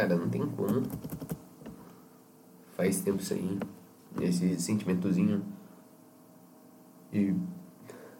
Cara, 0.00 0.16
não 0.16 0.30
tem 0.30 0.46
como. 0.46 0.82
Faz 2.74 3.02
tempo 3.02 3.20
isso 3.20 3.34
aí. 3.34 3.58
Esse 4.22 4.58
sentimentozinho 4.58 5.44
de 7.12 7.36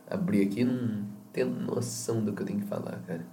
abrir 0.07 0.47
aqui 0.47 0.63
não 0.63 1.07
tenho 1.33 1.49
noção 1.49 2.23
do 2.23 2.35
que 2.35 2.43
eu 2.43 2.47
tenho 2.47 2.61
que 2.61 2.67
falar, 2.67 3.01
cara. 3.07 3.25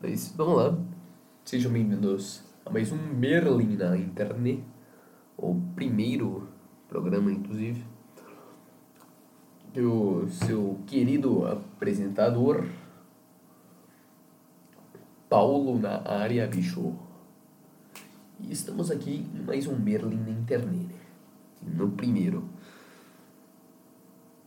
Mas 0.00 0.32
vamos 0.34 0.56
lá. 0.56 0.78
Sejam 1.44 1.70
bem-vindos 1.70 2.42
a 2.64 2.70
mais 2.70 2.90
um 2.90 2.96
Merlin 2.96 3.76
na 3.76 3.94
internet. 3.98 4.64
O 5.36 5.54
primeiro 5.74 6.48
programa, 6.88 7.30
inclusive. 7.30 7.84
O 9.76 10.26
seu 10.30 10.78
querido 10.86 11.46
apresentador, 11.46 12.64
Paulo 15.28 15.76
na 15.76 16.08
área, 16.08 16.46
bicho. 16.46 16.94
E 18.38 18.52
estamos 18.52 18.92
aqui 18.92 19.28
em 19.34 19.42
mais 19.42 19.66
um 19.66 19.76
Merlin 19.76 20.20
na 20.20 20.30
internet. 20.30 20.94
No 21.60 21.90
primeiro. 21.90 22.48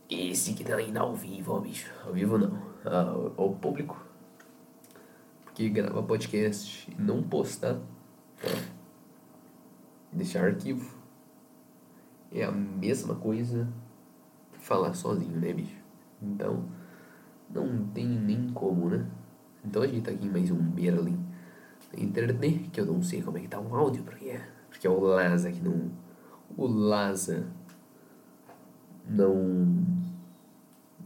Esse 0.08 0.54
que 0.54 0.64
tá 0.64 0.76
ainda 0.76 1.00
ao 1.00 1.14
vivo, 1.14 1.52
ó, 1.52 1.60
bicho. 1.60 1.92
Ao 2.06 2.14
vivo 2.14 2.38
não. 2.38 2.58
Ao, 2.82 3.34
ao 3.36 3.54
público. 3.56 4.02
Porque 5.44 5.68
grava 5.68 6.02
podcast 6.02 6.90
e 6.90 6.98
não 6.98 7.22
postar. 7.22 7.78
Deixar 10.10 10.46
arquivo. 10.46 10.98
É 12.32 12.42
a 12.42 12.50
mesma 12.50 13.14
coisa 13.16 13.68
que 14.54 14.60
falar 14.60 14.94
sozinho, 14.94 15.38
né, 15.38 15.52
bicho? 15.52 15.76
Então, 16.22 16.64
não 17.50 17.86
tem 17.88 18.06
nem 18.06 18.50
como, 18.52 18.88
né? 18.88 19.06
Então 19.64 19.82
a 19.82 19.86
gente 19.86 20.02
tá 20.02 20.10
aqui 20.10 20.26
em 20.26 20.30
mais 20.30 20.50
um 20.50 20.56
Berlim 20.56 21.30
internet, 21.96 22.70
que 22.72 22.80
eu 22.80 22.86
não 22.86 23.02
sei 23.02 23.22
como 23.22 23.38
é 23.38 23.40
que 23.40 23.48
tá 23.48 23.60
o 23.60 23.74
áudio, 23.74 24.02
porque 24.02 24.28
é, 24.28 24.48
porque 24.68 24.86
é 24.86 24.90
o 24.90 25.00
Laza 25.00 25.50
que 25.50 25.60
não. 25.60 25.90
O 26.56 26.66
Laza 26.66 27.46
não. 29.08 29.84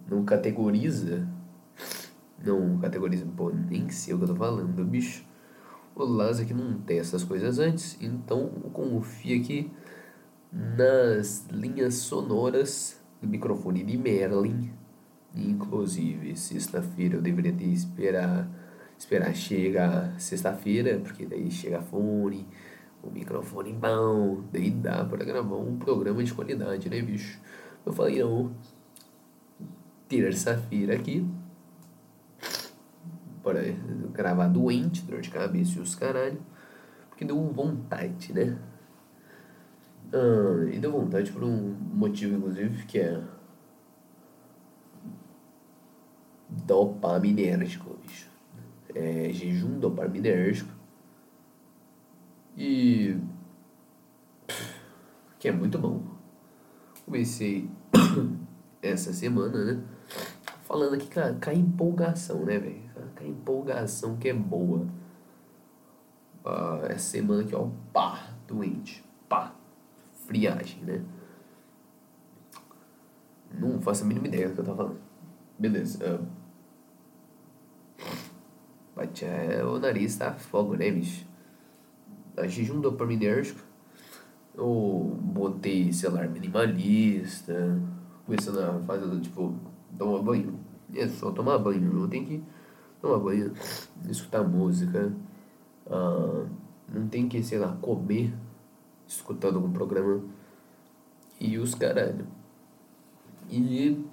não 0.08 0.24
categoriza. 0.24 1.26
Não 2.44 2.78
categoriza, 2.78 3.24
pô, 3.36 3.50
nem 3.50 3.88
sei 3.88 4.12
o 4.12 4.18
que 4.18 4.24
eu 4.24 4.28
tô 4.28 4.34
falando, 4.34 4.84
bicho. 4.84 5.24
O 5.94 6.04
Laza 6.04 6.44
que 6.44 6.52
não 6.52 6.78
testa 6.80 7.16
as 7.16 7.24
coisas 7.24 7.58
antes, 7.58 7.96
então 8.00 8.48
confia 8.72 9.40
aqui 9.40 9.72
nas 10.52 11.46
linhas 11.50 11.94
sonoras 11.94 13.00
do 13.22 13.28
microfone 13.28 13.82
de 13.82 13.96
Merlin 13.96 14.72
Inclusive, 15.36 16.36
sexta-feira 16.36 17.16
eu 17.16 17.22
deveria 17.22 17.52
ter 17.52 17.64
esperar, 17.64 18.48
esperar 18.96 19.34
chegar 19.34 20.18
sexta-feira, 20.20 20.98
porque 21.00 21.26
daí 21.26 21.50
chega 21.50 21.82
fone, 21.82 22.46
o 23.02 23.10
microfone 23.10 23.72
bom, 23.72 24.44
daí 24.52 24.70
dá 24.70 25.04
para 25.04 25.24
gravar 25.24 25.56
um 25.56 25.76
programa 25.76 26.22
de 26.22 26.32
qualidade, 26.32 26.88
né, 26.88 27.02
bicho? 27.02 27.40
Eu 27.84 27.92
falei, 27.92 28.20
não, 28.20 28.52
terça-feira 30.08 30.94
aqui, 30.94 31.26
para 33.42 33.60
gravar 34.12 34.48
doente, 34.48 35.02
dor 35.02 35.20
de 35.20 35.30
cabeça 35.30 35.78
e 35.78 35.82
os 35.82 35.94
caralho, 35.94 36.40
porque 37.10 37.24
deu 37.24 37.38
vontade, 37.52 38.32
né? 38.32 38.56
Ah, 40.12 40.70
e 40.72 40.78
deu 40.78 40.92
vontade 40.92 41.32
por 41.32 41.42
um 41.42 41.74
motivo, 41.92 42.36
inclusive, 42.36 42.86
que 42.86 43.00
é 43.00 43.20
dopaminérgico, 46.66 47.96
bicho. 48.06 48.28
É, 48.94 49.30
jejum 49.32 49.78
dopaminérgico. 49.78 50.70
E. 52.56 53.18
Que 55.38 55.48
é 55.48 55.52
muito 55.52 55.78
bom. 55.78 56.02
Comecei 57.04 57.68
essa 58.80 59.12
semana, 59.12 59.64
né? 59.64 59.82
Falando 60.62 60.94
aqui 60.94 61.08
com 61.12 61.50
a, 61.50 61.54
empolgação, 61.54 62.44
né, 62.44 62.58
velho? 62.58 62.82
Com 63.16 63.24
a 63.24 63.26
empolgação 63.26 64.16
que 64.16 64.28
é 64.28 64.34
boa. 64.34 64.86
Ah, 66.44 66.80
essa 66.88 67.10
semana 67.10 67.42
aqui, 67.42 67.54
ó, 67.54 67.68
pá, 67.92 68.34
doente. 68.46 69.04
Pá, 69.28 69.54
friagem, 70.26 70.82
né? 70.82 71.04
Não 73.58 73.80
faço 73.80 74.04
a 74.04 74.06
mínima 74.06 74.26
ideia 74.26 74.48
do 74.48 74.54
que 74.54 74.60
eu 74.60 74.64
tava 74.64 74.76
falando. 74.76 75.00
Beleza. 75.58 75.98
Uh, 76.04 76.26
mas 78.96 79.22
é, 79.22 79.64
o 79.64 79.78
nariz 79.78 80.16
tá 80.16 80.32
fogo, 80.32 80.76
né, 80.76 80.90
bicho? 80.90 81.26
A 82.36 82.46
jejum 82.46 82.80
dopaminérgico. 82.80 83.60
Eu 84.56 85.18
botei 85.20 85.92
celular 85.92 86.28
minimalista. 86.28 87.80
Começando 88.24 88.60
a 88.60 88.80
fazer, 88.80 89.20
tipo, 89.20 89.54
tomar 89.98 90.22
banho. 90.22 90.58
É 90.94 91.08
só 91.08 91.30
tomar 91.32 91.58
banho, 91.58 91.92
não 91.92 92.08
tem 92.08 92.24
que 92.24 92.42
tomar 93.00 93.18
banho, 93.18 93.52
escutar 94.08 94.44
música. 94.44 95.12
Uh, 95.86 96.48
não 96.88 97.08
tem 97.08 97.28
que, 97.28 97.42
sei 97.42 97.58
lá, 97.58 97.76
comer 97.80 98.32
escutando 99.06 99.56
algum 99.56 99.72
programa. 99.72 100.22
E 101.40 101.58
os 101.58 101.74
caralho. 101.74 102.26
E 103.50 104.04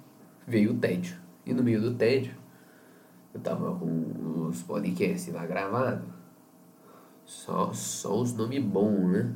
veio 0.46 0.72
o 0.72 0.78
tédio. 0.78 1.16
E 1.46 1.54
no 1.54 1.62
meio 1.62 1.80
do 1.80 1.94
tédio, 1.94 2.34
eu 3.34 3.40
tava 3.40 3.74
com 3.78 4.46
os 4.48 4.62
podcasts 4.62 5.32
lá 5.32 5.46
gravados. 5.46 6.04
Só, 7.24 7.72
só 7.72 8.20
os 8.20 8.34
nomes 8.34 8.62
bons, 8.62 9.10
né? 9.10 9.34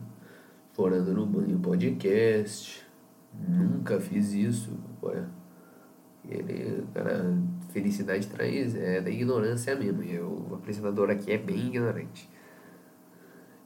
Forando 0.73 1.15
no 1.15 1.25
banho 1.25 1.59
podcast. 1.59 2.85
Nunca 3.33 4.01
fiz 4.01 4.33
isso. 4.33 4.73
Ele, 6.29 6.85
cara, 6.93 7.37
felicidade 7.71 8.27
traz, 8.27 8.75
é 8.75 9.01
da 9.01 9.11
ignorância 9.11 9.75
mesmo. 9.77 10.03
E 10.03 10.19
o 10.19 10.55
apresentador 10.55 11.11
aqui 11.11 11.33
é 11.33 11.39
bem 11.39 11.69
ignorante. 11.69 12.29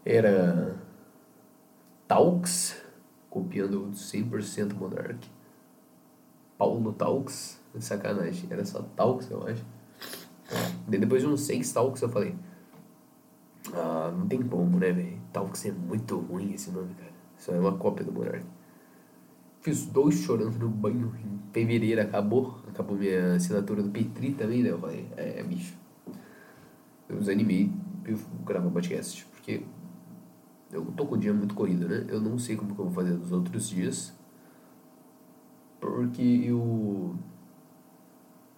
Era 0.05 0.77
Talks, 2.07 2.81
copiando 3.29 3.91
100% 3.93 4.75
Monarch. 4.75 5.31
Paulo 6.59 6.93
Talks, 6.93 7.59
sacanagem, 7.79 8.47
era 8.51 8.65
só 8.65 8.83
Talks, 8.95 9.31
eu 9.31 9.47
acho. 9.47 9.65
Depois 10.87 11.23
de 11.23 11.29
uns 11.29 11.43
seis 11.43 11.73
talks 11.73 12.03
eu 12.03 12.09
falei. 12.09 12.35
Ah, 13.73 14.13
não 14.17 14.27
tem 14.27 14.43
como, 14.43 14.79
né, 14.79 14.93
velho? 14.93 15.21
Talks 15.33 15.67
é 15.67 15.73
muito 15.73 16.19
ruim 16.19 16.53
esse 16.53 16.71
nome, 16.71 16.95
cara. 16.95 17.13
Isso 17.39 17.51
é 17.53 17.59
uma 17.59 17.77
cópia 17.77 18.05
do 18.05 18.13
Monark. 18.13 18.45
Fiz 19.61 19.87
dois 19.87 20.15
chorando 20.15 20.59
no 20.59 20.69
banho 20.69 21.15
em 21.25 21.39
fevereiro, 21.53 22.01
acabou. 22.01 22.61
Acabou 22.69 22.97
minha 22.97 23.35
assinatura 23.35 23.83
do 23.83 23.91
Petri 23.91 24.33
também, 24.33 24.63
né? 24.63 24.71
Eu 24.71 24.79
falei, 24.79 25.07
é, 25.17 25.43
bicho. 25.43 25.75
Eu 27.09 27.19
desanimei 27.19 27.71
eu 28.05 28.19
gravar 28.45 28.71
podcast, 28.71 29.27
porque 29.27 29.63
eu 30.73 30.85
tô 30.97 31.07
com 31.07 31.15
o 31.15 31.19
dia 31.19 31.35
muito 31.35 31.55
corrido, 31.55 31.89
né? 31.89 32.07
Eu 32.09 32.21
não 32.21 32.39
sei 32.39 32.57
como 32.57 32.75
que 32.75 32.81
eu 32.81 32.87
vou 32.87 32.95
fazer 32.95 33.13
nos 33.13 33.33
outros 33.33 33.69
dias. 33.69 34.13
Porque 35.81 36.23
eu. 36.23 37.17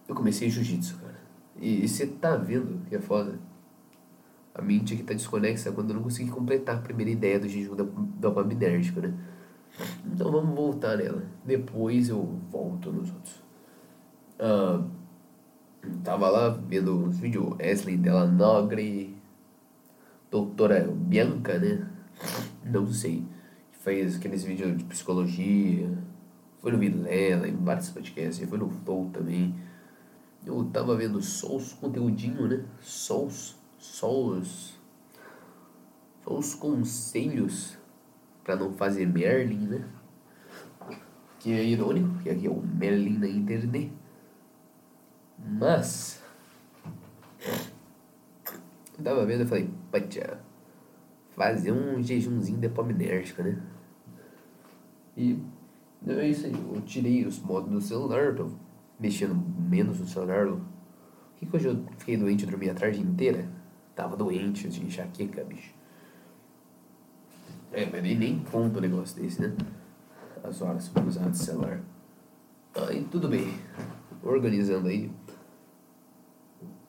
Eu 0.07 0.15
comecei 0.15 0.49
jiu-jitsu, 0.49 0.99
E, 1.59 1.87
você 1.87 2.07
tá 2.07 2.35
vendo 2.35 2.85
que 2.87 2.95
é 2.95 2.99
foda? 2.99 3.39
A 4.53 4.61
mente 4.61 4.93
aqui 4.93 5.03
tá 5.03 5.13
desconexa 5.13 5.71
quando 5.71 5.89
eu 5.89 5.95
não 5.95 6.03
consegui 6.03 6.29
completar 6.29 6.75
a 6.77 6.81
primeira 6.81 7.11
ideia 7.11 7.39
do 7.39 7.49
jejum 7.49 7.75
dopaminérgico, 7.75 9.01
né? 9.01 9.13
Então 10.05 10.31
vamos 10.31 10.55
voltar 10.55 10.97
nela. 10.97 11.23
Depois 11.43 12.09
eu 12.09 12.39
volto 12.51 12.91
nos 12.91 13.11
outros. 13.11 13.43
Uh, 14.39 14.87
tava 16.03 16.29
lá 16.29 16.49
vendo 16.49 17.07
uns 17.07 17.17
vídeos 17.17 17.55
Wesley 17.57 17.97
Delanogre, 17.97 19.15
doutora 20.29 20.87
Bianca, 20.87 21.57
né? 21.57 21.87
Não 22.63 22.85
sei. 22.87 23.23
Fez 23.71 24.15
aqueles 24.17 24.43
vídeos 24.43 24.77
de 24.77 24.83
psicologia. 24.83 25.89
Foi 26.61 26.71
no 26.71 26.77
Vilela, 26.77 27.47
em 27.47 27.55
vários 27.55 27.89
podcasts. 27.89 28.47
Foi 28.47 28.57
no 28.57 28.69
Flow 28.69 29.09
também. 29.11 29.55
Eu 30.45 30.65
tava 30.65 30.95
vendo 30.95 31.17
os 31.17 31.73
conteúdinho, 31.73 32.47
né? 32.47 32.65
Os, 32.81 33.55
só 33.77 34.11
os 36.25 36.55
conselhos 36.55 37.77
para 38.43 38.55
não 38.55 38.73
fazer 38.73 39.05
Merlin, 39.05 39.67
né? 39.67 39.89
Que 41.39 41.53
é 41.53 41.63
irônico, 41.63 42.09
porque 42.13 42.29
aqui 42.29 42.47
é 42.47 42.49
o 42.49 42.61
Merlin 42.61 43.17
na 43.17 43.27
internet. 43.27 43.91
Mas, 45.37 46.21
eu 48.97 49.03
tava 49.03 49.25
vendo 49.25 49.43
e 49.43 49.47
falei, 49.47 49.69
patia, 49.91 50.39
fazer 51.31 51.71
um 51.71 52.01
jejumzinho 52.01 52.59
dopaminérgico, 52.59 53.43
né? 53.43 53.61
E 55.17 55.39
é 56.07 56.27
isso 56.27 56.45
aí, 56.45 56.53
eu 56.53 56.81
tirei 56.81 57.25
os 57.25 57.39
modos 57.39 57.69
do 57.69 57.81
celular, 57.81 58.35
tô 58.35 58.49
mexendo 58.99 59.35
menos 59.35 59.99
no 59.99 60.05
celular. 60.05 60.47
O 60.47 60.61
que, 61.37 61.45
que 61.45 61.55
hoje 61.55 61.67
eu 61.67 61.85
fiquei 61.97 62.17
doente 62.17 62.43
e 62.43 62.45
dormi 62.45 62.69
a 62.69 62.73
tarde 62.73 63.01
inteira? 63.01 63.49
tava 63.95 64.15
doente 64.15 64.67
de 64.69 64.85
enxaqueca, 64.85 65.43
bicho. 65.43 65.73
É, 67.71 67.89
mas 67.89 68.03
nem, 68.03 68.17
nem 68.17 68.39
conta 68.39 68.77
um 68.77 68.81
negócio 68.81 69.21
desse, 69.21 69.41
né? 69.41 69.55
As 70.43 70.61
horas 70.61 70.91
usadas 71.07 71.31
de 71.31 71.37
celular. 71.37 71.81
Aí 72.75 73.03
tudo 73.09 73.27
bem. 73.27 73.53
Organizando 74.21 74.87
aí. 74.87 75.11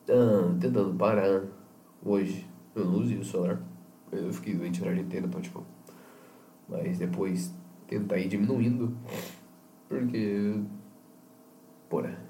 Ah, 0.09 0.55
tentando 0.61 0.95
parar 0.95 1.43
hoje. 2.05 2.47
Eu 2.75 2.85
não 2.85 3.01
usei 3.01 3.19
o 3.19 3.25
celular. 3.25 3.62
Eu 4.12 4.33
fiquei 4.33 4.55
doente 4.55 4.81
a 4.83 4.85
tarde 4.85 5.01
inteira, 5.01 5.27
então 5.27 5.41
tipo. 5.41 5.65
Mas 6.69 6.99
depois 6.99 7.55
tentar 7.87 8.19
ir 8.19 8.29
diminuindo. 8.29 8.97
Porque. 9.89 10.61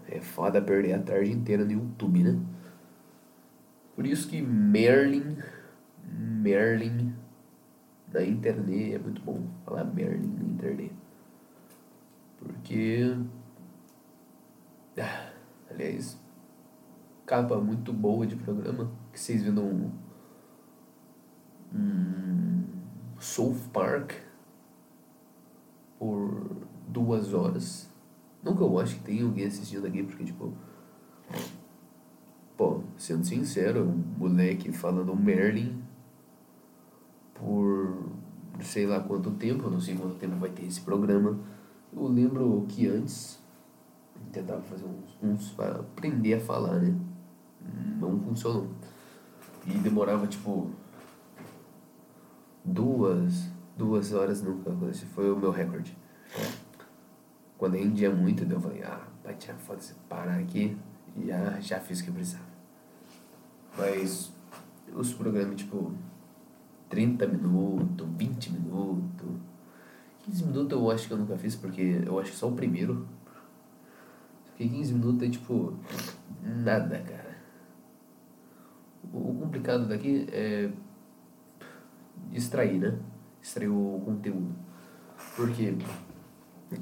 É 0.09 0.21
foda 0.21 0.61
perder 0.61 0.93
a 0.95 1.03
tarde 1.03 1.33
inteira 1.33 1.65
no 1.65 1.73
YouTube, 1.73 2.23
né? 2.23 2.41
Por 3.95 4.07
isso 4.07 4.29
que 4.29 4.43
Merlin. 4.43 5.39
Merlin 6.07 7.15
na 8.13 8.23
internet 8.23 8.95
é 8.95 8.99
muito 8.99 9.23
bom 9.23 9.41
falar 9.65 9.85
Merlin 9.85 10.37
na 10.37 10.45
internet. 10.45 10.93
Porque. 12.39 13.17
Ah, 14.99 15.33
aliás, 15.71 16.21
capa 17.27 17.57
muito 17.61 17.93
boa 17.93 18.27
de 18.27 18.37
programa. 18.37 18.91
Que 19.13 19.19
vocês 19.19 19.43
viram 19.43 19.65
um, 19.65 19.93
um 21.75 22.65
South 23.19 23.69
Park 23.73 24.13
por 25.99 26.67
duas 26.89 27.33
horas. 27.33 27.94
Nunca 28.45 28.63
eu 28.63 28.79
acho 28.79 28.97
que 28.97 29.05
tem 29.05 29.23
alguém 29.23 29.47
assistindo 29.47 29.87
aqui, 29.87 30.03
porque 30.03 30.25
tipo. 30.25 30.53
Pô, 32.57 32.83
sendo 32.97 33.25
sincero, 33.25 33.83
um 33.83 34.19
moleque 34.19 34.71
falando 34.71 35.17
Merlin 35.17 35.83
por 37.35 38.11
sei 38.61 38.87
lá 38.87 39.01
quanto 39.01 39.31
tempo, 39.33 39.65
eu 39.65 39.71
não 39.71 39.81
sei 39.81 39.97
quanto 39.97 40.15
tempo 40.15 40.37
vai 40.37 40.51
ter 40.51 40.65
esse 40.65 40.81
programa. 40.81 41.39
Eu 41.93 42.07
lembro 42.07 42.65
que 42.69 42.87
antes 42.87 43.43
tentava 44.33 44.63
fazer 44.63 44.85
uns, 44.85 45.17
uns 45.23 45.51
para 45.51 45.81
aprender 45.81 46.35
a 46.35 46.41
falar, 46.41 46.79
né? 46.79 46.95
Não 47.99 48.19
funcionou. 48.21 48.69
E 49.67 49.73
demorava 49.79 50.27
tipo 50.27 50.71
duas, 52.65 53.49
duas 53.77 54.13
horas 54.13 54.43
nunca. 54.43 54.71
Foi 55.15 55.33
o 55.33 55.37
meu 55.37 55.51
recorde. 55.51 55.97
Quando 57.65 57.79
rendia 57.79 58.11
muito, 58.11 58.45
eu 58.45 58.61
falei, 58.61 58.83
ah, 58.83 59.09
vai 59.25 59.35
tirar 59.37 59.57
foto, 59.57 59.83
parar 60.07 60.39
aqui 60.39 60.77
já, 61.25 61.59
já 61.61 61.81
fiz 61.81 62.01
o 62.01 62.05
que 62.05 62.11
precisava. 62.11 62.45
Mas 63.79 64.31
os 64.95 65.15
programas, 65.15 65.57
tipo, 65.57 65.95
30 66.91 67.27
minutos, 67.27 68.07
20 68.19 68.53
minutos. 68.53 69.31
15 70.25 70.45
minutos 70.45 70.79
eu 70.79 70.91
acho 70.91 71.09
que 71.09 71.15
eu 71.15 71.17
nunca 71.17 71.39
fiz, 71.39 71.57
porque 71.57 72.03
eu 72.05 72.21
acho 72.21 72.33
que 72.33 72.37
só 72.37 72.51
o 72.51 72.53
primeiro. 72.53 73.09
Porque 74.45 74.69
15 74.69 74.93
minutos 74.93 75.27
é 75.27 75.31
tipo. 75.31 75.73
Nada, 76.43 76.99
cara. 76.99 77.39
O 79.11 79.39
complicado 79.41 79.89
daqui 79.89 80.27
é. 80.31 80.71
extrair, 82.31 82.79
né? 82.79 82.99
Extrair 83.43 83.71
o 83.71 84.03
conteúdo. 84.05 84.55
Porque 85.35 85.75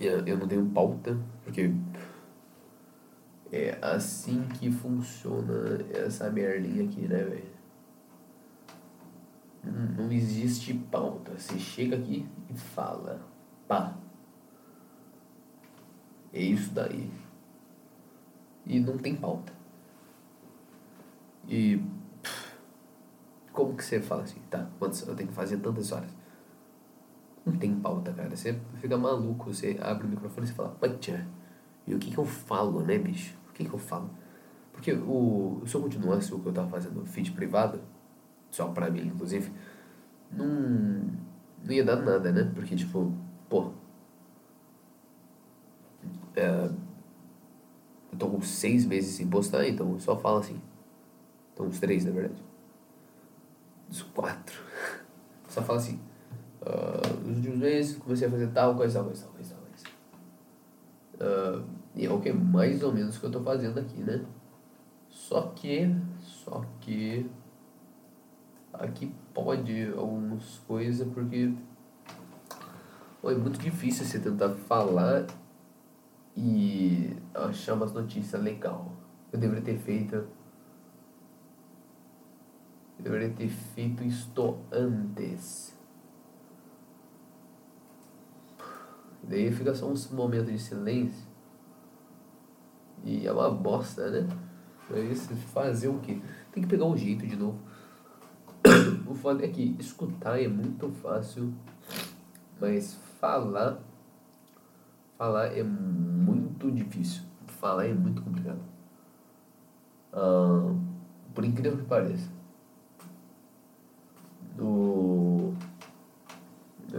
eu 0.00 0.38
não 0.38 0.46
tenho 0.46 0.66
pauta, 0.66 1.18
porque 1.44 1.72
é 3.50 3.78
assim 3.82 4.48
que 4.58 4.70
funciona 4.70 5.78
essa 5.94 6.30
merlinha 6.30 6.84
aqui, 6.84 7.02
né, 7.02 7.22
velho? 7.22 7.52
Não 9.96 10.10
existe 10.10 10.74
pauta. 10.74 11.38
Você 11.38 11.58
chega 11.58 11.96
aqui 11.96 12.26
e 12.48 12.54
fala. 12.54 13.20
Pá. 13.68 13.96
É 16.32 16.40
isso 16.40 16.72
daí. 16.72 17.10
E 18.66 18.80
não 18.80 18.98
tem 18.98 19.14
pauta. 19.14 19.52
E. 21.48 21.80
Como 23.52 23.76
que 23.76 23.84
você 23.84 24.00
fala 24.00 24.22
assim? 24.22 24.40
Tá, 24.50 24.66
quantas, 24.78 25.06
eu 25.06 25.14
tenho 25.14 25.28
que 25.28 25.34
fazer 25.34 25.58
tantas 25.58 25.92
horas. 25.92 26.10
Não 27.44 27.56
tem 27.56 27.74
pauta, 27.74 28.12
cara. 28.12 28.34
Você 28.34 28.58
fica 28.76 28.96
maluco. 28.96 29.52
Você 29.52 29.76
abre 29.80 30.06
o 30.06 30.10
microfone 30.10 30.46
e 30.46 30.52
fala, 30.52 30.70
Patia. 30.70 31.26
E 31.86 31.94
o 31.94 31.98
que 31.98 32.10
que 32.10 32.18
eu 32.18 32.24
falo, 32.24 32.82
né, 32.82 32.98
bicho? 32.98 33.36
O 33.50 33.52
que 33.52 33.64
que 33.64 33.72
eu 33.72 33.78
falo? 33.78 34.10
Porque 34.72 34.92
o, 34.92 35.62
se 35.66 35.74
eu 35.74 35.82
continuasse 35.82 36.32
o 36.32 36.38
que 36.38 36.46
eu 36.46 36.52
tava 36.52 36.68
fazendo, 36.68 37.04
feed 37.04 37.32
privado, 37.32 37.80
só 38.50 38.68
pra 38.68 38.90
mim, 38.90 39.06
inclusive, 39.06 39.52
não, 40.30 40.46
não 41.64 41.72
ia 41.72 41.84
dar 41.84 41.96
nada, 41.96 42.32
né? 42.32 42.50
Porque, 42.54 42.74
tipo, 42.76 43.12
pô. 43.48 43.72
É, 46.34 46.70
eu 48.12 48.18
tô 48.18 48.28
com 48.28 48.40
seis 48.40 48.86
meses 48.86 49.14
sem 49.14 49.28
postar, 49.28 49.66
então 49.66 49.98
só 49.98 50.18
fala 50.18 50.40
assim. 50.40 50.60
Então, 51.52 51.66
uns 51.66 51.78
três, 51.80 52.04
na 52.04 52.10
verdade. 52.12 52.42
Uns 53.90 54.02
quatro. 54.02 54.62
Só 55.48 55.60
fala 55.60 55.78
assim. 55.78 56.00
Uh, 56.62 57.26
nos 57.26 57.38
últimos 57.38 57.58
meses 57.58 57.96
comecei 57.96 58.28
a 58.28 58.30
fazer 58.30 58.46
tal 58.48 58.76
coisa, 58.76 59.00
tal 59.00 59.04
coisa, 59.06 59.24
tal 59.24 59.34
coisa, 59.34 59.54
tal 59.54 59.64
coisa. 61.18 61.60
Uh, 61.60 61.64
e 61.96 62.06
é 62.06 62.10
o 62.10 62.20
que 62.20 62.32
mais 62.32 62.82
ou 62.84 62.92
menos 62.92 63.18
que 63.18 63.24
eu 63.24 63.30
tô 63.30 63.40
fazendo 63.40 63.78
aqui, 63.80 64.00
né? 64.00 64.24
Só 65.08 65.42
que. 65.56 65.92
Só 66.20 66.64
que 66.80 67.28
aqui 68.72 69.12
pode 69.34 69.92
algumas 69.92 70.58
coisas, 70.60 71.06
porque 71.12 71.52
é 73.24 73.34
muito 73.34 73.58
difícil 73.58 74.04
você 74.04 74.18
tentar 74.18 74.50
falar 74.50 75.26
e 76.36 77.16
achar 77.34 77.74
umas 77.74 77.92
notícias 77.92 78.40
legal. 78.42 78.92
Eu 79.32 79.38
deveria 79.38 79.62
ter 79.62 79.78
feito. 79.78 80.14
Eu 80.14 80.28
deveria 83.00 83.30
ter 83.30 83.48
feito 83.48 84.02
isto 84.04 84.58
antes. 84.70 85.76
Daí 89.22 89.52
fica 89.52 89.74
só 89.74 89.86
uns 89.86 90.10
momentos 90.10 90.50
de 90.52 90.58
silêncio. 90.58 91.26
E 93.04 93.26
é 93.26 93.32
uma 93.32 93.50
bosta, 93.50 94.10
né? 94.10 94.28
Você 94.88 95.34
fazer 95.34 95.88
o 95.88 95.98
quê? 96.00 96.20
Tem 96.52 96.62
que 96.62 96.68
pegar 96.68 96.84
o 96.84 96.96
jeito 96.96 97.26
de 97.26 97.36
novo. 97.36 97.58
O 99.06 99.14
foda 99.14 99.44
é 99.44 99.48
que 99.48 99.76
escutar 99.78 100.40
é 100.40 100.48
muito 100.48 100.88
fácil, 100.88 101.52
mas 102.58 102.94
falar. 103.20 103.78
Falar 105.18 105.46
é 105.48 105.62
muito 105.62 106.70
difícil. 106.70 107.22
Falar 107.46 107.86
é 107.86 107.92
muito 107.92 108.22
complicado. 108.22 108.60
Ah, 110.12 110.74
por 111.34 111.44
incrível 111.44 111.78
que 111.78 111.84
pareça. 111.84 112.30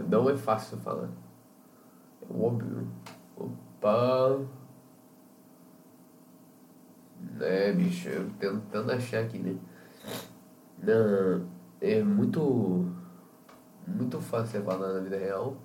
Não 0.08 0.30
é 0.30 0.36
fácil 0.36 0.78
falar. 0.78 1.08
É 2.30 2.36
óbvio. 2.36 2.88
Opa! 3.36 4.40
É, 7.40 7.72
bicho, 7.72 8.08
eu 8.08 8.30
tentando 8.38 8.92
achar 8.92 9.22
aqui, 9.24 9.38
né? 9.38 9.56
Não 10.78 11.54
é 11.84 12.02
muito 12.02 12.86
muito 13.86 14.18
fácil 14.20 14.62
falar 14.62 14.94
na 14.94 15.00
vida 15.00 15.18
real 15.18 15.58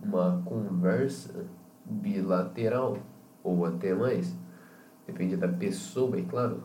uma 0.00 0.40
conversa 0.44 1.44
bilateral 1.84 2.98
ou 3.42 3.64
até 3.64 3.92
mais 3.92 4.32
depende 5.04 5.36
da 5.36 5.48
pessoa 5.48 6.12
bem 6.12 6.24
claro 6.24 6.62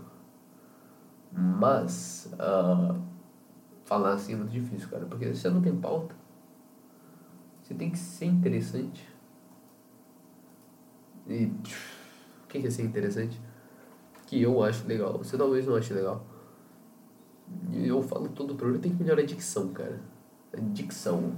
mas 1.32 2.32
uh, 2.34 3.02
falar 3.84 4.14
assim 4.14 4.34
é 4.34 4.36
muito 4.36 4.52
difícil 4.52 4.90
cara 4.90 5.06
porque 5.06 5.34
você 5.34 5.50
não 5.50 5.62
tem 5.62 5.76
pauta 5.76 6.14
você 7.72 7.78
tem 7.78 7.90
que 7.90 7.98
ser 7.98 8.26
interessante 8.26 9.08
e 11.28 11.46
o 11.46 12.48
que 12.48 12.66
é 12.66 12.70
ser 12.70 12.84
interessante 12.84 13.40
que 14.28 14.42
eu 14.42 14.64
acho 14.64 14.88
legal 14.88 15.18
você 15.18 15.38
talvez 15.38 15.66
não 15.66 15.76
ache 15.76 15.94
legal 15.94 16.26
eu 17.74 18.02
falo 18.02 18.30
todo 18.30 18.52
o 18.52 18.56
programa, 18.56 18.82
tem 18.82 18.96
que 18.96 19.02
melhorar 19.02 19.22
a 19.22 19.26
dicção, 19.26 19.70
cara. 19.70 20.00
A 20.54 20.60
dicção. 20.60 21.36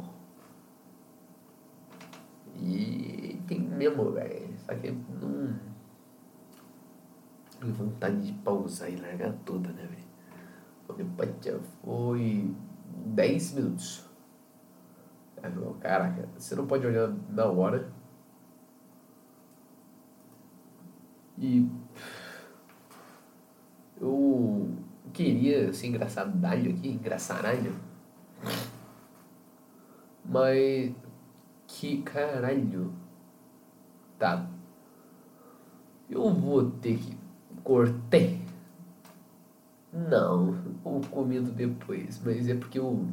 E 2.56 3.40
tem 3.48 3.60
mesmo, 3.60 4.12
velho. 4.12 4.50
Só 4.66 4.74
que 4.75 4.92
não. 4.92 5.56
Tenho 7.60 7.74
vontade 7.74 8.22
de 8.22 8.34
pausar 8.40 8.92
e 8.92 8.96
largar 8.98 9.34
toda, 9.46 9.72
né, 9.72 9.88
velho? 9.88 10.04
Já 11.42 11.60
foi 11.84 12.54
10 13.06 13.54
minutos. 13.54 14.06
Aí 15.44 15.52
falou, 15.52 15.74
caraca, 15.76 16.30
você 16.38 16.56
não 16.56 16.66
pode 16.66 16.88
olhar 16.88 17.14
na 17.30 17.46
hora. 17.46 17.92
E 21.38 21.70
eu 24.00 24.72
queria 25.12 25.74
ser 25.74 25.88
engraçadalho 25.88 26.72
aqui, 26.72 26.88
engraçaralho. 26.88 27.76
Mas. 30.24 30.94
Que 31.68 32.02
caralho. 32.04 32.94
Tá. 34.18 34.48
Eu 36.10 36.34
vou 36.34 36.72
ter 36.72 36.98
que. 36.98 37.18
Cortei. 37.64 38.42
Não, 39.92 40.56
eu 40.86 41.02
comento 41.12 41.52
depois, 41.52 42.22
mas 42.24 42.48
é 42.48 42.56
porque 42.56 42.80
eu. 42.80 43.06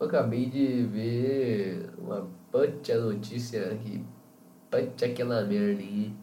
Eu 0.00 0.06
acabei 0.06 0.46
de 0.46 0.82
ver 0.84 1.90
uma 1.98 2.26
puta 2.50 2.98
notícia 2.98 3.70
aqui. 3.70 4.02
Puta 4.70 5.04
aquela 5.04 5.44
merda 5.44 5.82
aí. 5.82 6.16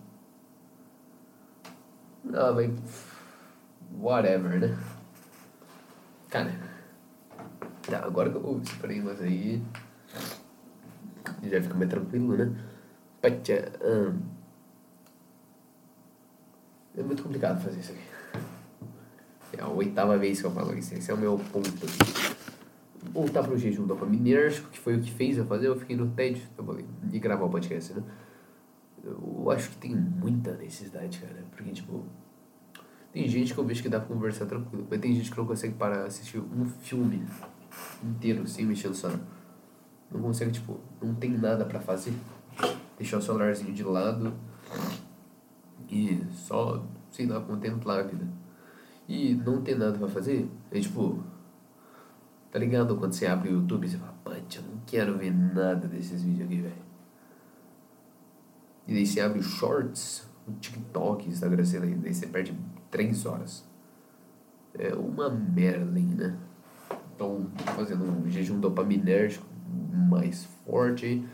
Não, 2.24 2.56
mas. 2.56 2.72
Whatever, 4.00 4.60
né? 4.60 4.78
Cara. 6.28 6.52
Tá, 7.84 8.04
agora 8.04 8.32
que 8.32 8.38
eu 8.38 8.62
separei 8.66 9.00
umas 9.00 9.22
aí. 9.22 9.62
Já 11.44 11.62
fica 11.62 11.76
mais 11.76 11.90
tranquilo, 11.92 12.36
né? 12.36 12.56
Puta. 13.22 13.72
Um, 13.86 14.20
é 16.98 17.04
muito 17.04 17.22
complicado 17.22 17.62
fazer 17.64 17.80
isso 17.80 17.92
aqui. 17.92 18.02
É 19.56 19.62
a 19.62 19.68
oitava 19.68 20.18
vez 20.18 20.42
que 20.42 20.48
eu 20.48 20.52
falo 20.52 20.76
isso. 20.76 20.96
Esse 20.96 21.12
é 21.12 21.14
o 21.14 21.18
meu 21.18 21.38
ponto 21.38 21.70
aqui. 21.70 22.37
Voltar 23.12 23.44
pro 23.44 23.58
jejum 23.58 23.86
dopaminérgico, 23.86 24.70
que 24.70 24.80
foi 24.80 24.96
o 24.96 25.02
que 25.02 25.12
fez 25.12 25.38
eu 25.38 25.46
fazer. 25.46 25.68
Eu 25.68 25.80
fiquei 25.80 25.96
no 25.96 26.10
TED 26.12 26.42
de 27.04 27.20
gravar 27.20 27.46
o 27.46 27.50
podcast, 27.50 27.94
né? 27.94 28.04
Eu 29.04 29.50
acho 29.52 29.70
que 29.70 29.78
tem 29.78 29.96
muita 29.96 30.56
necessidade, 30.56 31.20
cara. 31.20 31.46
Porque, 31.52 31.72
tipo, 31.72 32.06
tem 33.12 33.28
gente 33.28 33.54
que 33.54 33.60
eu 33.60 33.66
vejo 33.66 33.82
que 33.82 33.90
dá 33.90 34.00
pra 34.00 34.14
conversar 34.14 34.46
tranquilo, 34.46 34.86
mas 34.90 35.00
tem 35.00 35.14
gente 35.14 35.32
que 35.32 35.38
não 35.38 35.46
consegue 35.46 35.74
parar 35.76 36.06
assistir 36.06 36.40
um 36.40 36.66
filme 36.66 37.26
inteiro 38.04 38.46
sem 38.48 38.66
mexer 38.66 38.90
no 38.90 38.94
celular. 38.94 39.22
Não 40.12 40.22
consegue, 40.22 40.52
tipo, 40.52 40.80
não 41.02 41.16
tem 41.16 41.32
nada 41.32 41.66
para 41.66 41.80
fazer. 41.80 42.14
Deixar 42.98 43.18
o 43.18 43.22
celularzinho 43.22 43.74
de 43.74 43.84
lado 43.84 44.34
e 45.90 46.22
só, 46.32 46.84
sei 47.12 47.26
lá, 47.26 47.40
contemplar 47.40 48.00
a 48.00 48.04
vida. 48.04 48.28
E 49.08 49.36
não 49.36 49.62
ter 49.62 49.78
nada 49.78 49.98
para 49.98 50.08
fazer 50.08 50.50
é 50.72 50.80
tipo, 50.80 51.24
tá 52.52 52.60
ligado? 52.60 52.96
Quando 52.98 53.14
você 53.14 53.26
abre 53.26 53.50
o 53.50 53.54
YouTube 53.54 53.86
e 53.86 53.90
você 53.90 53.98
fala, 53.98 54.16
putz, 54.24 54.56
eu 54.56 54.64
não 54.64 54.80
quero 54.86 55.18
ver 55.18 55.34
nada 55.34 55.88
desses 55.88 56.24
vídeos 56.24 56.46
aqui, 56.46 56.62
velho. 56.62 56.88
E 58.88 58.94
daí 58.94 59.06
você 59.06 59.20
abre 59.20 59.40
os 59.40 59.46
shorts, 59.46 60.28
o 60.48 60.54
TikTok, 60.54 61.28
Instagram, 61.28 61.66
sei 61.66 61.80
lá, 61.80 61.86
daí 61.86 62.14
você 62.14 62.28
perde 62.28 62.58
três 62.90 63.26
horas. 63.26 63.66
É 64.74 64.94
uma 64.94 65.30
merda, 65.30 65.86
né? 65.86 66.38
Então, 67.14 67.50
fazendo 67.76 68.06
um 68.06 68.30
jejum 68.30 68.60
dopaminérgico 68.60 69.46
mais 70.10 70.46
forte, 70.64 71.28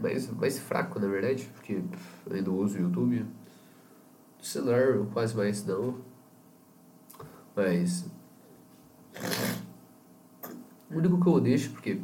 mais, 0.00 0.30
mais 0.32 0.58
fraco, 0.58 0.98
na 0.98 1.06
verdade, 1.06 1.48
porque 1.54 1.82
eu 2.26 2.36
ainda 2.36 2.50
uso 2.50 2.78
o 2.78 2.82
YouTube. 2.82 3.26
O 4.40 4.44
celular, 4.44 5.06
quase 5.12 5.36
mais 5.36 5.64
não. 5.64 5.98
Mas. 7.54 8.10
O 10.90 10.96
único 10.96 11.20
que 11.20 11.28
eu 11.28 11.40
deixo, 11.40 11.70
porque 11.70 12.00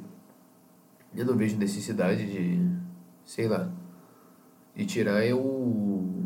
eu 1.14 1.25
não 1.25 1.37
vejo 1.37 1.57
necessidade 1.57 2.26
de, 2.26 2.61
sei 3.25 3.49
lá, 3.49 3.71
de 4.75 4.85
tirar 4.85 5.25
é 5.25 5.33
o, 5.33 6.25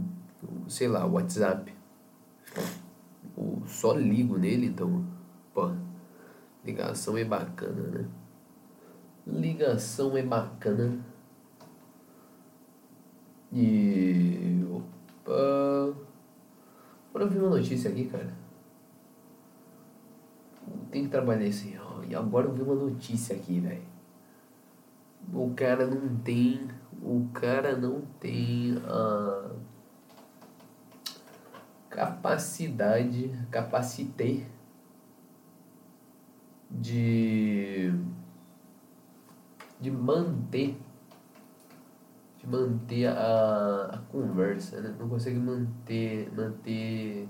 sei 0.66 0.88
lá, 0.88 1.06
o 1.06 1.12
WhatsApp. 1.12 1.72
Eu 3.36 3.62
só 3.66 3.92
ligo 3.92 4.36
nele, 4.38 4.66
então, 4.66 5.04
pô, 5.54 5.70
ligação 6.64 7.16
é 7.16 7.24
bacana, 7.24 7.82
né? 7.82 8.08
Ligação 9.26 10.16
é 10.16 10.22
bacana. 10.22 10.98
E. 13.52 14.66
Opa. 14.70 15.96
Agora 17.10 17.24
eu 17.24 17.28
vi 17.28 17.38
uma 17.38 17.50
notícia 17.50 17.90
aqui, 17.90 18.06
cara. 18.06 18.32
Tem 20.90 21.04
que 21.04 21.10
trabalhar 21.10 21.46
assim. 21.46 21.76
E 22.08 22.14
agora 22.14 22.46
eu 22.46 22.54
vi 22.54 22.62
uma 22.62 22.74
notícia 22.74 23.36
aqui, 23.36 23.60
velho. 23.60 23.82
O 25.32 25.52
cara 25.54 25.86
não 25.86 26.16
tem. 26.18 26.68
O 27.02 27.28
cara 27.34 27.76
não 27.76 28.00
tem 28.18 28.76
a 28.86 29.50
capacidade, 31.90 33.30
capacité 33.50 34.46
de 36.70 37.92
de 39.80 39.90
manter 39.90 40.76
de 42.38 42.46
manter 42.46 43.06
a, 43.06 43.90
a 43.94 43.98
conversa, 44.10 44.80
né? 44.80 44.94
Não 44.98 45.08
consegue 45.08 45.38
manter 45.38 46.32
manter 46.34 47.28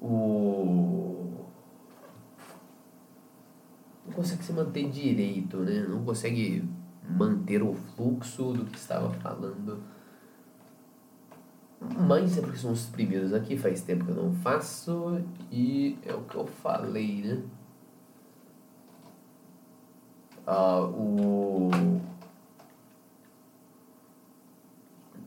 o 0.00 0.54
não 0.84 1.54
consegue 4.14 4.44
se 4.44 4.52
manter 4.52 4.88
direito, 4.90 5.58
né? 5.58 5.84
Não 5.88 6.04
consegue 6.04 6.64
manter 7.08 7.62
o 7.62 7.74
fluxo 7.74 8.52
do 8.52 8.64
que 8.64 8.78
estava 8.78 9.10
falando. 9.10 9.82
Mas 11.80 12.38
é 12.38 12.40
porque 12.40 12.56
são 12.56 12.72
os 12.72 12.86
primeiros 12.86 13.32
aqui, 13.34 13.56
faz 13.56 13.82
tempo 13.82 14.04
que 14.04 14.10
eu 14.10 14.16
não 14.16 14.32
faço 14.32 15.20
e 15.50 15.98
é 16.02 16.14
o 16.14 16.22
que 16.22 16.34
eu 16.34 16.46
falei, 16.46 17.22
né? 17.22 17.42
Ah, 20.46 20.80
o. 20.80 21.70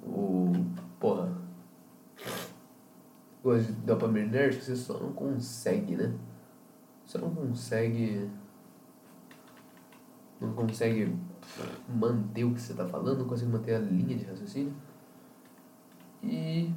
O. 0.05 0.53
Porra. 0.99 1.31
Coisa 3.41 3.71
de 3.71 3.81
dopamina 3.81 4.49
que 4.49 4.55
você 4.55 4.75
só 4.75 4.99
não 4.99 5.13
consegue, 5.13 5.95
né? 5.95 6.13
Você 7.05 7.17
não 7.17 7.33
consegue. 7.33 8.29
Não 10.39 10.53
consegue 10.53 11.15
manter 11.87 12.43
o 12.43 12.53
que 12.53 12.61
você 12.61 12.71
está 12.71 12.85
falando, 12.85 13.19
não 13.19 13.27
consegue 13.27 13.51
manter 13.51 13.75
a 13.75 13.79
linha 13.79 14.15
de 14.15 14.25
raciocínio. 14.25 14.73
E 16.23 16.71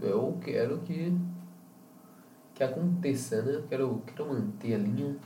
eu 0.00 0.38
quero 0.40 0.78
que 0.80 1.12
que 2.54 2.64
aconteça, 2.64 3.42
né? 3.42 3.54
Eu 3.54 3.62
quero, 3.68 4.02
quero 4.04 4.26
manter 4.26 4.74
a 4.74 4.78
linha 4.78 5.16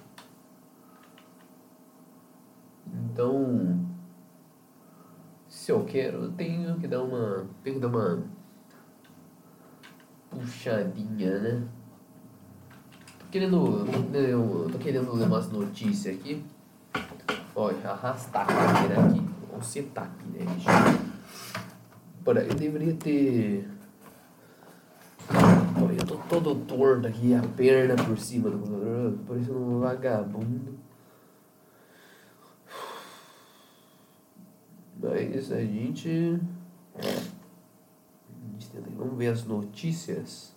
então, 2.94 3.86
se 5.48 5.70
eu 5.72 5.84
quero, 5.84 6.24
eu 6.24 6.32
tenho 6.32 6.78
que 6.78 6.88
dar 6.88 7.02
uma. 7.02 7.46
Tenho 7.62 7.76
que 7.76 7.82
dar 7.82 7.88
uma 7.88 8.22
puxadinha, 10.30 11.38
né? 11.38 11.68
Tô 13.18 13.26
querendo. 13.30 13.86
Eu 14.14 14.68
tô 14.70 14.78
querendo 14.78 15.12
ler 15.14 15.26
umas 15.26 15.50
notícias 15.50 16.16
aqui. 16.16 16.44
Olha, 17.54 17.90
arrastar 17.90 18.42
a 18.42 18.46
cadeira 18.46 19.06
aqui. 19.06 19.28
Ou 19.52 19.62
sentar 19.62 20.04
aqui, 20.04 20.26
né, 20.28 20.44
bicho? 20.54 20.68
Bora, 22.24 22.42
eu 22.42 22.54
deveria 22.54 22.94
ter. 22.94 23.68
Eu 25.98 26.06
tô 26.06 26.16
todo 26.28 26.54
torto 26.64 27.06
aqui, 27.06 27.34
a 27.34 27.42
perna 27.42 27.94
por 27.94 28.18
cima 28.18 28.48
do 28.48 28.58
computador, 28.58 29.18
parecendo 29.26 29.58
um 29.58 29.80
vagabundo. 29.80 30.78
Mas 35.00 35.52
a 35.52 35.60
gente. 35.60 36.40
Vamos 38.96 39.18
ver 39.18 39.28
as 39.28 39.44
notícias. 39.44 40.54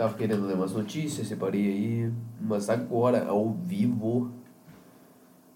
Tava 0.00 0.14
querendo 0.14 0.46
ler 0.46 0.54
umas 0.54 0.72
notícias, 0.72 1.26
separei 1.26 1.60
aí. 1.60 2.12
Mas 2.40 2.70
agora, 2.70 3.26
ao 3.28 3.52
vivo. 3.52 4.32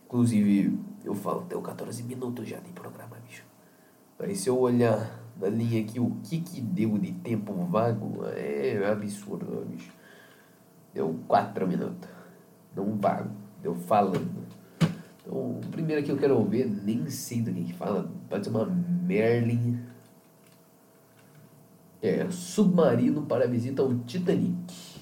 Inclusive, 0.05 0.79
eu 1.03 1.15
falo 1.15 1.47
o 1.51 1.63
14 1.63 2.03
minutos 2.03 2.47
já 2.47 2.59
de 2.59 2.71
programa, 2.73 3.17
bicho. 3.27 3.43
Aí 4.19 4.37
se 4.37 4.51
eu 4.51 4.59
olhar 4.59 5.19
na 5.41 5.49
linha 5.49 5.81
aqui 5.81 5.99
o 5.99 6.11
que 6.23 6.43
que 6.43 6.61
deu 6.61 6.99
de 6.99 7.13
tempo 7.13 7.55
vago, 7.65 8.23
é 8.37 8.87
absurdo, 8.87 9.65
bicho. 9.67 9.91
Deu 10.93 11.19
4 11.27 11.67
minutos. 11.67 12.07
Não 12.77 12.99
vago, 12.99 13.31
deu 13.63 13.75
falando. 13.75 14.45
Então, 15.23 15.53
o 15.53 15.61
primeiro 15.71 16.03
aqui 16.03 16.11
eu 16.11 16.19
quero 16.19 16.45
ver, 16.45 16.67
nem 16.67 17.09
sei 17.09 17.41
do 17.41 17.51
que 17.51 17.65
que 17.65 17.73
fala, 17.73 18.13
pode 18.29 18.45
ser 18.45 18.51
uma 18.51 18.67
Merlin. 18.67 19.81
É, 22.05 22.27
submarino 22.31 23.23
para 23.23 23.49
visita 23.49 23.81
ao 23.81 23.95
Titanic. 24.01 25.01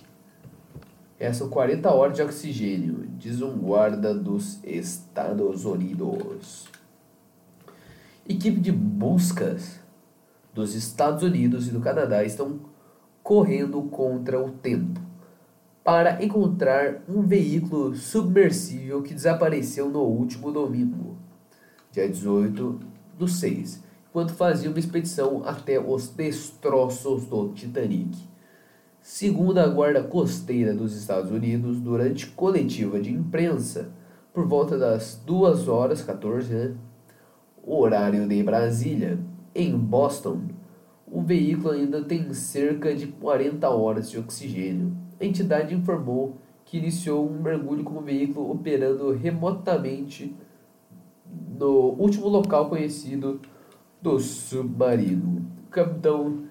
É, 1.19 1.33
são 1.33 1.49
40 1.49 1.93
horas 1.93 2.15
de 2.15 2.23
oxigênio, 2.23 3.09
diz 3.19 3.43
um 3.43 3.59
guarda 3.59 4.15
dos 4.15 4.63
Estados 4.63 5.65
Unidos. 5.65 6.69
Equipe 8.25 8.61
de 8.61 8.71
buscas 8.71 9.81
dos 10.55 10.77
Estados 10.77 11.25
Unidos 11.25 11.67
e 11.67 11.73
do 11.73 11.81
Canadá 11.81 12.23
estão 12.23 12.61
correndo 13.21 13.83
contra 13.83 14.41
o 14.41 14.53
tempo 14.53 15.01
para 15.83 16.23
encontrar 16.25 17.03
um 17.09 17.23
veículo 17.23 17.97
submersível 17.97 19.03
que 19.03 19.13
desapareceu 19.13 19.91
no 19.91 20.03
último 20.03 20.53
domingo, 20.53 21.17
dia 21.91 22.09
18 22.09 22.79
do 23.19 23.27
6, 23.27 23.83
enquanto 24.12 24.35
fazia 24.35 24.69
uma 24.69 24.78
expedição 24.78 25.42
até 25.45 25.81
os 25.81 26.11
destroços 26.11 27.25
do 27.25 27.49
Titanic. 27.49 28.16
Segundo 29.00 29.59
a 29.59 29.66
Guarda 29.66 30.04
Costeira 30.04 30.75
dos 30.75 30.95
Estados 30.95 31.31
Unidos, 31.33 31.81
durante 31.81 32.26
coletiva 32.26 33.00
de 33.00 33.11
imprensa, 33.11 33.90
por 34.33 34.47
volta 34.47 34.78
das 34.78 35.21
2 35.26 35.66
horas 35.66 36.02
14, 36.02 36.52
né, 36.52 36.75
horário 37.64 38.28
de 38.28 38.42
Brasília, 38.42 39.19
em 39.54 39.76
Boston, 39.76 40.42
o 41.07 41.23
veículo 41.23 41.71
ainda 41.71 42.04
tem 42.04 42.33
cerca 42.35 42.95
de 42.95 43.07
40 43.07 43.69
horas 43.69 44.11
de 44.11 44.19
oxigênio 44.19 45.02
a 45.23 45.25
entidade 45.25 45.73
informou 45.73 46.37
que 46.64 46.78
iniciou 46.78 47.28
um 47.28 47.40
mergulho 47.40 47.85
com 47.85 47.99
o 47.99 48.00
veículo 48.00 48.50
operando 48.50 49.12
remotamente 49.12 50.35
no 51.57 51.95
último 51.97 52.26
local 52.28 52.69
conhecido 52.69 53.40
do 54.03 54.19
submarino. 54.19 55.47
O 55.67 55.71
capitão 55.71 56.45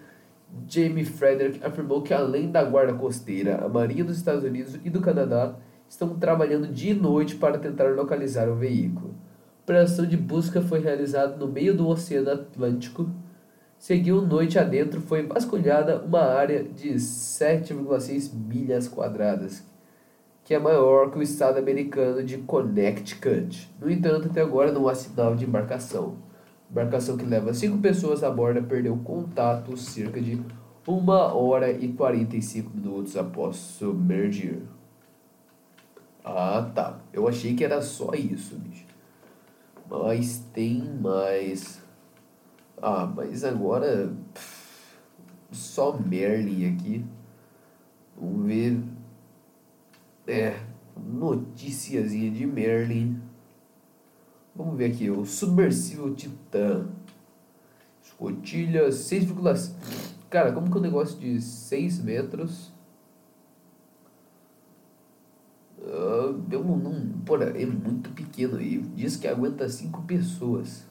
Jamie 0.67 1.05
Frederick 1.05 1.63
afirmou 1.63 2.01
que, 2.01 2.13
além 2.13 2.49
da 2.49 2.63
Guarda 2.63 2.93
Costeira, 2.93 3.63
a 3.63 3.69
Marinha 3.69 4.03
dos 4.03 4.17
Estados 4.17 4.43
Unidos 4.43 4.79
e 4.83 4.89
do 4.89 5.01
Canadá 5.01 5.55
estão 5.87 6.17
trabalhando 6.17 6.67
dia 6.67 6.91
e 6.91 6.95
noite 6.95 7.35
para 7.35 7.59
tentar 7.59 7.89
localizar 7.89 8.49
o 8.49 8.55
veículo. 8.55 9.13
A 9.59 9.63
operação 9.63 10.05
de 10.05 10.17
busca 10.17 10.61
foi 10.61 10.79
realizada 10.79 11.35
no 11.35 11.47
meio 11.47 11.75
do 11.75 11.87
Oceano 11.87 12.31
Atlântico 12.31 13.09
seguiu 13.81 14.21
noite 14.21 14.59
adentro, 14.59 15.01
foi 15.01 15.25
vasculhada 15.25 16.03
uma 16.03 16.21
área 16.21 16.63
de 16.63 16.93
7,6 16.93 18.31
milhas 18.31 18.87
quadradas, 18.87 19.65
que 20.43 20.53
é 20.53 20.59
maior 20.59 21.09
que 21.09 21.17
o 21.17 21.21
estado 21.23 21.57
americano 21.57 22.23
de 22.23 22.37
Connecticut. 22.37 23.73
No 23.81 23.89
entanto, 23.89 24.27
até 24.29 24.41
agora 24.41 24.71
não 24.71 24.87
há 24.87 24.93
sinal 24.93 25.35
de 25.35 25.45
embarcação. 25.45 26.17
Embarcação 26.71 27.17
que 27.17 27.25
leva 27.25 27.53
cinco 27.53 27.77
pessoas 27.79 28.23
a 28.23 28.31
bordo 28.31 28.63
perdeu 28.63 28.95
contato 29.03 29.75
cerca 29.75 30.21
de 30.21 30.41
uma 30.87 31.33
hora 31.33 31.69
e 31.69 31.91
45 31.91 32.71
minutos 32.73 33.17
após 33.17 33.57
submergir. 33.57 34.61
Ah, 36.23 36.71
tá. 36.73 36.97
Eu 37.11 37.27
achei 37.27 37.55
que 37.55 37.65
era 37.65 37.81
só 37.81 38.13
isso, 38.13 38.55
bicho. 38.55 38.85
Mas 39.89 40.39
tem 40.53 40.81
mais. 40.81 41.81
Ah, 42.81 43.05
mas 43.05 43.43
agora 43.43 44.15
pff, 44.33 44.97
só 45.51 45.97
Merlin 45.97 46.73
aqui. 46.73 47.05
Vamos 48.17 48.45
ver. 48.45 48.81
É, 50.25 50.57
noticiazinha 50.95 52.31
de 52.31 52.45
Merlin. 52.45 53.21
Vamos 54.55 54.77
ver 54.77 54.91
aqui, 54.91 55.09
o 55.09 55.25
submersível 55.25 56.13
Titã. 56.13 56.87
Escotilha 58.03 58.89
6,5. 58.89 59.73
Cara, 60.29 60.51
como 60.51 60.69
que 60.69 60.77
é 60.77 60.79
um 60.79 60.83
negócio 60.83 61.19
de 61.19 61.41
6 61.41 61.99
metros? 61.99 62.71
Uh, 65.79 66.43
eu 66.51 66.63
não, 66.63 66.77
não, 66.77 67.19
porra, 67.25 67.45
é 67.45 67.65
muito 67.65 68.11
pequeno 68.11 68.61
e 68.61 68.77
diz 68.79 69.17
que 69.17 69.27
aguenta 69.27 69.67
5 69.67 70.03
pessoas. 70.03 70.85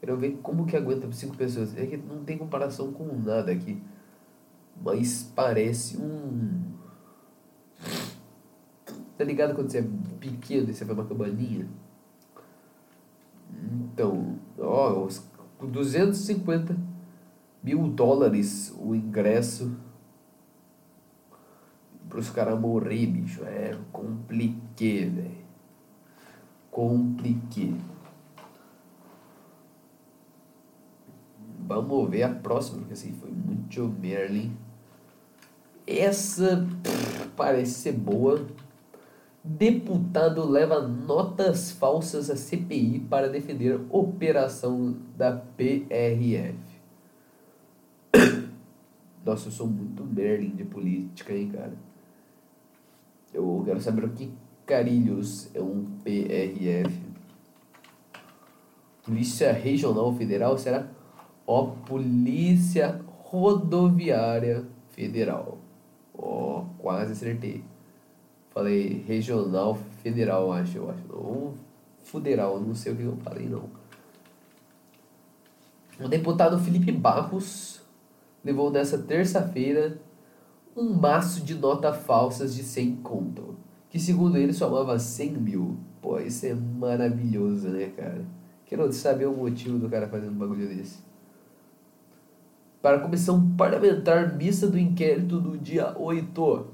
Quero 0.00 0.16
ver 0.16 0.38
como 0.42 0.64
que 0.64 0.76
aguenta 0.76 1.12
cinco 1.12 1.36
pessoas. 1.36 1.76
É 1.76 1.86
que 1.86 1.96
não 1.96 2.24
tem 2.24 2.38
comparação 2.38 2.90
com 2.90 3.04
nada 3.18 3.52
aqui. 3.52 3.82
Mas 4.82 5.30
parece 5.34 5.98
um. 5.98 6.72
Tá 9.18 9.24
ligado 9.24 9.54
quando 9.54 9.70
você 9.70 9.80
é 9.80 9.86
pequeno 10.18 10.70
e 10.70 10.74
você 10.74 10.86
vai 10.86 10.94
uma 10.94 11.04
cabaninha? 11.04 11.68
Então, 13.92 14.38
ó, 14.58 15.04
os 15.04 15.28
250 15.60 16.76
mil 17.62 17.88
dólares 17.88 18.74
o 18.78 18.94
ingresso 18.94 19.76
pros 22.10 22.28
caras 22.28 22.58
morrer, 22.58 23.06
bicho. 23.06 23.44
É 23.44 23.78
compliqué, 23.92 25.06
velho. 25.06 25.40
Compliqué. 26.70 27.72
Vamos 31.66 32.10
ver 32.10 32.24
a 32.24 32.34
próxima, 32.34 32.78
porque 32.78 32.94
assim 32.94 33.12
foi 33.12 33.30
muito 33.30 33.88
Merlin. 34.00 34.56
Essa 35.86 36.66
pff, 36.82 37.28
parece 37.36 37.74
ser 37.74 37.92
boa. 37.92 38.44
Deputado 39.42 40.46
leva 40.46 40.86
notas 40.86 41.70
falsas 41.70 42.28
à 42.28 42.36
CPI 42.36 43.00
para 43.08 43.26
defender 43.26 43.80
operação 43.88 44.94
da 45.16 45.32
PRF. 45.32 46.58
Nossa, 49.24 49.48
eu 49.48 49.52
sou 49.52 49.66
muito 49.66 50.04
Merlin 50.04 50.50
de 50.50 50.64
política, 50.64 51.32
hein, 51.32 51.50
cara. 51.50 51.72
Eu 53.32 53.62
quero 53.64 53.80
saber 53.80 54.04
o 54.04 54.10
que 54.10 54.30
carilhos 54.66 55.48
é 55.54 55.60
um 55.62 55.86
PRF. 56.04 57.00
Polícia 59.02 59.52
Regional 59.52 60.12
Federal, 60.12 60.58
será? 60.58 60.86
Ó, 61.46 61.64
Polícia 61.86 63.00
Rodoviária 63.06 64.66
Federal. 64.90 65.56
Ó, 66.12 66.64
quase 66.78 67.12
acertei. 67.12 67.69
Falei 68.50 69.04
regional 69.06 69.78
federal, 70.02 70.52
acho, 70.52 70.78
eu 70.78 70.90
acho. 70.90 71.02
Ou 71.10 71.54
federal, 72.02 72.60
não 72.60 72.74
sei 72.74 72.92
o 72.92 72.96
que 72.96 73.02
eu 73.02 73.16
falei, 73.18 73.48
não. 73.48 73.64
O 76.00 76.08
deputado 76.08 76.58
Felipe 76.58 76.90
Barros 76.92 77.80
levou 78.44 78.70
nessa 78.70 78.98
terça-feira 78.98 80.00
um 80.76 80.94
maço 80.94 81.42
de 81.42 81.54
nota 81.54 81.92
falsas 81.92 82.54
de 82.54 82.62
100 82.62 82.96
conto, 82.96 83.56
que 83.88 83.98
segundo 83.98 84.36
ele 84.36 84.52
somava 84.52 84.98
100 84.98 85.32
mil. 85.32 85.76
Pô, 86.00 86.18
isso 86.18 86.46
é 86.46 86.54
maravilhoso, 86.54 87.68
né, 87.68 87.92
cara? 87.96 88.24
Quero 88.64 88.90
saber 88.92 89.26
o 89.26 89.36
motivo 89.36 89.78
do 89.78 89.88
cara 89.88 90.08
fazendo 90.08 90.32
um 90.32 90.38
bagulho 90.38 90.68
desse 90.68 91.10
para 92.82 92.96
a 92.96 93.00
comissão 93.00 93.54
parlamentar 93.56 94.36
mista 94.36 94.66
do 94.66 94.78
inquérito 94.78 95.40
do 95.40 95.58
dia 95.58 95.96
8 95.98 96.66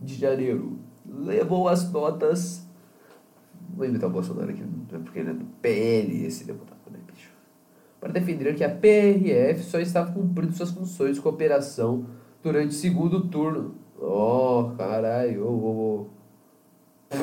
de 0.00 0.14
janeiro. 0.14 0.78
Levou 1.08 1.68
as 1.68 1.90
notas. 1.90 2.66
Vou 3.74 3.86
imitar 3.86 4.08
o 4.08 4.12
Bolsonaro 4.12 4.50
aqui, 4.50 4.62
porque 5.04 5.18
ele 5.18 5.30
é 5.30 5.34
do 5.34 5.44
PL, 5.60 6.26
esse 6.26 6.44
deputado, 6.44 6.78
né, 6.90 6.98
bicho? 7.06 7.30
Para 8.00 8.12
defender 8.12 8.54
que 8.54 8.64
a 8.64 8.70
PRF 8.70 9.64
só 9.64 9.78
estava 9.78 10.12
cumprindo 10.12 10.52
suas 10.52 10.70
funções 10.70 11.16
de 11.16 11.22
cooperação 11.22 12.06
durante 12.42 12.70
o 12.70 12.74
segundo 12.74 13.28
turno. 13.28 13.74
Oh, 13.98 14.72
caralho, 14.76 15.46
oh, 15.46 15.50
oh, 15.50 16.06
oh. 17.12 17.16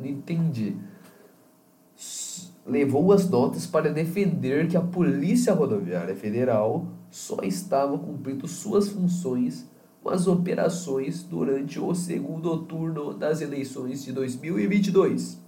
Não 0.00 0.06
entendi 0.06 0.76
levou 2.66 3.12
as 3.12 3.30
notas 3.30 3.66
para 3.66 3.92
defender 3.92 4.66
que 4.66 4.76
a 4.76 4.80
Polícia 4.80 5.54
Rodoviária 5.54 6.16
Federal 6.16 6.88
só 7.10 7.38
estava 7.42 7.96
cumprindo 7.96 8.48
suas 8.48 8.88
funções 8.88 9.66
com 10.06 10.10
as 10.10 10.28
operações 10.28 11.24
durante 11.24 11.80
o 11.80 11.92
segundo 11.92 12.58
turno 12.58 13.12
das 13.12 13.40
eleições 13.40 14.04
de 14.04 14.12
2022. 14.12 15.42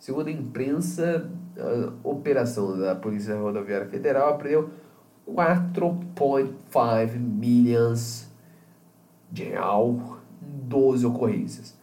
Segundo 0.00 0.26
a 0.26 0.32
imprensa, 0.32 1.30
a 1.56 2.08
operação 2.08 2.76
da 2.76 2.96
Polícia 2.96 3.38
Rodoviária 3.38 3.86
Federal 3.86 4.30
apreendeu 4.30 4.68
4,5 5.28 7.16
milhões 7.16 8.28
de 9.30 9.44
real 9.44 10.18
em 10.42 10.66
12 10.66 11.06
ocorrências 11.06 11.80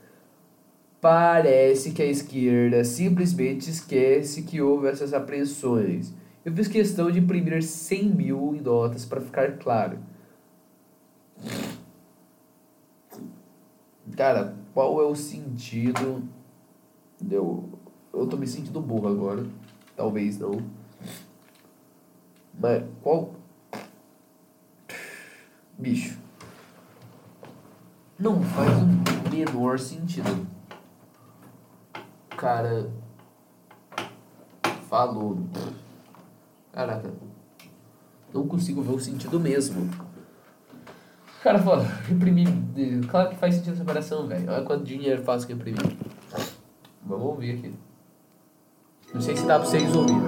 Parece 0.99 1.91
que 1.91 2.01
a 2.01 2.05
esquerda 2.05 2.83
simplesmente 2.83 3.69
esquece 3.69 4.41
que 4.41 4.61
houve 4.61 4.89
essas 4.89 5.13
apreensões. 5.13 6.13
Eu 6.43 6.51
fiz 6.51 6.67
questão 6.67 7.09
de 7.09 7.19
imprimir 7.19 7.63
100 7.63 8.03
mil 8.09 8.53
em 8.53 8.59
notas 8.59 9.05
para 9.05 9.21
ficar 9.21 9.53
claro. 9.53 9.97
Cara, 14.15 14.55
qual 14.73 15.01
é 15.01 15.05
o 15.05 15.15
sentido. 15.15 16.23
Eu, 17.29 17.69
eu 18.13 18.27
tô 18.27 18.37
me 18.37 18.47
sentindo 18.47 18.81
burro 18.81 19.07
agora. 19.07 19.45
Talvez 19.95 20.39
não. 20.39 20.61
Mas 22.59 22.83
qual. 23.01 23.33
Bicho. 25.77 26.17
Não 28.17 28.41
faz 28.43 28.69
o 28.81 29.29
menor 29.29 29.79
sentido 29.79 30.47
cara 32.39 32.89
falou. 34.89 35.37
Caraca. 36.71 37.13
Não 38.33 38.47
consigo 38.47 38.81
ver 38.81 38.93
o 38.93 38.99
sentido 38.99 39.39
mesmo. 39.39 39.89
Cara, 41.43 41.57
foda, 41.59 41.85
imprimir. 42.11 42.49
Claro 43.09 43.29
que 43.29 43.35
faz 43.37 43.55
sentido 43.55 43.73
essa 43.73 43.83
operação, 43.83 44.27
velho. 44.27 44.51
Olha 44.51 44.63
quanto 44.63 44.83
dinheiro 44.83 45.23
faz 45.23 45.45
que 45.45 45.53
imprimir. 45.53 45.79
Vamos 47.05 47.25
ouvir 47.25 47.51
aqui. 47.51 47.73
Não 49.13 49.21
sei 49.21 49.37
se 49.37 49.45
dá 49.45 49.57
pra 49.57 49.67
vocês 49.67 49.95
ouvirem. 49.95 50.19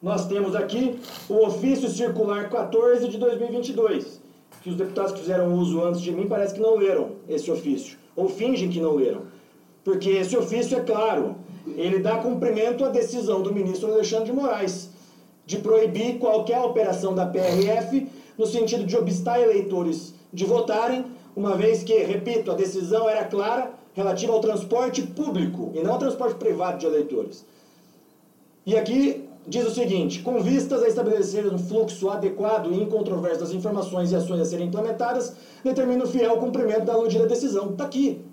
Nós 0.00 0.28
temos 0.28 0.54
aqui 0.54 1.00
o 1.28 1.46
ofício 1.46 1.88
circular 1.88 2.48
14 2.48 3.08
de 3.08 3.18
2022, 3.18 4.22
que 4.62 4.70
os 4.70 4.76
deputados 4.76 5.12
que 5.12 5.18
fizeram 5.18 5.52
uso 5.52 5.84
antes 5.84 6.00
de 6.00 6.12
mim 6.12 6.28
parece 6.28 6.54
que 6.54 6.60
não 6.60 6.76
leram 6.76 7.16
esse 7.28 7.50
ofício, 7.50 7.98
ou 8.14 8.28
fingem 8.28 8.70
que 8.70 8.80
não 8.80 8.94
leram. 8.94 9.22
Porque 9.82 10.10
esse 10.10 10.36
ofício 10.36 10.78
é 10.78 10.80
claro, 10.80 11.34
ele 11.66 11.98
dá 11.98 12.18
cumprimento 12.18 12.84
à 12.84 12.88
decisão 12.88 13.42
do 13.42 13.52
ministro 13.52 13.92
Alexandre 13.92 14.26
de 14.26 14.32
Moraes 14.32 14.95
de 15.46 15.58
proibir 15.58 16.18
qualquer 16.18 16.60
operação 16.60 17.14
da 17.14 17.24
PRF 17.24 18.08
no 18.36 18.46
sentido 18.46 18.84
de 18.84 18.96
obstar 18.96 19.40
eleitores 19.40 20.14
de 20.32 20.44
votarem, 20.44 21.06
uma 21.34 21.56
vez 21.56 21.82
que, 21.82 21.96
repito, 22.02 22.50
a 22.50 22.54
decisão 22.54 23.08
era 23.08 23.24
clara 23.24 23.70
relativa 23.94 24.32
ao 24.32 24.40
transporte 24.40 25.02
público 25.02 25.72
e 25.74 25.82
não 25.82 25.92
ao 25.92 25.98
transporte 25.98 26.34
privado 26.34 26.78
de 26.78 26.86
eleitores. 26.86 27.46
E 28.66 28.76
aqui 28.76 29.26
diz 29.46 29.66
o 29.66 29.70
seguinte: 29.70 30.22
com 30.22 30.40
vistas 30.40 30.82
a 30.82 30.88
estabelecer 30.88 31.46
um 31.46 31.58
fluxo 31.58 32.10
adequado 32.10 32.72
e 32.72 32.82
incontroverso 32.82 33.40
das 33.40 33.52
informações 33.52 34.10
e 34.10 34.16
ações 34.16 34.40
a 34.40 34.44
serem 34.44 34.66
implementadas, 34.66 35.34
determina 35.62 36.04
o 36.04 36.08
fiel 36.08 36.36
cumprimento 36.38 36.84
da 36.84 36.94
aludida 36.94 37.26
decisão. 37.26 37.70
Está 37.70 37.84
aqui. 37.84 38.24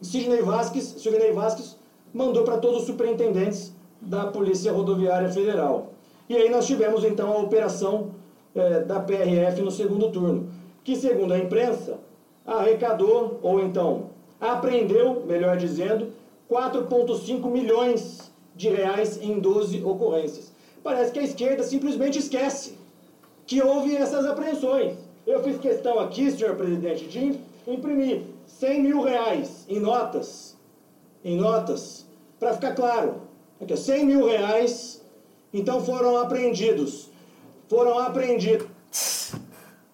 Sidney 0.00 0.42
Vasquez, 0.42 0.94
Silvinei 0.98 1.32
Vasquez 1.32 1.76
mandou 2.14 2.44
para 2.44 2.58
todos 2.58 2.82
os 2.82 2.86
superintendentes 2.86 3.72
da 4.00 4.26
Polícia 4.26 4.72
Rodoviária 4.72 5.28
Federal. 5.28 5.92
E 6.28 6.36
aí 6.36 6.50
nós 6.50 6.66
tivemos 6.66 7.04
então 7.04 7.32
a 7.32 7.38
operação 7.38 8.10
é, 8.54 8.80
da 8.80 9.00
PRF 9.00 9.62
no 9.62 9.70
segundo 9.70 10.10
turno, 10.10 10.48
que 10.84 10.96
segundo 10.96 11.32
a 11.32 11.38
imprensa 11.38 11.98
arrecadou, 12.46 13.38
ou 13.42 13.60
então 13.60 14.10
apreendeu, 14.40 15.24
melhor 15.26 15.56
dizendo, 15.56 16.12
4,5 16.50 17.50
milhões 17.50 18.30
de 18.54 18.68
reais 18.68 19.20
em 19.22 19.38
12 19.38 19.82
ocorrências. 19.84 20.52
Parece 20.82 21.12
que 21.12 21.18
a 21.18 21.22
esquerda 21.22 21.62
simplesmente 21.62 22.18
esquece 22.18 22.78
que 23.46 23.62
houve 23.62 23.96
essas 23.96 24.26
apreensões. 24.26 24.96
Eu 25.26 25.42
fiz 25.42 25.58
questão 25.58 25.98
aqui, 25.98 26.30
senhor 26.30 26.56
presidente, 26.56 27.06
de 27.06 27.38
imprimir 27.66 28.22
100 28.46 28.82
mil 28.82 29.02
reais 29.02 29.64
em 29.68 29.78
notas, 29.78 30.56
em 31.24 31.36
notas, 31.36 32.06
para 32.38 32.54
ficar 32.54 32.74
claro. 32.74 33.22
Aqui, 33.60 33.76
100 33.76 34.06
mil 34.06 34.26
reais, 34.26 35.02
então 35.52 35.80
foram 35.80 36.16
apreendidos. 36.18 37.10
Foram 37.68 37.98
apreendidos. 37.98 38.68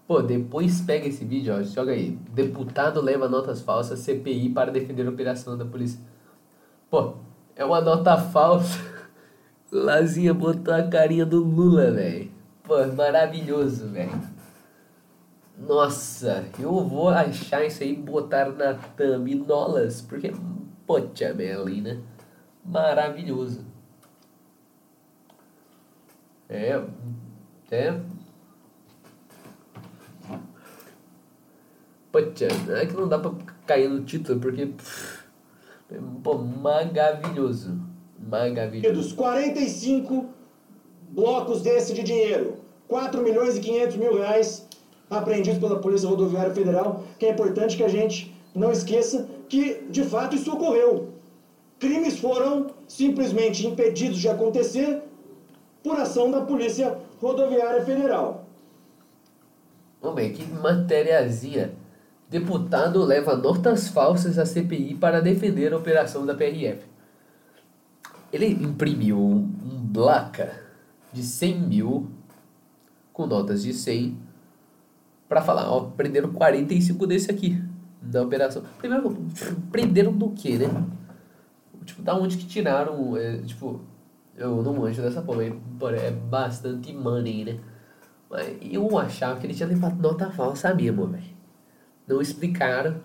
Pô, 0.06 0.20
depois 0.20 0.82
pega 0.82 1.08
esse 1.08 1.24
vídeo, 1.24 1.54
ó, 1.54 1.62
joga 1.62 1.92
aí. 1.92 2.10
Deputado 2.32 3.00
leva 3.00 3.28
notas 3.28 3.62
falsas 3.62 4.00
CPI 4.00 4.50
para 4.50 4.70
defender 4.70 5.06
a 5.06 5.10
operação 5.10 5.56
da 5.56 5.64
polícia. 5.64 5.98
Pô, 6.90 7.14
é 7.56 7.64
uma 7.64 7.80
nota 7.80 8.16
falsa. 8.18 8.78
Lazinha 9.72 10.34
botou 10.34 10.74
a 10.74 10.82
carinha 10.82 11.24
do 11.24 11.42
Lula, 11.42 11.90
velho. 11.90 12.30
Pô, 12.62 12.86
maravilhoso, 12.88 13.88
velho. 13.88 14.34
Nossa, 15.56 16.44
eu 16.58 16.84
vou 16.84 17.08
achar 17.08 17.64
isso 17.64 17.82
aí 17.82 17.92
e 17.92 17.96
botar 17.96 18.50
na 18.50 18.74
thumb 18.74 19.34
nolas, 19.36 20.02
porque, 20.02 20.32
poxa, 20.86 21.32
Melina, 21.32 22.00
maravilhoso. 22.64 23.64
É, 26.54 26.80
é. 27.72 28.00
Poxa, 32.12 32.46
é 32.80 32.86
que 32.86 32.94
não 32.94 33.08
dá 33.08 33.18
pra 33.18 33.32
cair 33.66 33.88
no 33.88 34.04
título, 34.04 34.38
porque, 34.38 34.68
pô, 36.22 36.38
maravilhoso. 36.38 37.76
Maravilhoso. 38.16 38.94
Dos 38.94 39.12
45 39.12 40.26
blocos 41.10 41.60
desse 41.60 41.92
de 41.92 42.04
dinheiro, 42.04 42.58
4 42.86 43.20
milhões 43.24 43.56
e 43.56 43.60
500 43.60 43.96
mil 43.96 44.14
reais 44.14 44.68
apreendidos 45.10 45.58
pela 45.58 45.80
Polícia 45.80 46.08
Rodoviária 46.08 46.54
Federal, 46.54 47.02
que 47.18 47.26
é 47.26 47.30
importante 47.32 47.76
que 47.76 47.82
a 47.82 47.88
gente 47.88 48.32
não 48.54 48.70
esqueça 48.70 49.28
que, 49.48 49.82
de 49.90 50.04
fato, 50.04 50.36
isso 50.36 50.52
ocorreu. 50.52 51.14
Crimes 51.80 52.16
foram 52.20 52.68
simplesmente 52.86 53.66
impedidos 53.66 54.20
de 54.20 54.28
acontecer 54.28 55.02
por 55.84 56.00
ação 56.00 56.30
da 56.30 56.40
Polícia 56.40 56.98
Rodoviária 57.20 57.84
Federal. 57.84 58.46
Homem, 60.00 60.32
que 60.32 60.42
matériazinha. 60.50 61.72
Deputado 62.28 63.04
leva 63.04 63.36
notas 63.36 63.88
falsas 63.88 64.38
à 64.38 64.46
CPI 64.46 64.94
para 64.94 65.20
defender 65.20 65.72
a 65.72 65.76
operação 65.76 66.24
da 66.24 66.34
PRF. 66.34 66.82
Ele 68.32 68.46
imprimiu 68.46 69.18
um 69.20 69.90
placa 69.92 70.58
de 71.12 71.22
100 71.22 71.60
mil 71.60 72.10
com 73.12 73.26
notas 73.26 73.62
de 73.62 73.72
100 73.72 74.18
para 75.28 75.42
falar, 75.42 75.70
ó, 75.70 75.82
prenderam 75.90 76.32
45 76.32 77.06
desse 77.06 77.30
aqui 77.30 77.62
da 78.00 78.22
operação. 78.22 78.62
Primeiro, 78.78 79.16
prenderam 79.70 80.12
do 80.12 80.30
que, 80.30 80.58
né? 80.58 80.66
Tipo, 81.84 82.02
da 82.02 82.14
onde 82.14 82.36
que 82.36 82.46
tiraram, 82.46 83.16
é, 83.16 83.38
tipo, 83.38 83.80
eu 84.36 84.62
não 84.62 84.74
manjo 84.74 85.02
dessa 85.02 85.22
porra, 85.22 85.44
é 85.44 86.10
bastante 86.10 86.92
money, 86.92 87.44
né? 87.44 87.60
Mas 88.28 88.56
eu 88.62 88.98
achava 88.98 89.38
que 89.38 89.46
ele 89.46 89.54
tinha 89.54 89.68
levado 89.68 90.00
nota 90.00 90.30
falsa 90.30 90.74
mesmo, 90.74 91.06
velho. 91.06 91.34
Não 92.06 92.20
explicaram 92.20 93.00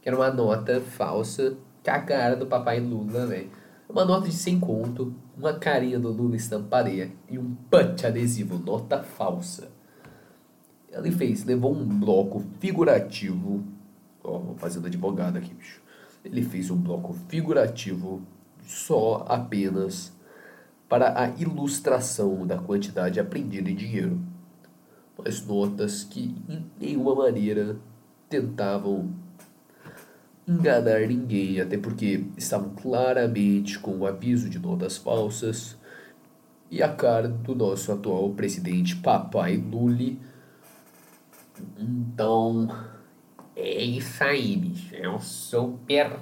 que 0.00 0.08
era 0.08 0.16
uma 0.16 0.30
nota 0.30 0.80
falsa 0.80 1.56
com 1.82 1.90
a 1.90 2.00
cara 2.00 2.36
do 2.36 2.46
papai 2.46 2.78
Lula, 2.78 3.26
velho. 3.26 3.50
Uma 3.88 4.04
nota 4.04 4.28
de 4.28 4.34
100 4.34 4.60
conto, 4.60 5.14
uma 5.36 5.54
carinha 5.54 5.98
do 5.98 6.10
Lula 6.10 6.36
estampareia 6.36 7.12
e 7.28 7.38
um 7.38 7.54
punch 7.70 8.06
adesivo, 8.06 8.58
nota 8.58 9.02
falsa. 9.02 9.70
Ele 10.90 11.10
fez, 11.10 11.44
levou 11.44 11.74
um 11.74 11.84
bloco 11.84 12.44
figurativo. 12.60 13.64
Ó, 14.22 14.38
vou 14.38 14.54
fazendo 14.56 14.86
advogado 14.86 15.36
aqui, 15.36 15.52
bicho. 15.54 15.82
Ele 16.24 16.42
fez 16.42 16.70
um 16.70 16.76
bloco 16.76 17.14
figurativo 17.28 18.22
só 18.66 19.24
apenas 19.28 20.13
para 20.88 21.20
a 21.20 21.28
ilustração 21.40 22.46
da 22.46 22.58
quantidade 22.58 23.18
apreendida 23.18 23.70
em 23.70 23.74
dinheiro. 23.74 24.20
Mas 25.16 25.44
notas 25.46 26.04
que 26.04 26.34
em 26.48 26.66
nenhuma 26.80 27.14
maneira 27.14 27.76
tentavam 28.28 29.10
enganar 30.46 31.06
ninguém, 31.06 31.60
até 31.60 31.78
porque 31.78 32.24
estavam 32.36 32.70
claramente 32.70 33.78
com 33.78 33.98
o 33.98 34.06
aviso 34.06 34.50
de 34.50 34.58
notas 34.58 34.96
falsas 34.96 35.76
e 36.70 36.82
a 36.82 36.88
cara 36.88 37.28
do 37.28 37.54
nosso 37.54 37.90
atual 37.92 38.30
presidente 38.30 38.96
Papai 38.96 39.56
Lully 39.56 40.18
então, 41.78 42.68
é 43.54 43.82
isso 43.82 44.22
aí, 44.24 44.56
bicho. 44.56 44.94
É 44.94 45.08
um 45.08 45.20
super. 45.20 46.18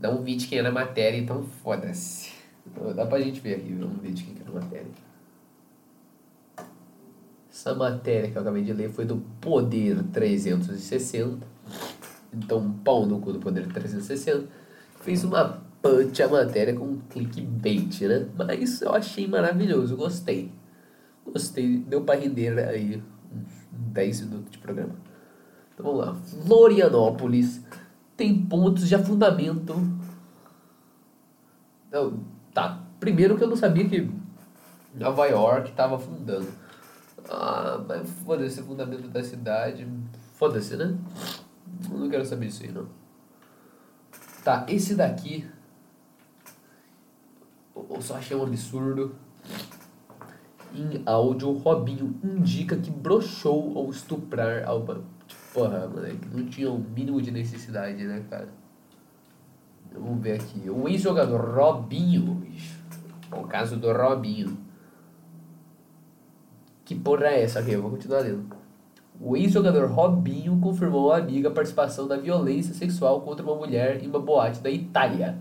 Não 0.00 0.22
vi 0.22 0.36
de 0.36 0.46
quem 0.46 0.58
era 0.58 0.68
a 0.68 0.72
matéria, 0.72 1.18
então 1.18 1.42
foda-se. 1.42 2.35
Dá 2.94 3.06
pra 3.06 3.20
gente 3.20 3.40
ver 3.40 3.56
aqui, 3.56 3.72
vamos 3.72 4.00
ver 4.00 4.12
de 4.12 4.24
quem 4.24 4.34
era 4.40 4.50
a 4.50 4.54
matéria. 4.54 4.86
Essa 7.50 7.74
matéria 7.74 8.30
que 8.30 8.36
eu 8.36 8.42
acabei 8.42 8.62
de 8.62 8.72
ler 8.72 8.90
foi 8.90 9.04
do 9.04 9.16
Poder 9.40 10.02
360. 10.12 11.46
Então, 12.32 12.70
pau 12.84 13.06
no 13.06 13.18
cu 13.18 13.32
do 13.32 13.40
Poder 13.40 13.66
360. 13.66 14.46
Fez 15.00 15.24
uma 15.24 15.62
punch 15.80 16.22
a 16.22 16.28
matéria 16.28 16.74
com 16.74 16.84
um 16.84 16.98
clickbait, 17.08 18.00
né? 18.02 18.28
Mas 18.36 18.82
eu 18.82 18.92
achei 18.92 19.26
maravilhoso, 19.26 19.96
gostei. 19.96 20.52
Gostei, 21.24 21.78
deu 21.78 22.02
pra 22.02 22.16
render 22.16 22.58
aí 22.58 23.02
10 23.70 24.20
minutos 24.22 24.50
de 24.50 24.58
programa. 24.58 24.94
Então 25.72 25.86
vamos 25.86 26.00
lá. 26.00 26.14
Florianópolis 26.46 27.62
tem 28.16 28.44
pontos 28.46 28.88
de 28.88 28.94
afundamento. 28.94 29.74
Não. 31.90 32.35
Primeiro 32.98 33.36
que 33.36 33.44
eu 33.44 33.48
não 33.48 33.56
sabia 33.56 33.88
que 33.88 34.10
Nova 34.94 35.26
York 35.26 35.70
estava 35.70 35.96
afundando. 35.96 36.48
Ah, 37.28 37.82
mas 37.86 38.08
foda-se 38.24 38.60
o 38.60 38.64
fundamento 38.64 39.08
da 39.08 39.22
cidade. 39.22 39.86
Foda-se, 40.34 40.76
né? 40.76 40.96
Eu 41.90 41.98
não 41.98 42.08
quero 42.08 42.24
saber 42.24 42.46
isso 42.46 42.62
aí, 42.62 42.72
não. 42.72 42.86
Tá, 44.44 44.64
esse 44.68 44.94
daqui. 44.94 45.46
Eu 47.74 48.00
só 48.00 48.16
achei 48.16 48.36
um 48.36 48.42
absurdo 48.42 49.14
em 50.76 51.02
áudio, 51.06 51.52
Robinho 51.52 52.14
indica 52.22 52.76
que 52.76 52.90
broxou 52.90 53.76
ao 53.78 53.90
estuprar 53.90 54.64
Alba. 54.66 55.02
Porra, 55.52 55.88
moleque, 55.88 56.28
não 56.32 56.46
tinha 56.46 56.70
o 56.70 56.78
mínimo 56.78 57.20
de 57.20 57.30
necessidade, 57.30 58.04
né, 58.04 58.22
cara? 58.28 58.48
Vamos 59.92 60.22
ver 60.22 60.34
aqui. 60.34 60.68
O 60.68 60.86
ex-jogador 60.86 61.54
Robinho. 61.54 62.46
O 63.32 63.44
caso 63.44 63.76
do 63.76 63.92
Robinho. 63.92 64.56
Que 66.84 66.94
porra 66.94 67.26
é 67.26 67.42
essa 67.42 67.60
aqui? 67.60 67.72
Eu 67.72 67.82
vou 67.82 67.90
continuar 67.90 68.20
lendo. 68.20 68.54
O 69.20 69.36
ex-jogador 69.36 69.90
Robinho 69.90 70.58
confirmou 70.60 71.10
à 71.10 71.18
amiga 71.18 71.48
a 71.48 71.52
participação 71.52 72.06
da 72.06 72.16
violência 72.16 72.74
sexual 72.74 73.22
contra 73.22 73.44
uma 73.44 73.56
mulher 73.56 74.02
em 74.02 74.06
uma 74.06 74.20
boate 74.20 74.60
da 74.60 74.70
Itália. 74.70 75.38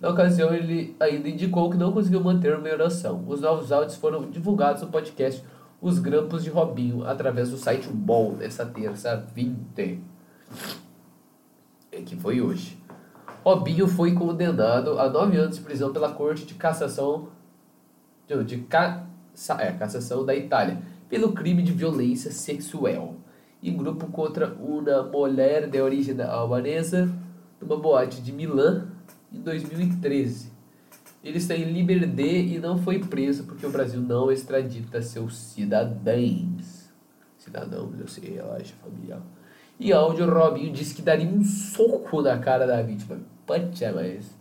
Na 0.00 0.10
ocasião, 0.10 0.52
ele 0.52 0.94
ainda 1.00 1.28
indicou 1.28 1.70
que 1.70 1.76
não 1.76 1.90
conseguiu 1.90 2.22
manter 2.22 2.56
uma 2.56 2.68
oração. 2.68 3.24
Os 3.26 3.40
novos 3.40 3.72
áudios 3.72 3.96
foram 3.96 4.30
divulgados 4.30 4.82
no 4.82 4.88
podcast 4.88 5.42
Os 5.80 5.98
Grampos 5.98 6.44
de 6.44 6.50
Robinho, 6.50 7.04
através 7.04 7.50
do 7.50 7.56
site 7.56 7.88
Ball, 7.88 8.32
nesta 8.32 8.66
terça 8.66 9.16
20. 9.34 10.00
É 11.90 12.02
que 12.02 12.16
foi 12.16 12.40
hoje. 12.42 12.83
Robinho 13.44 13.86
foi 13.86 14.14
condenado 14.14 14.98
a 14.98 15.10
nove 15.10 15.36
anos 15.36 15.56
de 15.56 15.62
prisão 15.62 15.92
pela 15.92 16.10
Corte 16.10 16.46
de 16.46 16.54
Cassação 16.54 17.28
de, 18.26 18.42
de 18.42 18.66
é, 19.58 19.72
Cassação 19.72 20.24
da 20.24 20.34
Itália 20.34 20.78
pelo 21.10 21.32
crime 21.32 21.62
de 21.62 21.70
violência 21.70 22.32
sexual 22.32 23.16
em 23.62 23.76
grupo 23.76 24.06
contra 24.06 24.54
uma 24.54 25.02
mulher 25.02 25.68
de 25.68 25.78
origem 25.78 26.18
albanesa 26.22 27.06
numa 27.60 27.76
boate 27.76 28.22
de 28.22 28.32
Milã 28.32 28.88
em 29.30 29.40
2013. 29.40 30.50
Ele 31.22 31.36
está 31.36 31.54
em 31.54 31.70
liberdade 31.70 32.54
e 32.54 32.58
não 32.58 32.78
foi 32.78 32.98
preso 32.98 33.44
porque 33.44 33.66
o 33.66 33.70
Brasil 33.70 34.00
não 34.00 34.32
extradita 34.32 35.02
seus 35.02 35.36
cidadãos. 35.36 36.90
Cidadãos, 37.36 38.00
eu 38.00 38.08
sei, 38.08 38.36
relaxa, 38.36 38.72
familiar. 38.82 39.20
E 39.78 39.92
áudio, 39.92 40.32
Robinho 40.32 40.72
disse 40.72 40.94
que 40.94 41.02
daria 41.02 41.28
um 41.28 41.44
soco 41.44 42.22
na 42.22 42.38
cara 42.38 42.66
da 42.66 42.80
vítima. 42.80 43.33
Puta, 43.46 43.92
mas... 43.94 44.36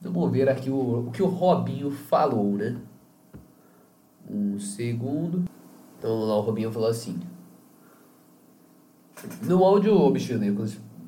Vamos 0.00 0.30
ver 0.30 0.48
aqui 0.48 0.70
o, 0.70 1.08
o 1.08 1.10
que 1.10 1.22
o 1.22 1.26
Robinho 1.26 1.90
falou, 1.90 2.52
né? 2.52 2.76
Um 4.30 4.58
segundo. 4.58 5.44
Então 5.98 6.20
lá 6.20 6.36
o 6.36 6.40
Robinho 6.40 6.70
falou 6.70 6.88
assim. 6.88 7.18
No 9.42 9.64
áudio 9.64 9.96
obtido 10.00 10.44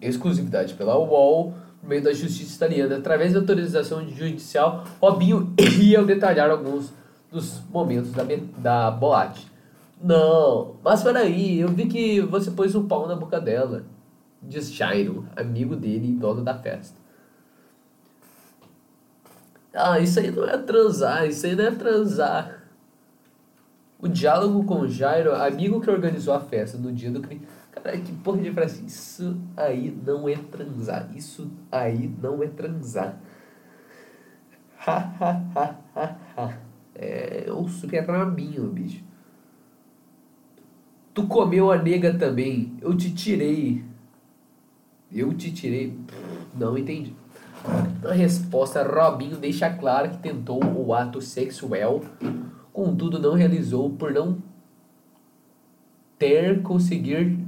exclusividade 0.01 0.75
pela 0.75 0.99
UOL, 0.99 1.55
por 1.81 1.89
meio 1.89 2.03
da 2.03 2.13
justiça 2.13 2.57
italiana, 2.57 2.97
através 2.97 3.33
da 3.33 3.41
autorização 3.41 4.09
judicial, 4.09 4.85
Robinho 5.01 5.55
ia 5.81 6.03
detalhar 6.03 6.51
alguns 6.51 6.93
dos 7.31 7.61
momentos 7.71 8.11
da, 8.11 8.25
da 8.59 8.91
boate. 8.91 9.47
Não, 10.03 10.77
mas 10.83 11.03
peraí, 11.03 11.61
eu 11.61 11.69
vi 11.69 11.87
que 11.87 12.21
você 12.23 12.51
pôs 12.51 12.75
um 12.75 12.89
pau 12.89 13.07
na 13.07 13.15
boca 13.15 13.41
dela. 13.41 13.85
Diz 14.43 14.73
Jairo, 14.73 15.27
amigo 15.37 15.77
dele 15.77 16.09
e 16.09 16.15
dono 16.15 16.43
da 16.43 16.59
festa. 16.59 16.99
Ah, 19.73 20.01
isso 20.01 20.19
aí 20.19 20.31
não 20.31 20.49
é 20.49 20.57
transar, 20.59 21.27
isso 21.27 21.47
aí 21.47 21.55
não 21.55 21.65
é 21.65 21.71
transar. 21.71 22.63
O 24.01 24.09
diálogo 24.09 24.65
com 24.65 24.89
Jairo, 24.89 25.35
amigo 25.35 25.81
que 25.81 25.91
organizou 25.91 26.35
a 26.35 26.41
festa 26.41 26.79
no 26.79 26.91
dia 26.91 27.11
do 27.11 27.21
crime. 27.21 27.47
Cara, 27.71 27.99
que 27.99 28.13
porra 28.13 28.39
de 28.39 28.51
frase. 28.51 28.85
Isso 28.85 29.39
aí 29.57 29.97
não 30.05 30.29
é 30.29 30.37
transar. 30.37 31.09
Isso 31.15 31.51
aí 31.71 32.11
não 32.21 32.43
é 32.43 32.49
transar. 32.49 33.21
Ha, 34.87 34.97
ha, 35.21 35.45
ha, 35.55 35.77
ha, 35.95 36.17
ha. 36.37 36.59
É 36.95 37.53
um 37.53 37.69
super 37.69 38.05
rabinho, 38.07 38.67
bicho. 38.69 39.05
Tu 41.13 41.27
comeu 41.27 41.71
a 41.71 41.77
nega 41.77 42.15
também. 42.15 42.77
Eu 42.81 42.97
te 42.97 43.13
tirei. 43.13 43.85
Eu 45.13 45.35
te 45.35 45.53
tirei. 45.53 45.99
Não 46.55 46.77
entendi. 46.79 47.15
A 48.09 48.13
resposta, 48.13 48.83
Robinho 48.83 49.37
deixa 49.37 49.69
claro 49.71 50.11
que 50.11 50.19
tentou 50.19 50.63
o 50.65 50.95
ato 50.95 51.21
sexual 51.21 52.01
contudo 52.73 53.19
não 53.19 53.35
realizou 53.35 53.91
por 53.91 54.13
não 54.13 54.39
ter 56.19 56.63
conseguir 56.63 57.39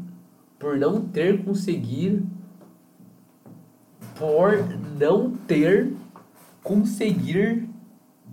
por 0.59 0.77
não 0.77 1.01
ter 1.01 1.43
conseguir 1.45 2.23
por 4.17 4.53
não 4.99 5.31
ter 5.31 5.93
conseguir 6.63 7.69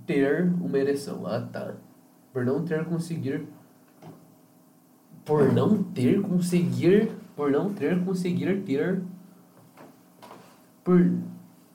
ter 0.05 0.43
uma 0.61 0.77
ereção. 0.77 1.25
Ah, 1.25 1.41
tá. 1.41 1.75
Por 2.33 2.45
não 2.45 2.63
ter 2.63 2.83
conseguir 2.85 3.47
por 5.23 5.53
não 5.53 5.83
ter 5.83 6.21
conseguir 6.21 7.11
por 7.35 7.51
não 7.51 7.73
ter 7.73 8.03
conseguir 8.03 8.61
ter 8.63 9.01
por 10.89 11.11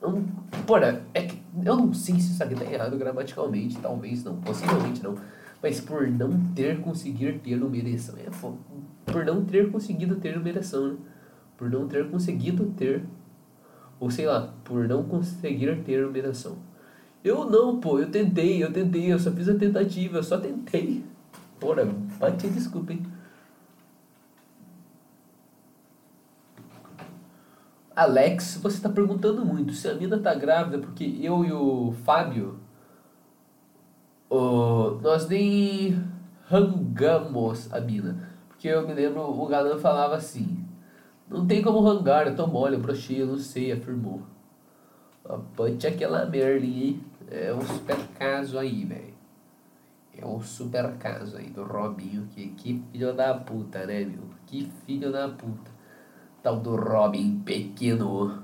não, 0.01 0.25
porra, 0.67 1.01
é 1.13 1.21
que 1.21 1.41
eu 1.63 1.77
não 1.77 1.93
sei 1.93 2.19
se 2.19 2.33
isso 2.33 2.43
aqui 2.43 2.53
tá 2.53 2.65
errado 2.65 2.97
gramaticalmente, 2.97 3.77
talvez 3.77 4.25
não, 4.25 4.35
possivelmente 4.41 5.01
não. 5.01 5.15
Mas 5.63 5.79
por 5.79 6.05
não 6.05 6.37
ter 6.53 6.81
conseguido 6.81 7.39
ter 7.39 7.63
uma 7.63 7.77
ereção. 7.77 8.15
É, 8.17 8.29
por 9.09 9.25
não 9.25 9.45
ter 9.45 9.71
conseguido 9.71 10.17
ter 10.17 10.37
uma 10.37 10.49
ereção, 10.49 10.89
né? 10.89 10.97
Por 11.57 11.69
não 11.69 11.87
ter 11.87 12.09
conseguido 12.11 12.65
ter. 12.77 13.05
Ou 14.01 14.11
sei 14.11 14.27
lá, 14.27 14.53
por 14.65 14.85
não 14.85 15.03
conseguir 15.03 15.73
ter 15.83 16.05
uma 16.05 16.17
ereção. 16.17 16.57
Eu 17.23 17.49
não, 17.49 17.79
pô, 17.79 17.97
eu 17.97 18.11
tentei, 18.11 18.61
eu 18.61 18.71
tentei, 18.71 19.11
eu 19.11 19.17
só 19.17 19.31
fiz 19.31 19.47
a 19.47 19.55
tentativa, 19.55 20.17
eu 20.17 20.23
só 20.23 20.37
tentei. 20.37 21.05
Porra, 21.57 21.85
bate 22.19 22.49
desculpa, 22.49 22.91
hein? 22.91 23.01
Alex, 27.95 28.59
você 28.61 28.75
está 28.75 28.89
perguntando 28.89 29.45
muito 29.45 29.71
se 29.71 29.87
a 29.87 29.93
mina 29.93 30.19
tá 30.19 30.33
grávida, 30.33 30.79
porque 30.79 31.17
eu 31.21 31.45
e 31.45 31.53
o 31.53 31.93
Fábio, 32.03 32.59
oh, 34.29 34.99
nós 35.01 35.29
nem 35.29 36.03
rangamos 36.45 37.71
a 37.71 37.79
mina. 37.79 38.29
Porque 38.49 38.67
eu 38.67 38.85
me 38.85 38.93
lembro, 38.93 39.21
o 39.21 39.47
galã 39.47 39.77
falava 39.77 40.15
assim, 40.15 40.65
não 41.29 41.47
tem 41.47 41.61
como 41.61 41.79
rangar, 41.79 42.27
eu 42.27 42.35
tô 42.35 42.45
mole, 42.45 42.75
eu 42.75 42.81
brochei, 42.81 43.21
eu 43.21 43.27
não 43.27 43.37
sei, 43.37 43.71
afirmou. 43.71 44.23
Punch 45.55 45.87
aquela 45.87 46.25
Merlin? 46.25 47.01
É 47.31 47.53
um 47.53 47.61
super 47.61 47.97
caso 48.19 48.59
aí, 48.59 48.83
velho. 48.83 49.13
É 50.17 50.25
um 50.25 50.41
super 50.41 50.97
caso 50.97 51.37
aí 51.37 51.49
do 51.49 51.63
Robinho, 51.63 52.27
que, 52.27 52.49
que 52.49 52.83
filho 52.91 53.13
da 53.13 53.33
puta, 53.33 53.85
né, 53.85 54.03
meu? 54.03 54.29
Que 54.45 54.69
filho 54.85 55.13
da 55.13 55.29
puta 55.29 55.74
tal 56.45 56.59
do 56.59 56.75
Robin 56.75 57.39
pequeno. 57.39 58.43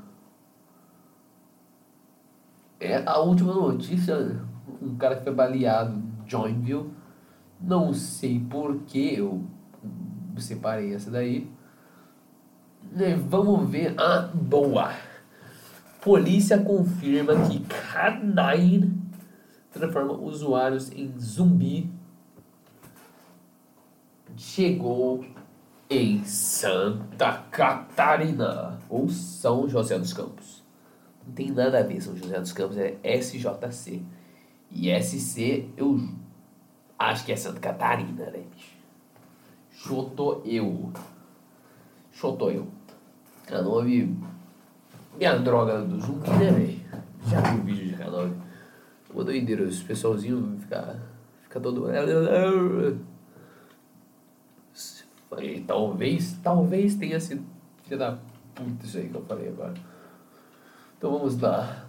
É 2.79 3.03
a 3.05 3.19
última 3.19 3.53
notícia, 3.53 4.43
um 4.81 4.95
cara 4.95 5.17
que 5.17 5.23
foi 5.23 5.35
baleado 5.35 5.93
em 5.93 6.27
Joinville. 6.27 6.89
Não 7.61 7.93
sei 7.93 8.39
porquê 8.39 9.13
eu 9.17 9.43
separei 10.35 10.95
essa 10.95 11.11
daí. 11.11 11.47
Né, 12.91 13.15
vamos 13.15 13.69
ver 13.69 13.93
a 14.01 14.21
boa. 14.33 14.91
Polícia 16.01 16.57
confirma 16.57 17.33
que 17.47 17.59
Canine 17.59 18.99
transforma 19.71 20.13
usuários 20.13 20.91
em 20.91 21.13
zumbi. 21.19 21.87
Chegou 24.35 25.23
em 25.91 26.23
Santa 26.23 27.43
Catarina 27.51 28.79
ou 28.87 29.09
São 29.09 29.67
José 29.67 29.99
dos 29.99 30.13
Campos. 30.13 30.63
Não 31.27 31.33
tem 31.33 31.51
nada 31.51 31.79
a 31.79 31.83
ver, 31.83 31.99
São 31.99 32.15
José 32.15 32.39
dos 32.39 32.53
Campos 32.53 32.77
é 32.77 32.97
SJC. 33.03 34.01
E 34.71 34.89
SC 35.01 35.69
eu 35.75 35.99
acho 36.97 37.25
que 37.25 37.33
é 37.33 37.35
Santa 37.35 37.59
Catarina, 37.59 38.27
né, 38.27 38.41
bicho? 38.55 38.71
Choto 39.69 40.41
eu. 40.45 40.93
Choto 42.13 42.49
eu. 42.49 42.67
K9. 43.49 44.15
Minha 45.17 45.39
droga 45.39 45.81
do 45.81 45.99
zumbi, 45.99 46.29
né, 46.29 46.51
velho? 46.51 46.79
Já 47.27 47.41
vi 47.41 47.59
o 47.59 47.63
vídeo 47.63 47.87
de 47.89 48.01
K9. 48.01 48.31
Uma 49.13 49.25
doideira, 49.25 49.63
esse 49.65 49.83
pessoalzinho 49.83 50.57
fica, 50.61 51.01
fica 51.43 51.59
todo. 51.59 51.87
Falei, 55.31 55.63
talvez, 55.65 56.37
talvez 56.43 56.95
tenha 56.95 57.17
sido 57.17 57.45
filha 57.83 57.97
da 57.97 58.17
puta 58.53 58.85
isso 58.85 58.97
aí 58.97 59.07
que 59.07 59.15
eu 59.15 59.23
falei 59.23 59.47
agora. 59.47 59.73
Então 60.97 61.09
vamos 61.09 61.39
lá. 61.39 61.87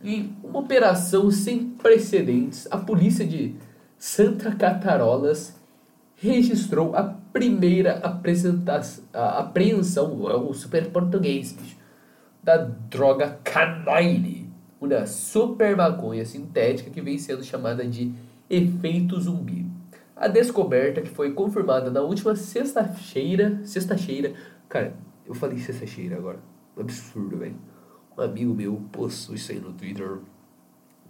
Em 0.00 0.36
uma 0.44 0.60
operação 0.60 1.28
sem 1.28 1.70
precedentes, 1.70 2.68
a 2.70 2.78
polícia 2.78 3.26
de 3.26 3.56
Santa 3.98 4.54
Catarolas 4.54 5.60
registrou 6.14 6.94
a 6.94 7.02
primeira 7.02 7.98
apresentação, 7.98 9.02
a 9.12 9.40
apreensão, 9.40 10.30
é 10.30 10.36
o 10.36 10.54
super 10.54 10.88
português, 10.92 11.50
bicho, 11.50 11.76
da 12.44 12.58
droga 12.58 13.40
canine, 13.42 14.48
uma 14.80 15.04
super 15.04 15.76
maconha 15.76 16.24
sintética 16.24 16.90
que 16.90 17.00
vem 17.00 17.18
sendo 17.18 17.42
chamada 17.42 17.84
de 17.84 18.12
efeito 18.48 19.20
zumbi. 19.20 19.73
A 20.16 20.28
descoberta 20.28 21.02
que 21.02 21.10
foi 21.10 21.32
confirmada 21.32 21.90
na 21.90 22.00
última 22.00 22.36
sexta-feira, 22.36 23.60
sexta-feira, 23.64 24.34
cara, 24.68 24.96
eu 25.26 25.34
falei 25.34 25.58
sexta-feira 25.58 26.16
agora, 26.16 26.38
absurdo, 26.78 27.36
velho. 27.38 27.56
Um 28.16 28.22
amigo 28.22 28.54
meu 28.54 28.80
postou 28.92 29.34
isso 29.34 29.50
aí 29.50 29.58
no 29.58 29.72
Twitter. 29.72 30.18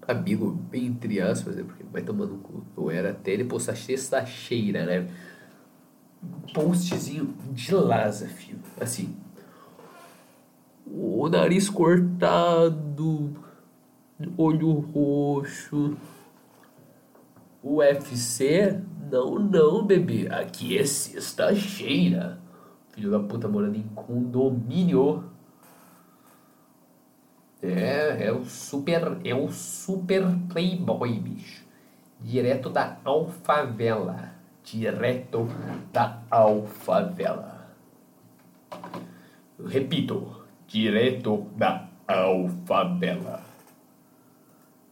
Amigo, 0.09 0.51
bem 0.51 0.87
entre 0.87 1.21
aspas, 1.21 1.57
né? 1.57 1.62
Porque 1.62 1.85
vai 1.85 2.03
tomando 2.03 2.37
cu. 2.38 2.64
Ou 2.77 2.90
era 2.90 3.11
até 3.11 3.33
ele 3.33 3.45
postar 3.45 3.77
sexta-feira, 3.77 4.87
né? 4.87 5.09
Postzinho 6.55 7.35
de 7.53 7.75
Laza, 7.75 8.27
filho. 8.27 8.59
Assim. 8.81 9.14
O 10.87 11.29
nariz 11.29 11.69
cortado, 11.69 13.35
olho 14.37 14.71
roxo. 14.71 15.97
UFC? 17.62 18.81
Não, 19.11 19.38
não, 19.38 19.85
bebê. 19.85 20.29
Aqui 20.31 20.79
é 20.79 20.85
sexta-feira. 20.85 22.38
Filho 22.90 23.11
da 23.11 23.21
puta 23.21 23.49
morando 23.49 23.77
em 23.77 23.88
condomínio. 23.95 25.25
É, 27.62 28.27
é 28.27 28.33
o 28.33 28.45
super, 28.45 29.19
é 29.25 29.35
o 29.35 29.51
super 29.51 30.23
playboy, 30.49 31.19
bicho. 31.19 31.64
Direto 32.21 32.71
da 32.71 32.99
alfavela. 33.05 34.33
Direto 34.62 35.49
da 35.93 36.23
alfavela. 36.31 37.69
Repito, 39.67 40.45
direto 40.67 41.47
da 41.57 41.88
alfavela. 42.07 43.43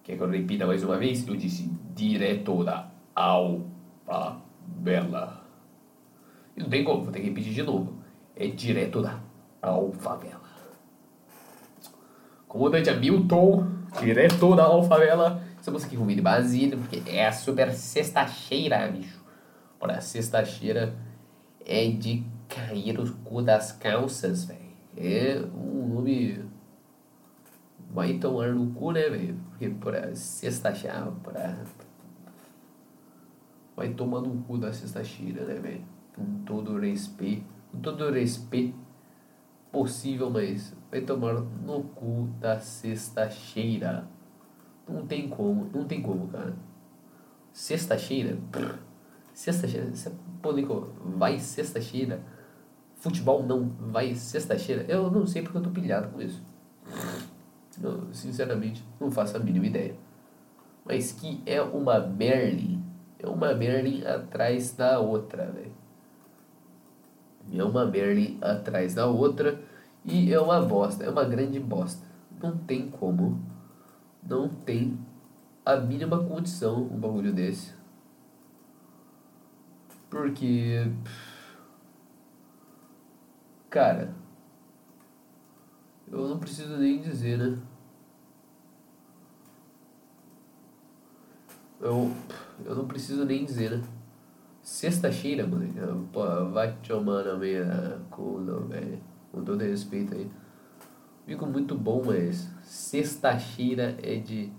Quer 0.02 0.16
que 0.16 0.22
eu 0.22 0.28
repita 0.28 0.66
mais 0.66 0.82
uma 0.82 0.98
vez? 0.98 1.26
Eu 1.26 1.36
disse 1.36 1.70
direto 1.94 2.64
da 2.64 2.90
alfavela. 3.14 3.71
E 6.56 6.60
não 6.62 6.68
tem 6.68 6.84
como, 6.84 7.04
vou 7.04 7.12
ter 7.12 7.20
que 7.20 7.28
repetir 7.28 7.52
de 7.52 7.62
novo. 7.62 7.94
É 8.36 8.46
direto 8.46 9.02
da 9.02 9.20
alfavela. 9.60 10.42
Comandante 12.52 12.90
Hamilton, 12.90 13.66
diretor 13.98 14.54
da 14.54 14.64
Alfavela. 14.64 15.42
Estamos 15.58 15.84
aqui 15.84 15.96
com 15.96 16.02
o 16.02 16.06
Vini 16.06 16.20
Basílio, 16.20 16.78
porque 16.78 17.02
é 17.08 17.26
a 17.26 17.32
super 17.32 17.72
sexta-feira, 17.72 18.86
bicho. 18.88 19.24
Para 19.80 20.02
sexta-feira 20.02 20.94
é 21.64 21.88
de 21.88 22.26
cair 22.50 23.00
o 23.00 23.10
cu 23.24 23.40
das 23.40 23.72
calças, 23.72 24.44
velho. 24.44 24.60
É 24.94 25.42
um 25.54 25.94
nome. 25.94 26.44
Vai 27.90 28.18
tomar 28.18 28.48
no 28.48 28.70
cu, 28.74 28.92
né, 28.92 29.08
velho? 29.08 29.40
Porque 29.48 29.70
para 29.70 30.14
sexta-feira. 30.14 31.10
Pra... 31.22 31.56
Vai 33.76 33.94
tomar 33.94 34.20
no 34.20 34.42
cu 34.42 34.58
da 34.58 34.72
sexta-feira, 34.72 35.44
né, 35.44 35.54
velho? 35.54 35.84
Com 36.14 36.44
todo 36.44 36.78
respeito. 36.78 37.46
Com 37.70 37.80
todo 37.80 38.10
respeito 38.10 38.76
possível, 39.70 40.28
mas 40.28 40.76
vai 40.90 41.00
tomar 41.00 41.34
no 41.34 41.82
cu 41.84 42.28
da 42.38 42.60
sexta-feira. 42.60 44.06
Não 44.86 45.06
tem 45.06 45.28
como, 45.28 45.70
não 45.72 45.84
tem 45.84 46.02
como, 46.02 46.28
cara. 46.28 46.54
Sexta-feira? 47.52 48.38
Sexta-feira? 49.32 49.90
Pô, 50.42 50.52
vai 51.16 51.38
sexta-feira? 51.38 52.22
Futebol 52.96 53.42
não 53.42 53.68
vai 53.90 54.14
sexta-feira? 54.14 54.84
Eu 54.88 55.10
não 55.10 55.26
sei 55.26 55.42
porque 55.42 55.58
eu 55.58 55.62
tô 55.62 55.70
pilhado 55.70 56.08
com 56.10 56.20
isso. 56.20 56.42
Eu, 57.82 58.12
sinceramente, 58.12 58.84
não 59.00 59.10
faço 59.10 59.36
a 59.36 59.40
mínima 59.40 59.66
ideia. 59.66 59.96
Mas 60.84 61.12
que 61.12 61.42
é 61.46 61.62
uma 61.62 61.98
Merlin. 62.00 62.81
É 63.22 63.28
uma 63.28 63.54
Merlin 63.54 64.04
atrás 64.04 64.72
da 64.72 64.98
outra, 64.98 65.46
velho. 65.46 65.72
É 67.52 67.62
uma 67.62 67.86
Merlin 67.86 68.38
atrás 68.42 68.94
da 68.94 69.06
outra 69.06 69.62
e 70.04 70.32
é 70.32 70.40
uma 70.40 70.60
bosta, 70.60 71.04
é 71.04 71.08
uma 71.08 71.24
grande 71.24 71.60
bosta. 71.60 72.04
Não 72.42 72.58
tem 72.58 72.90
como. 72.90 73.40
Não 74.28 74.48
tem 74.48 74.98
a 75.64 75.76
mínima 75.76 76.24
condição 76.24 76.82
um 76.82 76.98
bagulho 76.98 77.32
desse. 77.32 77.72
Porque. 80.10 80.90
Cara. 83.70 84.12
Eu 86.10 86.28
não 86.28 86.38
preciso 86.38 86.76
nem 86.76 87.00
dizer, 87.00 87.38
né? 87.38 87.58
Eu, 91.82 92.12
eu 92.64 92.76
não 92.76 92.86
preciso 92.86 93.24
nem 93.24 93.44
dizer, 93.44 93.72
né? 93.72 93.82
Sexta-feira, 94.62 95.44
mano. 95.44 96.08
Pô, 96.12 96.22
vai 96.50 96.76
tomar 96.76 97.24
na 97.24 97.34
minha 97.34 98.00
cula, 98.08 98.60
velho. 98.60 99.02
Com 99.32 99.42
todo 99.42 99.62
respeito 99.62 100.14
aí. 100.14 100.30
Fico 101.26 101.44
muito 101.44 101.76
bom, 101.76 102.04
mas 102.06 102.48
sexta-feira 102.62 103.96
é 104.00 104.14
de 104.14 104.52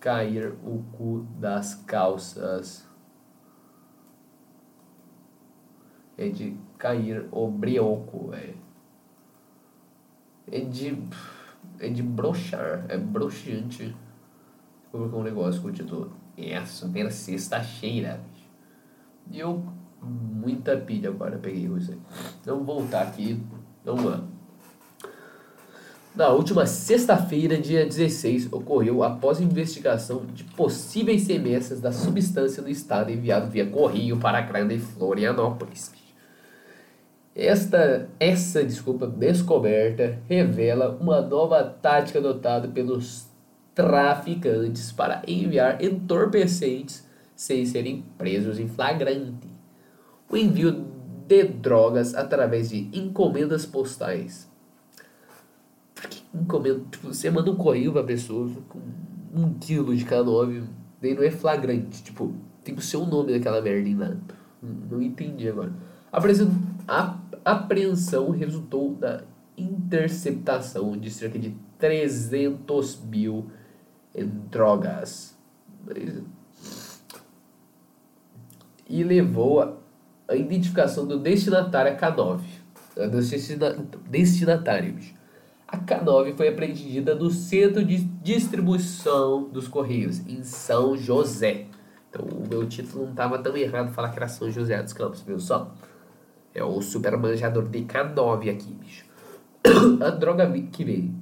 cair 0.00 0.54
o 0.64 0.82
cu 0.90 1.24
das 1.38 1.76
calças. 1.76 2.84
É 6.16 6.28
de 6.28 6.58
cair 6.76 7.28
o 7.30 7.48
brioco, 7.48 8.30
velho. 8.30 8.56
É 10.50 10.58
de. 10.58 11.00
É 11.78 11.88
de 11.88 12.02
brochar. 12.02 12.86
É 12.88 12.98
broxante. 12.98 13.94
Colocar 14.90 15.16
um 15.16 15.22
negócio 15.22 15.60
com 15.60 15.68
o 15.68 15.72
título. 15.72 16.12
É 16.36 16.64
super 16.64 17.10
sexta-feira, 17.10 18.20
e 19.30 19.40
eu, 19.40 19.62
muita 20.02 20.76
pilha 20.76 21.10
agora, 21.10 21.38
peguei 21.38 21.66
isso 21.76 21.92
aí. 21.92 21.98
Então, 22.40 22.64
voltar 22.64 23.02
aqui. 23.02 23.40
Vamos 23.84 24.04
lá. 24.04 24.24
Na 26.14 26.30
última 26.30 26.66
sexta-feira, 26.66 27.58
dia 27.58 27.84
16, 27.84 28.52
ocorreu 28.52 29.04
após 29.04 29.40
investigação 29.40 30.24
de 30.26 30.42
possíveis 30.42 31.22
semestres 31.22 31.80
da 31.80 31.92
substância 31.92 32.62
no 32.62 32.68
estado 32.68 33.10
enviado 33.10 33.50
via 33.50 33.66
correio 33.68 34.18
para 34.18 34.38
a 34.38 34.40
Grande 34.40 34.78
Florianópolis. 34.78 35.92
Esta, 37.36 38.08
essa 38.18 38.64
desculpa, 38.64 39.06
descoberta 39.06 40.18
revela 40.28 40.98
uma 41.00 41.20
nova 41.20 41.62
tática 41.62 42.18
adotada 42.18 42.66
pelos 42.66 43.27
traficantes 43.78 44.90
para 44.90 45.22
enviar 45.24 45.80
entorpecentes 45.80 47.06
sem 47.36 47.64
serem 47.64 48.04
presos 48.18 48.58
em 48.58 48.66
flagrante. 48.66 49.46
O 50.28 50.36
envio 50.36 50.84
de 51.28 51.44
drogas 51.44 52.12
através 52.12 52.70
de 52.70 52.90
encomendas 52.92 53.64
postais. 53.64 54.50
Porque 55.94 56.18
encomenda, 56.34 56.80
tipo, 56.90 57.06
você 57.06 57.30
manda 57.30 57.52
um 57.52 57.54
correio 57.54 57.92
pra 57.92 58.02
pessoa 58.02 58.50
com 58.68 58.80
um 59.32 59.54
quilo 59.54 59.94
de 59.94 60.04
K9, 60.04 60.64
daí 61.00 61.14
não 61.14 61.22
é 61.22 61.30
flagrante, 61.30 62.02
tipo, 62.02 62.34
tem 62.64 62.74
o 62.74 62.80
seu 62.80 63.06
nome 63.06 63.30
naquela 63.32 63.62
merda 63.62 64.08
lá. 64.08 64.16
Não 64.90 65.00
entendi 65.00 65.48
agora. 65.48 65.72
A 66.84 67.16
apreensão 67.44 68.30
resultou 68.30 68.92
da 68.94 69.22
interceptação 69.56 70.98
de 70.98 71.12
cerca 71.12 71.38
de 71.38 71.54
300 71.78 73.04
mil 73.04 73.52
drogas 74.24 75.36
e 78.88 79.04
levou 79.04 79.78
a 80.26 80.34
identificação 80.34 81.06
do 81.06 81.18
destinatário 81.18 81.96
K9. 81.96 82.40
Destinatário. 84.08 84.96
A 85.66 85.78
K9 85.78 86.34
foi 86.36 86.48
apreendida 86.48 87.14
no 87.14 87.30
centro 87.30 87.84
de 87.84 87.98
distribuição 87.98 89.44
dos 89.44 89.68
Correios, 89.68 90.26
em 90.26 90.42
São 90.42 90.96
José. 90.96 91.66
Então 92.08 92.24
o 92.24 92.48
meu 92.48 92.66
título 92.66 93.04
não 93.04 93.10
estava 93.10 93.38
tão 93.38 93.54
errado 93.56 93.92
falar 93.92 94.10
que 94.10 94.16
era 94.16 94.28
São 94.28 94.50
José 94.50 94.82
dos 94.82 94.94
Campos, 94.94 95.20
viu 95.20 95.38
só? 95.38 95.74
É 96.54 96.64
o 96.64 96.80
super 96.80 97.16
manjador 97.18 97.68
de 97.68 97.80
K9 97.80 98.50
aqui, 98.50 98.72
bicho. 98.72 99.04
A 100.02 100.10
droga 100.10 100.50
que 100.72 100.84
vem 100.84 101.14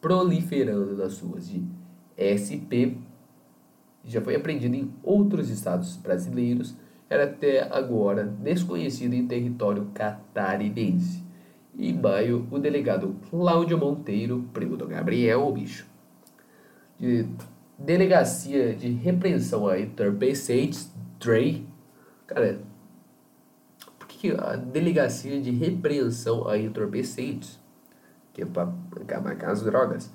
proliferando 0.00 0.96
nas 0.96 1.20
ruas 1.20 1.48
de 1.48 1.64
SP 2.16 2.98
já 4.06 4.20
foi 4.20 4.34
apreendida 4.34 4.76
em 4.76 4.92
outros 5.02 5.48
estados 5.50 5.96
brasileiros. 5.96 6.74
Era 7.08 7.24
até 7.24 7.62
agora 7.72 8.24
desconhecido 8.24 9.14
em 9.14 9.26
território 9.26 9.90
catarinense. 9.94 11.22
Em 11.76 11.92
maio, 11.92 12.46
o 12.50 12.58
delegado 12.58 13.16
Cláudio 13.30 13.76
Monteiro, 13.78 14.48
primo 14.52 14.76
do 14.76 14.86
Gabriel, 14.86 15.46
o 15.46 15.52
bicho, 15.52 15.86
de 16.98 17.26
Delegacia 17.76 18.74
de 18.74 18.88
Repreensão 18.90 19.66
a 19.66 19.80
Entorpecentes, 19.80 20.92
DRE, 21.18 21.66
cara, 22.26 22.60
por 23.98 24.06
que 24.06 24.30
a 24.30 24.54
Delegacia 24.54 25.40
de 25.40 25.50
Repreensão 25.50 26.46
a 26.46 26.56
Entorpecentes, 26.56 27.58
que 28.32 28.42
é 28.42 28.46
para 28.46 28.72
acabar 29.00 29.36
com 29.36 29.46
as 29.46 29.62
drogas, 29.62 30.12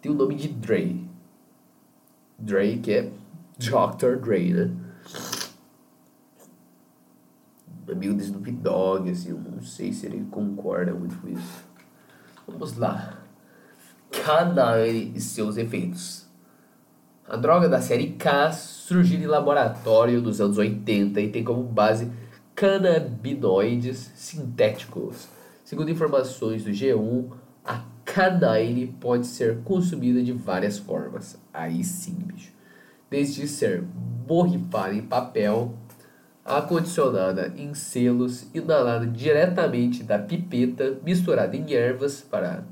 tem 0.00 0.10
o 0.10 0.14
nome 0.14 0.34
de 0.34 0.48
DRE, 0.48 1.06
DRE 2.38 2.78
que 2.78 2.92
é 2.92 3.10
Dr. 3.58 4.16
Dre, 4.20 4.52
né? 4.52 4.70
amigo 7.90 8.14
do 8.14 8.22
Snoop 8.22 8.50
Dogg, 8.50 9.10
assim, 9.10 9.30
eu 9.30 9.38
não 9.38 9.62
sei 9.62 9.92
se 9.92 10.06
ele 10.06 10.26
concorda 10.30 10.92
muito 10.92 11.16
com 11.16 11.28
isso. 11.28 11.64
Vamos 12.46 12.76
lá. 12.76 13.18
K9 14.10 15.14
e 15.14 15.20
seus 15.20 15.56
efeitos. 15.56 16.26
A 17.28 17.36
droga 17.36 17.68
da 17.68 17.80
série 17.80 18.12
K 18.12 18.52
surgiu 18.52 19.18
em 19.18 19.26
laboratório 19.26 20.20
nos 20.20 20.40
anos 20.40 20.58
80 20.58 21.20
e 21.20 21.30
tem 21.30 21.42
como 21.42 21.62
base 21.62 22.10
canabinoides 22.54 24.12
sintéticos. 24.14 25.28
Segundo 25.64 25.90
informações 25.90 26.64
do 26.64 26.70
G1, 26.70 27.30
a 27.64 27.80
K9 28.14 28.92
pode 29.00 29.26
ser 29.26 29.58
consumida 29.64 30.22
de 30.22 30.30
várias 30.30 30.78
formas. 30.78 31.36
Aí 31.52 31.82
sim, 31.82 32.14
bicho. 32.14 32.52
Desde 33.10 33.48
ser 33.48 33.82
borrifada 33.82 34.94
em 34.94 35.02
papel, 35.02 35.74
acondicionada 36.44 37.52
em 37.56 37.74
selos, 37.74 38.46
inalada 38.54 39.04
diretamente 39.04 40.04
da 40.04 40.16
pipeta, 40.16 40.96
misturada 41.04 41.56
em 41.56 41.72
ervas 41.72 42.20
para 42.20 42.64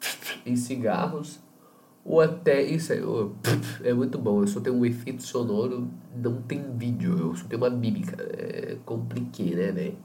em 0.44 0.56
cigarros 0.56 1.40
ou 2.04 2.20
até 2.20 2.60
isso 2.60 2.92
é 3.82 3.94
muito 3.94 4.18
bom. 4.18 4.42
Eu 4.42 4.46
só 4.46 4.60
tenho 4.60 4.76
um 4.76 4.84
efeito 4.84 5.22
sonoro, 5.22 5.88
não 6.14 6.42
tem 6.42 6.62
vídeo, 6.76 7.18
eu 7.18 7.34
só 7.34 7.46
tenho 7.46 7.62
uma 7.62 7.70
mímica. 7.70 8.16
É 8.20 8.76
compliquei, 8.84 9.54
né, 9.54 9.72
velho? 9.72 9.96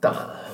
Tá. 0.00 0.47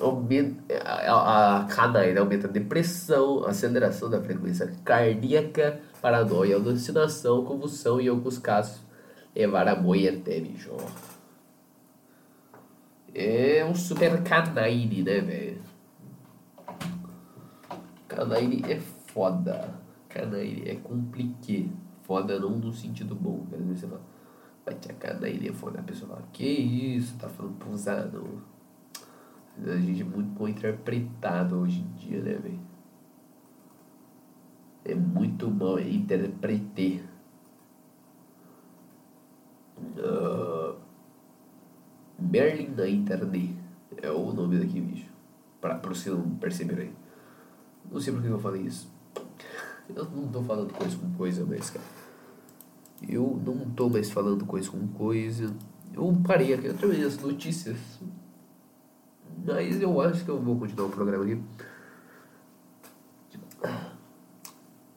Aumenta, 0.00 0.74
a, 0.84 1.58
a 1.58 1.64
canaína 1.64 2.20
aumenta 2.20 2.46
a 2.46 2.50
depressão, 2.50 3.44
aceleração 3.44 4.08
da 4.08 4.20
frequência 4.20 4.72
cardíaca, 4.84 5.80
paranoia, 6.00 6.56
alucinação, 6.56 7.44
convulsão 7.44 8.00
e, 8.00 8.06
em 8.06 8.08
alguns 8.08 8.38
casos, 8.38 8.80
levar 9.34 9.66
a 9.68 9.74
mãe 9.74 10.08
até. 10.08 10.42
É 13.14 13.64
um 13.64 13.74
super 13.74 14.22
canine, 14.22 15.02
né, 15.02 15.20
velho? 15.20 15.62
Canaine 18.06 18.62
é 18.70 18.80
foda. 19.12 19.74
Canaine 20.08 20.68
é 20.68 20.74
compliqué. 20.76 21.66
Foda 22.02 22.38
não 22.38 22.50
no 22.50 22.72
sentido 22.72 23.14
bom. 23.14 23.46
Às 23.52 23.58
vezes 23.58 23.80
você 23.80 23.86
fala, 23.86 24.02
vai 24.64 24.74
a 24.74 24.94
Canaine 24.94 25.48
é 25.48 25.52
foda. 25.52 25.80
A 25.80 25.82
pessoa 25.82 26.14
fala, 26.14 26.28
que 26.32 26.46
isso, 26.46 27.16
tá 27.18 27.28
falando 27.28 27.56
pousado. 27.58 28.42
A 29.66 29.76
gente 29.76 30.02
é 30.02 30.04
muito 30.04 30.38
mal 30.38 30.48
interpretado 30.48 31.56
hoje 31.56 31.80
em 31.80 31.92
dia, 31.96 32.22
né, 32.22 32.34
velho? 32.34 32.60
É 34.84 34.94
muito 34.94 35.50
mal 35.50 35.78
interpretar. 35.80 37.08
Uh, 39.96 40.76
Merlin 42.18 42.68
na 42.76 42.88
internet 42.88 43.56
é 43.96 44.10
o 44.10 44.32
nome 44.32 44.58
daqui, 44.58 44.80
bicho. 44.80 45.10
Pra, 45.60 45.74
pra 45.74 45.94
você 45.94 46.10
não 46.10 46.36
perceber 46.36 46.80
aí. 46.80 46.92
Não 47.90 48.00
sei 48.00 48.12
por 48.12 48.22
que 48.22 48.28
eu 48.28 48.38
falei 48.38 48.62
isso. 48.62 48.90
Eu 49.94 50.04
não 50.04 50.28
tô 50.28 50.42
falando 50.42 50.72
coisa 50.72 50.96
com 50.96 51.10
coisa 51.14 51.44
mais, 51.44 51.70
cara. 51.70 51.84
Eu 53.08 53.40
não 53.44 53.70
tô 53.70 53.88
mais 53.88 54.10
falando 54.10 54.44
coisa 54.44 54.70
com 54.70 54.86
coisa. 54.88 55.54
Eu 55.94 56.16
parei 56.26 56.52
aqui, 56.52 56.66
eu 56.66 56.76
terminei 56.76 57.06
as 57.06 57.18
notícias. 57.18 57.78
Mas 59.44 59.80
eu 59.80 60.00
acho 60.00 60.24
que 60.24 60.30
eu 60.30 60.40
vou 60.40 60.58
continuar 60.58 60.88
o 60.88 60.90
programa 60.90 61.24
aqui. 61.24 61.40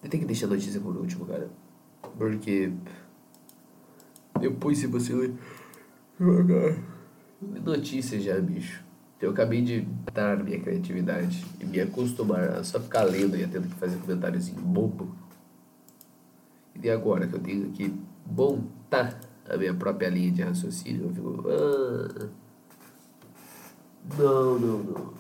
Eu 0.04 0.10
tenho 0.10 0.22
que 0.22 0.28
deixar 0.28 0.48
a 0.48 0.50
notícia 0.50 0.80
por 0.80 0.96
último, 0.96 1.26
cara. 1.26 1.50
Porque. 2.18 2.72
Depois, 4.39 4.78
se 4.78 4.88
você 4.88 5.14
ler. 5.14 5.34
Notícias 7.64 8.24
já, 8.24 8.39
bicho. 8.39 8.84
Eu 9.20 9.32
acabei 9.32 9.62
de 9.62 9.88
dar 10.14 10.44
minha 10.44 10.60
criatividade 10.60 11.46
e 11.60 11.66
me 11.66 11.80
acostumar 11.80 12.50
a 12.50 12.64
só 12.64 12.80
ficar 12.80 13.04
lendo 13.04 13.38
e 13.38 13.46
tendo 13.46 13.68
que 13.68 13.76
fazer 13.76 13.98
comentários 14.00 14.50
em 14.50 14.54
bobo. 14.54 15.16
E 16.82 16.89
agora 16.89 17.28
que 17.28 17.36
eu 17.36 17.39
tenho 17.39 17.70
que 17.72 17.94
montar 18.26 19.20
a 19.48 19.58
minha 19.58 19.74
própria 19.76 20.10
linha 20.10 20.32
de 20.32 20.42
raciocínio, 20.42 21.06
eu 21.06 21.14
fico. 21.14 21.44
Ah, 21.48 22.30
não, 24.18 24.59
não, 24.59 24.78
não. 24.84 25.14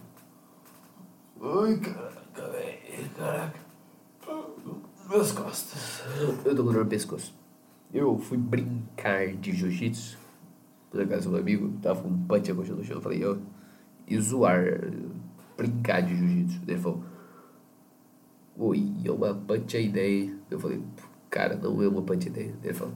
Ai, 1.63 1.77
caraca, 1.77 2.51
velho. 2.51 3.09
Caraca. 3.17 3.59
Meus 5.09 5.31
costas. 5.31 6.03
Eu 6.45 6.55
tô 6.55 6.63
com 6.63 6.71
dor 6.71 6.83
no 6.83 6.89
pescoço. 6.89 7.33
Eu 7.93 8.17
fui 8.17 8.37
brincar 8.37 9.27
de 9.35 9.51
jiu-jitsu. 9.51 10.17
Casa 11.09 11.23
do 11.23 11.31
meu 11.31 11.39
amigo, 11.39 11.73
tava 11.81 12.01
com 12.01 12.09
um 12.09 12.25
punch 12.25 12.51
no 12.53 12.65
chão. 12.65 12.95
Eu 12.95 13.01
falei, 13.01 13.25
ó. 13.25 13.37
E 14.07 14.19
zoar, 14.19 14.63
brincar 15.57 16.01
de 16.01 16.15
jiu-jitsu. 16.15 16.61
Ele 16.67 16.79
falou, 16.79 17.03
oi, 18.57 18.91
é 19.03 19.11
uma 19.11 19.33
punch 19.33 19.77
ideia. 19.77 20.33
Eu 20.49 20.59
falei, 20.59 20.81
cara, 21.29 21.55
não 21.55 21.81
é 21.81 21.87
uma 21.87 22.01
punch 22.01 22.27
ideia. 22.27 22.53
Ele 22.63 22.73
falou, 22.73 22.93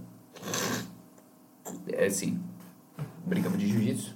é 1.87 2.05
assim, 2.05 2.41
brincamos 3.25 3.59
de 3.59 3.67
jiu-jitsu. 3.67 4.15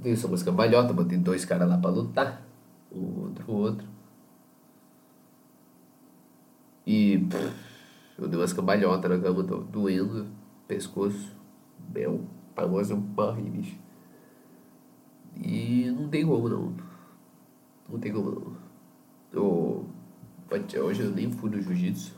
Dei 0.00 0.14
só 0.16 0.28
umas 0.28 0.42
cambalhotas, 0.42 0.94
botei 0.94 1.18
dois 1.18 1.44
caras 1.44 1.68
lá 1.68 1.78
pra 1.78 1.90
lutar, 1.90 2.42
o 2.90 3.22
outro 3.22 3.44
o 3.48 3.54
outro. 3.54 3.88
E 6.86 7.18
pff, 7.18 7.52
eu 8.18 8.28
dei 8.28 8.38
umas 8.38 8.52
cambalhotas 8.52 9.10
na 9.10 9.18
cama, 9.18 9.44
tô 9.44 9.58
doendo, 9.58 10.26
pescoço, 10.68 11.32
meu, 11.92 12.24
famoso 12.54 12.96
morre, 12.96 13.42
bicho. 13.42 13.76
E 15.36 15.90
não 15.90 16.08
tem 16.08 16.24
como 16.24 16.48
não. 16.48 16.74
Não 17.88 17.98
tem 17.98 18.12
como 18.12 18.30
não. 18.30 18.56
Eu, 19.32 19.86
hoje 20.82 21.02
eu 21.02 21.10
nem 21.10 21.30
fui 21.30 21.50
no 21.50 21.60
jiu-jitsu. 21.60 22.14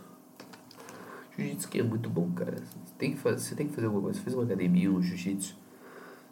Jiu-jitsu 1.36 1.68
que 1.68 1.80
é 1.80 1.82
muito 1.82 2.08
bom, 2.08 2.30
cara. 2.32 2.56
Você 2.56 2.94
tem 2.96 3.12
que 3.12 3.18
fazer, 3.18 3.40
você 3.40 3.54
tem 3.54 3.66
que 3.66 3.74
fazer 3.74 3.86
alguma 3.86 4.04
coisa. 4.04 4.18
Você 4.18 4.24
fez 4.24 4.34
uma 4.36 4.44
academia, 4.44 4.90
um 4.90 5.02
jiu-jitsu. 5.02 5.56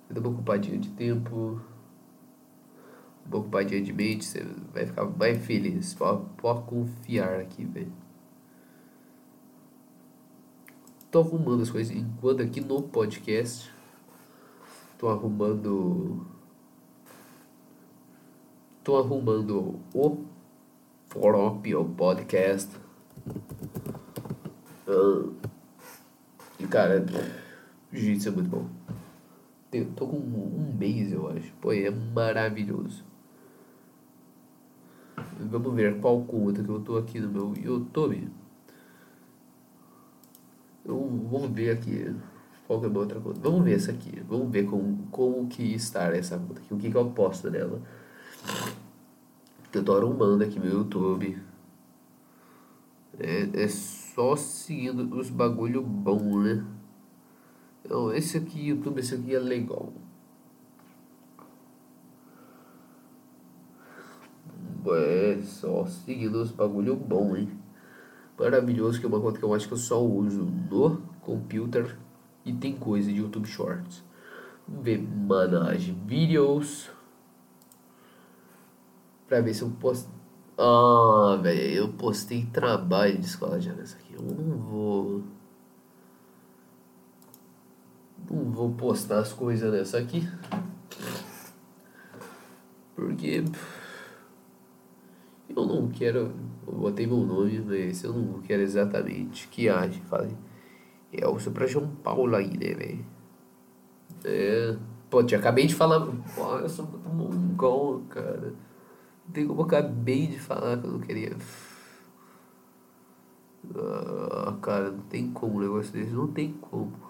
Você 0.07 0.15
dá 0.15 0.21
uma 0.21 0.31
ocupadinha 0.31 0.79
de 0.79 0.89
tempo. 0.91 1.61
Uma 3.27 3.39
ocupadinha 3.39 3.83
de 3.83 3.93
mente. 3.93 4.25
Você 4.25 4.47
vai 4.73 4.87
ficar 4.87 5.05
mais 5.05 5.45
feliz. 5.45 5.95
Pode, 5.95 6.25
pode 6.37 6.63
confiar 6.63 7.41
aqui, 7.41 7.65
velho. 7.65 7.93
Tô 11.11 11.21
arrumando 11.21 11.63
as 11.63 11.71
coisas 11.71 11.97
enquanto 11.97 12.43
aqui 12.43 12.61
no 12.61 12.83
podcast. 12.83 13.71
Tô 14.99 15.09
arrumando 15.09 16.27
Tô 18.87 18.99
arrumando 18.99 19.81
o 19.93 20.25
próprio 21.09 21.85
podcast. 21.97 22.71
Uh, 24.87 25.35
e 26.61 26.69
cara, 26.69 27.05
jiu-jitsu 27.93 28.29
é 28.29 28.31
muito 28.31 28.49
bom. 28.49 28.86
Eu 29.77 29.93
tô 29.95 30.07
com 30.07 30.17
um 30.17 30.75
mês, 30.79 31.13
eu 31.13 31.29
acho. 31.29 31.53
Pô, 31.61 31.73
é 31.73 31.91
maravilhoso. 31.91 33.05
Vamos 35.39 35.75
ver 35.75 36.01
qual 36.01 36.23
conta 36.25 36.63
que 36.63 36.69
eu 36.69 36.81
tô 36.81 36.97
aqui 36.97 37.21
no 37.21 37.29
meu 37.29 37.55
YouTube. 37.57 38.29
Eu, 40.85 40.99
vamos 41.31 41.51
ver 41.51 41.71
aqui. 41.71 42.15
Qual 42.67 42.81
que 42.81 42.87
é 42.87 42.89
a 42.89 42.93
outra 42.93 43.21
conta? 43.21 43.41
Vamos 43.41 43.65
ver 43.65 43.75
essa 43.75 43.91
aqui. 43.91 44.21
Vamos 44.29 44.51
ver 44.51 44.65
como, 44.67 45.07
como 45.11 45.47
que 45.47 45.63
está 45.75 46.05
essa 46.17 46.39
conta 46.39 46.61
aqui. 46.61 46.73
O 46.73 46.79
que, 46.79 46.91
que 46.91 46.97
eu 46.97 47.11
posto 47.11 47.51
nela. 47.51 47.81
Eu 49.73 49.85
tô 49.85 49.97
arrumando 49.97 50.43
aqui 50.43 50.59
meu 50.59 50.73
YouTube. 50.73 51.39
É, 53.19 53.63
é 53.63 53.69
só 53.69 54.37
seguindo 54.37 55.15
os 55.17 55.31
bagulho 55.31 55.83
bom, 55.83 56.41
né? 56.41 56.65
Então, 57.87 58.13
esse 58.13 58.37
aqui, 58.37 58.67
YouTube, 58.67 58.99
esse 58.99 59.15
aqui 59.15 59.33
é 59.33 59.39
legal. 59.39 59.93
É 64.89 65.41
só 65.43 65.87
seguindo 65.87 66.43
os 66.43 66.51
bagulho 66.51 66.97
bom, 66.97 67.37
hein? 67.37 67.49
Maravilhoso, 68.37 68.99
que 68.99 69.07
é 69.07 69.09
uma 69.09 69.21
conta 69.21 69.39
que 69.39 69.45
eu 69.45 69.55
acho 69.55 69.69
que 69.69 69.75
eu 69.75 69.79
só 69.79 70.05
uso 70.05 70.43
no 70.43 70.99
computer 71.21 71.97
e 72.45 72.53
tem 72.53 72.77
coisa 72.77 73.11
de 73.11 73.19
YouTube 73.19 73.47
Shorts. 73.47 74.03
Vamos 74.67 74.85
ver 74.85 75.01
managem, 75.01 75.97
vídeos 76.07 76.91
pra 79.29 79.41
ver 79.41 79.55
se 79.55 79.63
eu 79.63 79.71
posto. 79.71 80.11
Ah, 80.59 81.39
velho, 81.41 81.61
eu 81.61 81.93
postei 81.93 82.47
trabalho 82.47 83.17
de 83.17 83.27
escola 83.27 83.61
de 83.61 83.73
nessa 83.73 83.97
aqui. 83.97 84.15
Eu 84.15 84.23
não 84.23 84.57
vou. 84.59 85.36
Não 88.31 88.51
vou 88.51 88.73
postar 88.73 89.21
as 89.21 89.33
coisas 89.33 89.73
nessa 89.73 89.99
aqui. 89.99 90.29
Porque. 92.95 93.45
Eu 95.49 95.67
não 95.67 95.89
quero. 95.89 96.33
Eu 96.67 96.73
botei 96.73 97.07
meu 97.07 97.19
nome, 97.19 97.61
mas 97.61 98.03
eu 98.03 98.13
não 98.13 98.41
quero 98.41 98.63
exatamente 98.63 99.47
que 99.49 99.69
age. 99.69 100.01
Falei. 100.03 100.37
É 101.13 101.27
o 101.27 101.37
pra 101.51 101.67
João 101.67 101.89
Paulo 102.03 102.35
aí, 102.35 102.51
né, 102.51 102.75
velho? 102.75 103.05
É. 104.25 104.77
Pô, 105.09 105.23
te 105.23 105.35
acabei 105.35 105.67
de 105.67 105.75
falar. 105.75 106.01
Pô, 106.35 106.59
eu 106.59 106.69
sou 106.69 106.85
muito 106.87 107.09
mongol, 107.09 108.03
cara. 108.09 108.53
tem 109.33 109.47
como 109.47 109.61
eu 109.61 109.67
acabei 109.67 110.27
de 110.27 110.39
falar 110.39 110.79
que 110.79 110.87
eu 110.87 110.91
não 110.91 111.01
queria. 111.01 111.37
Ah, 113.75 114.57
cara, 114.61 114.91
não 114.91 115.03
tem 115.03 115.31
como 115.31 115.57
um 115.57 115.61
negócio 115.61 115.93
desse. 115.93 116.11
Não 116.11 116.27
tem 116.29 116.53
como. 116.55 117.06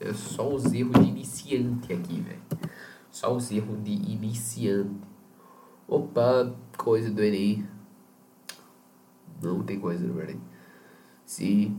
É 0.00 0.12
só 0.12 0.48
os 0.48 0.72
erros 0.72 0.92
de 1.02 1.08
iniciante 1.08 1.92
aqui, 1.92 2.20
velho. 2.20 2.42
Só 3.10 3.34
os 3.34 3.50
erros 3.50 3.82
de 3.82 3.90
iniciante. 3.90 4.94
Opa, 5.88 6.54
coisa 6.76 7.10
do 7.10 7.22
Enem. 7.22 7.66
Não 9.42 9.62
tem 9.62 9.80
coisa 9.80 10.06
do 10.06 10.20
Enem. 10.20 10.40
Se 11.24 11.74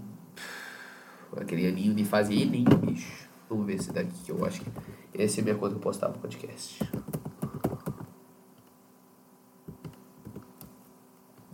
aquele 1.37 1.67
aninho 1.67 1.93
de 1.93 2.03
fazer 2.03 2.35
Enem, 2.35 2.65
bicho. 2.65 3.29
Vamos 3.49 3.65
ver 3.65 3.75
esse 3.75 3.91
daqui 3.93 4.23
que 4.25 4.31
eu 4.31 4.43
acho 4.45 4.61
que. 4.61 4.71
Essa 5.13 5.39
é 5.39 5.41
a 5.41 5.43
minha 5.45 5.55
conta 5.55 5.71
que 5.71 5.77
eu 5.77 5.81
postava 5.81 6.13
no 6.13 6.19
podcast. 6.19 6.79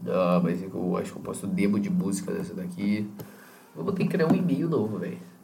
Ah, 0.07 0.39
mas 0.43 0.61
eu 0.61 0.97
acho 0.97 1.11
que 1.11 1.17
eu 1.17 1.23
posto 1.23 1.47
demo 1.47 1.79
de 1.79 1.89
música 1.89 2.31
dessa 2.31 2.53
daqui. 2.53 3.09
Eu 3.75 3.83
vou 3.83 3.93
ter 3.93 4.03
que 4.03 4.09
criar 4.09 4.31
um 4.31 4.35
e-mail 4.35 4.69
novo, 4.69 4.97
velho. 4.97 5.34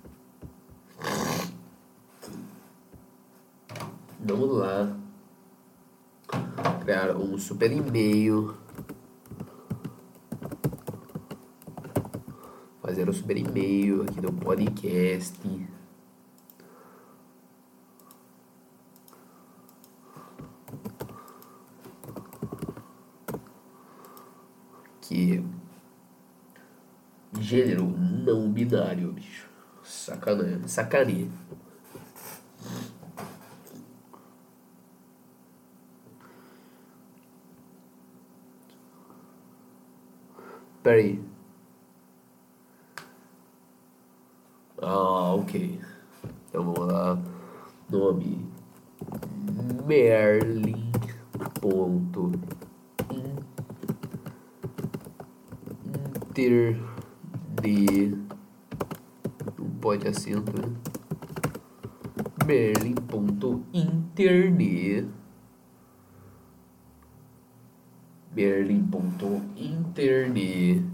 Vamos 4.24 4.52
lá. 4.56 4.96
Criar 6.84 7.16
um 7.16 7.40
super 7.40 7.72
e-mail. 7.72 8.56
Fazer 12.84 13.10
um 13.10 13.14
super 13.14 13.36
e-mail 13.36 14.04
aqui 14.04 14.22
no 14.22 14.32
podcast. 14.32 15.36
Que 25.02 25.44
gênero 27.40 27.88
não 27.88 28.52
binário, 28.52 29.14
bicho. 29.14 29.50
Sacanagem, 29.84 30.68
sacaneia. 30.68 31.28
Peraí. 40.84 41.22
Ah, 44.82 45.36
ok. 45.36 45.80
Então 46.50 46.64
vamos 46.64 46.92
lá. 46.92 47.20
Nome 47.90 48.50
Merlin 49.86 50.92
ponto 51.60 52.32
inter 56.32 56.80
de 57.62 58.18
não 59.58 59.70
pode 59.82 60.08
acento 60.08 60.52
né? 60.60 60.74
Merlin 62.46 62.96
ponto 62.96 63.64
internet 63.74 65.08
berlin.internet 68.80 70.92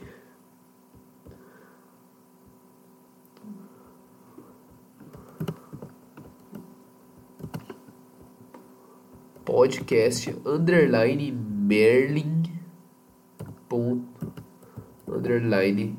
podcast 9.63 10.27
underline 10.53 11.21
merlin 11.71 12.31
ponto 13.69 14.33
underline 15.07 15.95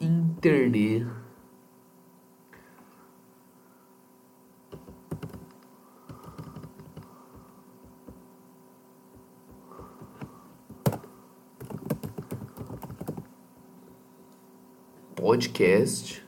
internet. 0.00 1.06
Podcast 15.14 16.18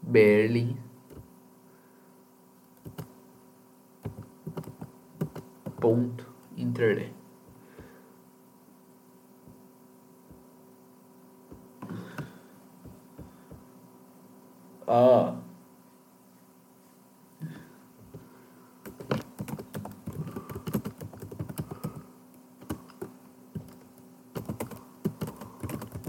Berlin 0.00 0.89
ponto 5.90 6.24
internet. 6.56 7.12
Ah. 14.86 15.34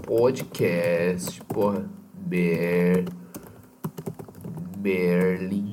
Podcast 0.06 1.42
porra 1.48 1.88
Ber 2.14 3.04
Berlim 4.78 5.72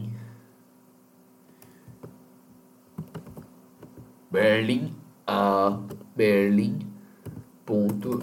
Berlim 4.31 4.95
a 5.27 5.75
Berlim 6.15 6.79
ponto 7.65 8.21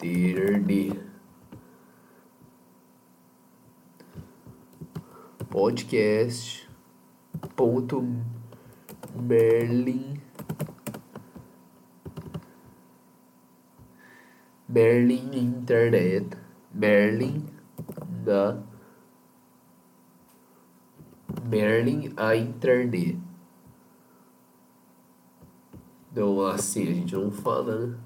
internet 0.00 0.96
podcast 5.50 6.66
ponto 7.54 8.00
Berlim 9.14 10.16
Berlim 14.66 15.32
internet 15.34 16.38
Berlim 16.72 17.44
da 18.24 18.56
Berlim 21.44 22.14
a 22.16 22.34
internet 22.34 23.28
então 26.18 26.40
assim 26.46 27.06
a 27.38 27.40
gente 27.40 27.44
não 27.44 27.44
fala 27.44 27.86
né 27.86 27.98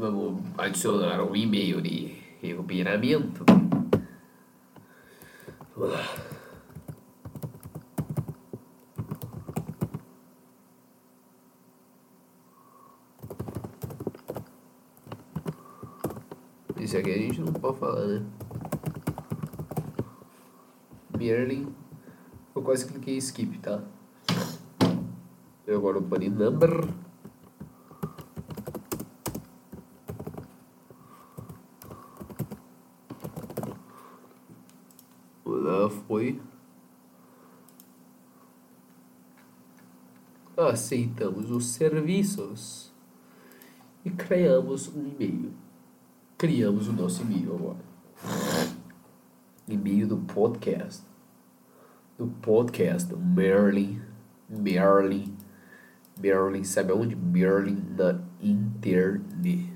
vamos 0.00 0.42
adicionar 0.56 1.22
um 1.22 1.36
e-mail 1.36 1.82
de 1.82 2.16
recuperamento. 2.40 3.44
Vamos 5.76 5.92
lá. 5.92 6.04
Isso 16.78 16.96
aqui 16.96 17.10
a 17.10 17.18
gente 17.18 17.40
não 17.42 17.52
pode 17.52 17.69
falar, 17.80 18.06
né? 18.06 18.26
Merlin. 21.16 21.74
Eu 22.54 22.62
quase 22.62 22.86
cliquei 22.86 23.16
skip, 23.16 23.58
tá? 23.58 23.82
Eu 25.66 25.78
agora 25.78 25.96
o 25.96 26.00
bunny 26.00 26.28
number. 26.28 26.86
Lá 35.46 35.88
foi. 36.06 36.40
Aceitamos 40.56 41.50
os 41.50 41.64
serviços 41.66 42.92
e 44.04 44.10
criamos 44.10 44.94
um 44.94 45.06
e-mail. 45.06 45.69
Criamos 46.40 46.88
o 46.88 46.94
nosso 46.94 47.20
e-mail 47.20 47.54
agora. 47.54 47.76
E-mail 49.68 50.06
do 50.06 50.16
podcast. 50.16 51.02
Do 52.16 52.28
podcast 52.40 53.14
Merlin. 53.14 54.00
Merlin. 54.48 55.36
Merlin, 56.18 56.64
sabe 56.64 56.92
aonde? 56.92 57.14
Merlin 57.14 57.84
na 57.94 58.22
internet. 58.40 59.70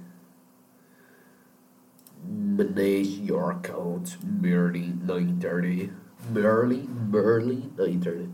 Manage 2.27 3.21
your 3.29 3.51
account. 3.51 4.19
Merlin 4.25 4.99
na 5.05 5.21
internet. 5.21 5.93
Merlin, 6.31 6.89
Merlin 7.13 7.71
na 7.77 7.87
internet. 7.87 8.31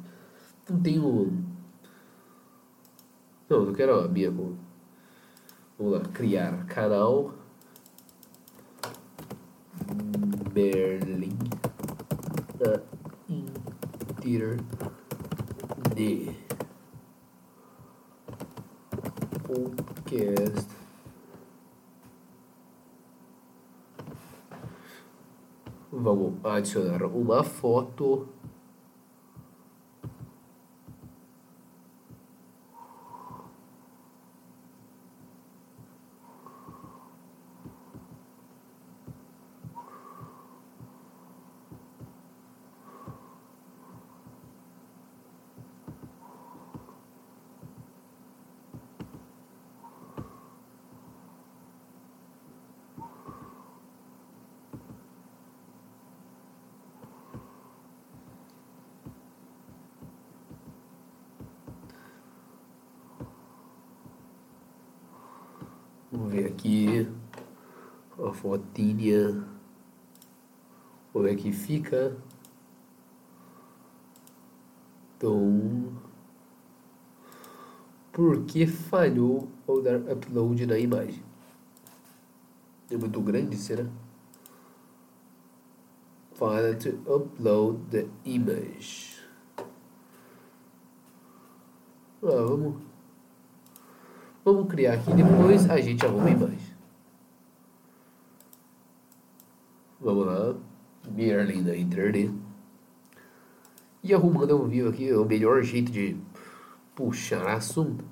Não 0.68 0.80
tenho. 0.80 1.44
Não, 3.48 3.64
eu 3.64 3.74
quero 3.74 3.98
a 3.98 4.06
minha. 4.06 4.30
Vamos 4.30 4.56
lá, 5.80 6.00
criar 6.12 6.64
canal. 6.66 7.39
Merlin 10.54 11.38
na 12.58 12.80
internet. 14.20 14.64
Podcast. 19.44 20.68
Vamos 25.92 26.34
adicionar 26.44 27.04
uma 27.04 27.42
foto. 27.42 28.28
Vamos 66.12 66.32
ver 66.32 66.46
aqui 66.46 67.08
a 68.18 68.29
fotinha. 68.40 69.44
Vamos 71.12 71.28
ver 71.28 71.36
que 71.36 71.52
fica. 71.52 72.16
Então, 75.16 75.92
por 78.10 78.44
que 78.44 78.66
falhou 78.66 79.48
ao 79.68 79.82
dar 79.82 79.96
upload 79.96 80.66
na 80.66 80.78
imagem? 80.78 81.22
É 82.90 82.96
muito 82.96 83.20
grande, 83.20 83.56
será? 83.56 83.86
Failed 86.34 86.78
to 86.78 87.14
upload 87.14 87.78
the 87.90 88.08
image. 88.24 89.20
Ah, 92.22 92.44
vamos. 92.48 92.76
Vamos 94.42 94.68
criar 94.70 94.94
aqui, 94.94 95.12
depois 95.12 95.68
a 95.68 95.78
gente 95.80 96.04
arruma 96.06 96.28
a 96.28 96.30
imagem. 96.30 96.69
Vamos 100.10 100.26
lá. 100.26 100.56
Merlin 101.08 101.62
da 101.62 101.76
internet. 101.76 102.34
E 104.02 104.12
arrumando 104.12 104.52
ao 104.52 104.66
vivo 104.66 104.88
aqui 104.88 105.12
o 105.12 105.24
melhor 105.24 105.62
jeito 105.62 105.92
de 105.92 106.16
puxar 106.96 107.46
assunto. 107.46 108.04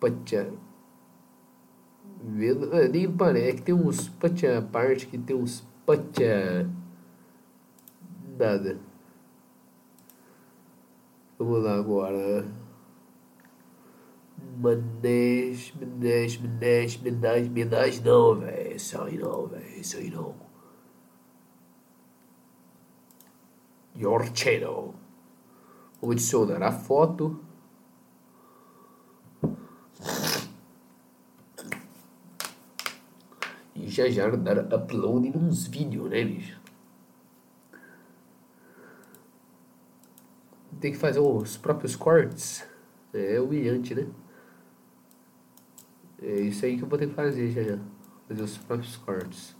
Patia. 0.00 0.52
Vendo, 2.24 2.74
é, 2.74 2.88
nem 2.88 3.10
parece 3.10 3.48
é 3.48 3.52
que 3.52 3.62
tem 3.62 3.74
uns 3.74 4.08
patia 4.08 4.60
parte 4.60 5.06
que 5.06 5.16
tem 5.16 5.36
uns 5.36 5.64
patia. 5.86 6.68
Nada. 8.36 8.76
Vamos 11.38 11.62
lá 11.62 11.76
agora. 11.76 12.46
Manês, 14.58 15.72
Manês, 15.78 16.36
Manês, 16.36 16.96
Manês, 16.96 17.48
Manês, 17.48 18.02
não, 18.02 18.34
velho. 18.34 18.76
Isso 18.76 19.00
aí 19.00 19.18
não, 19.18 19.46
velho. 19.46 19.80
Isso 19.80 19.96
aí 19.96 20.10
não. 20.10 20.49
Your 23.96 24.24
channel. 24.34 24.94
Vou 26.00 26.12
adicionar 26.12 26.62
a 26.62 26.72
foto. 26.72 27.40
E 33.74 33.88
já 33.88 34.08
já 34.08 34.28
dar 34.30 34.58
upload 34.74 35.30
nos 35.30 35.66
vídeos, 35.66 36.10
né, 36.10 36.24
bicho? 36.24 36.60
Tem 40.80 40.92
que 40.92 40.98
fazer 40.98 41.20
os 41.20 41.56
próprios 41.58 41.94
cortes. 41.94 42.66
É 43.12 43.40
humilhante, 43.40 43.94
né? 43.94 44.06
É 46.22 46.40
isso 46.40 46.64
aí 46.64 46.76
que 46.76 46.84
eu 46.84 46.88
vou 46.88 46.98
ter 46.98 47.08
que 47.08 47.14
fazer 47.14 47.50
já 47.50 47.62
já. 47.62 47.78
Fazer 48.28 48.42
os 48.42 48.58
próprios 48.58 48.96
cortes. 48.96 49.59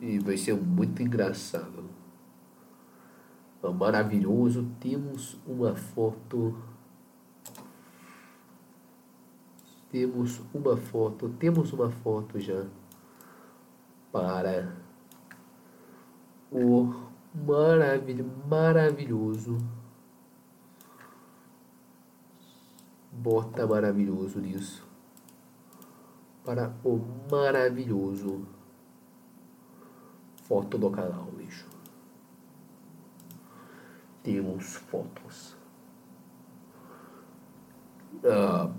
E 0.00 0.18
vai 0.20 0.36
ser 0.36 0.54
muito 0.54 1.02
engraçado. 1.02 1.84
Maravilhoso. 3.62 4.70
Temos 4.78 5.36
uma 5.44 5.74
foto. 5.74 6.56
Temos 9.90 10.40
uma 10.54 10.76
foto. 10.76 11.28
Temos 11.30 11.72
uma 11.72 11.90
foto 11.90 12.38
já. 12.38 12.64
Para 14.12 14.76
o 16.52 16.94
maravilhoso. 17.34 18.30
Maravilhoso. 18.48 19.58
Bota 23.10 23.66
maravilhoso 23.66 24.38
nisso. 24.38 24.86
Para 26.44 26.72
o 26.84 27.00
maravilhoso 27.28 28.57
foto 30.48 30.78
do 30.78 30.90
canal, 30.90 31.28
bicho. 31.36 31.66
Temos 34.22 34.76
fotos. 34.76 35.56
Ah, 38.24 38.70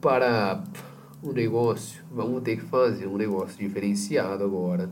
para 0.00 0.64
o 1.22 1.32
negócio, 1.32 2.04
vamos 2.10 2.42
ter 2.42 2.56
que 2.56 2.64
fazer 2.64 3.06
um 3.06 3.16
negócio 3.16 3.58
diferenciado 3.58 4.44
agora 4.44 4.90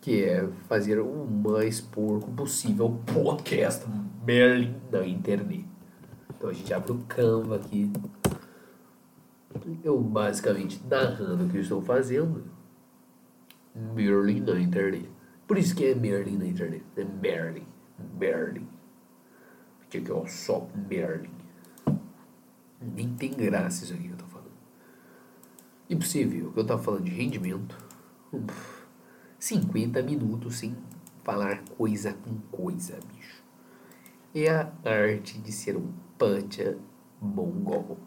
que 0.00 0.24
é 0.24 0.48
fazer 0.68 0.98
o 1.00 1.26
mais 1.26 1.82
porco 1.82 2.30
possível 2.30 2.98
podcast 3.12 3.84
Merlin 4.24 4.74
na 4.90 5.06
internet. 5.06 5.66
Então 6.30 6.48
a 6.48 6.52
gente 6.52 6.72
abre 6.72 6.92
o 6.92 6.98
Canva 7.06 7.56
aqui. 7.56 7.92
Eu 9.82 10.00
basicamente 10.00 10.80
narrando 10.88 11.44
o 11.44 11.48
que 11.48 11.56
eu 11.56 11.62
estou 11.62 11.82
fazendo. 11.82 12.44
Merlin 13.94 14.40
na 14.40 14.60
internet. 14.60 15.08
Por 15.46 15.56
isso 15.58 15.74
que 15.74 15.86
é 15.86 15.94
Merlin 15.94 16.36
na 16.36 16.46
internet. 16.46 16.84
É 16.96 17.04
Merlin. 17.04 17.66
Merlin. 18.18 18.68
Porque 19.78 19.98
aqui 19.98 20.12
é 20.12 20.26
só 20.26 20.68
Merlin. 20.88 21.30
Nem 22.80 23.08
tem 23.14 23.32
graça 23.32 23.84
isso 23.84 23.94
aqui 23.94 24.04
que 24.04 24.12
eu 24.12 24.16
tô 24.16 24.26
falando. 24.26 24.50
Impossível 25.88 26.52
que 26.52 26.60
eu 26.60 26.66
tava 26.66 26.82
falando 26.82 27.04
de 27.04 27.10
rendimento. 27.10 27.76
Uf 28.32 28.78
50 29.38 30.02
minutos 30.02 30.58
sem 30.58 30.76
falar 31.22 31.62
coisa 31.76 32.12
com 32.12 32.38
coisa, 32.50 32.98
bicho. 33.14 33.42
É 34.34 34.50
a 34.50 34.72
arte 34.84 35.38
de 35.38 35.52
ser 35.52 35.76
um 35.76 35.92
pancha 36.18 36.76
mongol. 37.20 37.98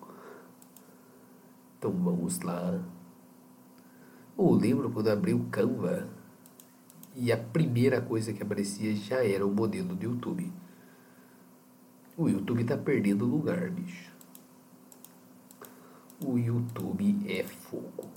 Então 1.81 1.91
vamos 1.93 2.39
lá. 2.41 2.79
Eu 4.37 4.51
lembro 4.51 4.91
quando 4.91 5.07
abri 5.07 5.33
o 5.33 5.45
Canva 5.45 6.07
e 7.15 7.31
a 7.31 7.37
primeira 7.37 7.99
coisa 7.99 8.31
que 8.31 8.43
aparecia 8.43 8.95
já 8.95 9.25
era 9.25 9.43
o 9.43 9.51
modelo 9.51 9.95
do 9.95 10.05
YouTube. 10.05 10.53
O 12.15 12.29
YouTube 12.29 12.65
tá 12.65 12.77
perdendo 12.77 13.25
lugar, 13.25 13.71
bicho. 13.71 14.11
O 16.23 16.37
YouTube 16.37 17.17
é 17.27 17.41
fogo. 17.41 18.07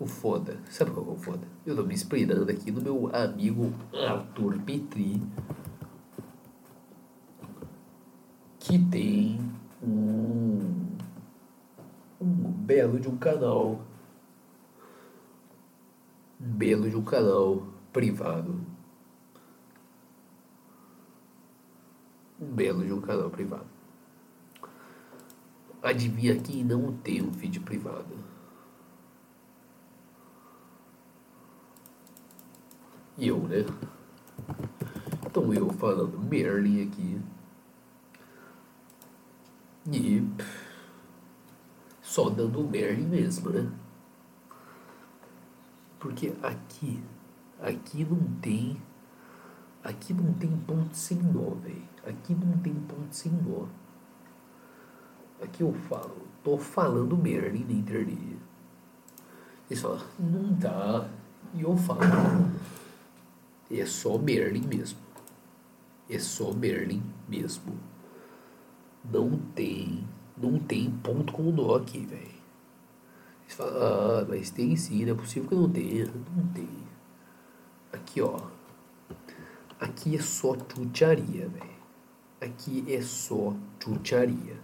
O 0.00 0.06
foda, 0.06 0.58
sabe 0.70 0.92
qual 0.92 1.08
é 1.08 1.10
o 1.10 1.16
foda? 1.16 1.46
Eu 1.66 1.76
tô 1.76 1.84
me 1.84 1.92
inspirando 1.92 2.50
aqui 2.50 2.70
no 2.70 2.80
meu 2.80 3.14
amigo 3.14 3.70
Arthur 3.92 4.58
Petri, 4.62 5.20
que 8.58 8.78
tem 8.78 9.38
um 9.82 10.81
belo 12.62 13.00
de 13.00 13.08
um 13.08 13.16
canal. 13.16 13.80
Belo 16.38 16.88
de 16.88 16.96
um 16.96 17.04
canal 17.04 17.66
privado. 17.92 18.60
Belo 22.38 22.84
de 22.84 22.92
um 22.92 23.00
canal 23.00 23.30
privado. 23.30 23.66
Adivinha 25.82 26.38
quem 26.40 26.64
não 26.64 26.92
tem 26.98 27.22
um 27.22 27.32
feed 27.32 27.58
privado? 27.60 28.16
Eu, 33.18 33.38
né? 33.40 33.64
Então 35.26 35.52
eu 35.52 35.68
falando 35.70 36.18
Merlin 36.18 36.86
aqui. 36.86 37.20
E 39.92 40.22
só 42.12 42.28
dando 42.28 42.62
Merlin 42.68 43.06
mesmo, 43.06 43.48
né? 43.48 43.72
Porque 45.98 46.34
aqui, 46.42 47.02
aqui 47.58 48.04
não 48.04 48.22
tem, 48.42 48.76
aqui 49.82 50.12
não 50.12 50.34
tem 50.34 50.50
ponto 50.50 50.94
sem 50.94 51.16
nó, 51.16 51.54
velho. 51.54 51.88
Aqui 52.06 52.34
não 52.34 52.58
tem 52.58 52.74
ponto 52.74 53.16
sem 53.16 53.32
nó. 53.32 53.66
Aqui 55.42 55.62
eu 55.62 55.72
falo, 55.72 56.18
tô 56.44 56.58
falando 56.58 57.16
Merlin 57.16 57.64
na 57.64 57.72
internet. 57.72 58.36
Eles 59.70 59.82
falam, 59.82 60.02
não 60.18 60.52
dá. 60.52 61.08
E 61.54 61.62
eu 61.62 61.74
falo, 61.78 62.00
é 63.70 63.86
só 63.86 64.18
Merlin 64.18 64.66
mesmo. 64.66 64.98
É 66.10 66.18
só 66.18 66.52
Merlin 66.52 67.02
mesmo. 67.26 67.74
Não 69.02 69.30
tem, 69.54 70.06
não 70.36 70.58
tem 70.58 70.90
ponto 70.90 71.32
com 71.32 71.42
nó 71.44 71.76
aqui, 71.76 72.00
velho. 72.06 72.42
Eles 73.42 73.54
falam, 73.54 73.74
ah, 73.82 74.26
mas 74.28 74.50
tem 74.50 74.74
sim, 74.76 75.04
não 75.04 75.12
é 75.12 75.16
possível 75.16 75.48
que 75.48 75.54
não 75.54 75.70
tenha. 75.70 76.06
Não 76.06 76.46
tem. 76.48 76.68
Aqui, 77.92 78.22
ó. 78.22 78.38
Aqui 79.78 80.16
é 80.16 80.20
só 80.20 80.54
chucharia, 80.54 81.48
velho. 81.48 81.72
Aqui 82.40 82.84
é 82.88 83.02
só 83.02 83.54
chucharia. 83.82 84.58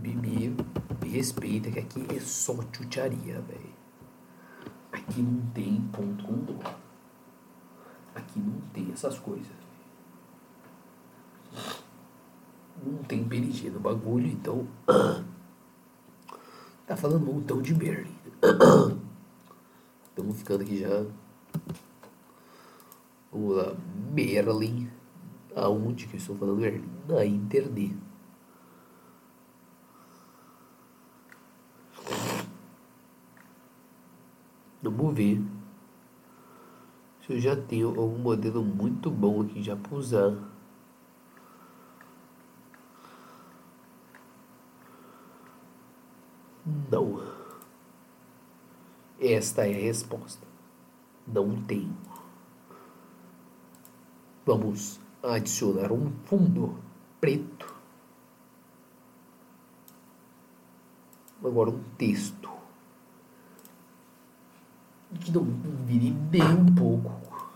Me, 0.00 0.14
me, 0.14 0.56
me 1.02 1.08
respeita 1.08 1.70
que 1.70 1.78
aqui 1.78 2.06
é 2.14 2.20
só 2.20 2.56
chucharia, 2.72 3.40
velho. 3.40 3.72
Aqui 4.92 5.22
não 5.22 5.40
tem 5.52 5.80
ponto 5.92 6.24
com 6.24 6.44
dó. 6.44 6.58
Aqui 8.14 8.38
não 8.38 8.60
tem 8.72 8.92
essas 8.92 9.18
coisas. 9.18 9.62
Não 12.84 13.02
tem 13.04 13.24
PNG 13.24 13.70
no 13.70 13.80
bagulho, 13.80 14.26
então. 14.26 14.66
Tá 16.84 16.96
falando 16.96 17.24
montão 17.24 17.62
de 17.62 17.72
Merlin. 17.72 18.14
Estamos 20.10 20.36
ficando 20.36 20.62
aqui 20.62 20.78
já. 20.78 21.06
Vamos 23.30 23.56
lá. 23.56 23.74
Merlin. 24.12 24.90
Aonde 25.54 26.06
que 26.06 26.16
eu 26.16 26.18
estou 26.18 26.36
falando 26.36 26.58
Merlin? 26.58 26.84
Na 27.08 27.24
internet. 27.24 27.96
Vamos 35.12 35.16
ver 35.16 35.42
se 37.20 37.32
eu 37.34 37.40
já 37.40 37.54
tenho 37.54 37.88
algum 37.88 38.18
modelo 38.18 38.64
muito 38.64 39.10
bom 39.10 39.42
aqui 39.42 39.62
já 39.62 39.76
para 39.76 39.94
usar. 39.94 40.51
Não. 46.64 47.20
Esta 49.20 49.66
é 49.66 49.70
a 49.70 49.82
resposta. 49.82 50.46
Não 51.26 51.60
tenho. 51.62 51.96
Vamos 54.44 55.00
adicionar 55.22 55.92
um 55.92 56.12
fundo 56.24 56.76
preto. 57.20 57.72
Agora 61.44 61.70
um 61.70 61.82
texto 61.96 62.50
que 65.20 65.30
não 65.32 65.44
vire 65.84 66.10
nem 66.10 66.42
um 66.42 66.74
pouco 66.74 67.52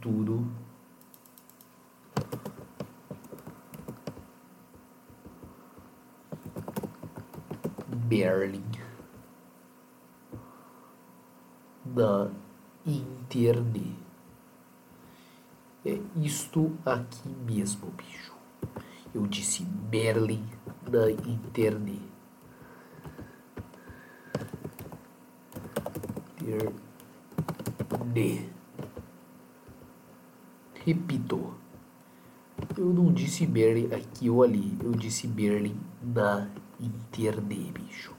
tudo. 0.00 0.46
Berlin 8.04 8.62
na 11.86 12.30
internet. 12.84 13.96
É 15.86 15.98
isto 16.16 16.72
aqui 16.84 17.28
mesmo, 17.46 17.90
bicho. 17.92 18.34
Eu 19.14 19.26
disse 19.26 19.64
Berlin 19.64 20.44
na 20.90 21.10
internet. 21.10 22.02
Internet. 26.40 26.84
Repito. 30.84 31.54
Eu 32.76 32.92
não 32.92 33.12
disse 33.12 33.46
Berlin 33.46 33.94
aqui 33.94 34.28
ou 34.28 34.42
ali. 34.42 34.76
Eu 34.82 34.92
disse 34.92 35.26
Berlin 35.26 35.78
na 36.02 36.48
internet, 36.80 37.72
bicho. 37.72 38.14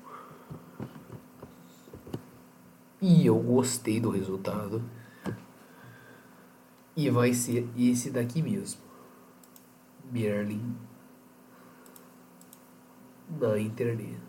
E 3.01 3.25
eu 3.25 3.37
gostei 3.39 3.99
do 3.99 4.09
resultado. 4.09 4.81
E 6.95 7.09
vai 7.09 7.33
ser 7.33 7.69
esse 7.77 8.09
daqui 8.09 8.41
mesmo. 8.41 8.81
Berlin 10.03 10.75
na 13.29 13.59
internet. 13.59 14.19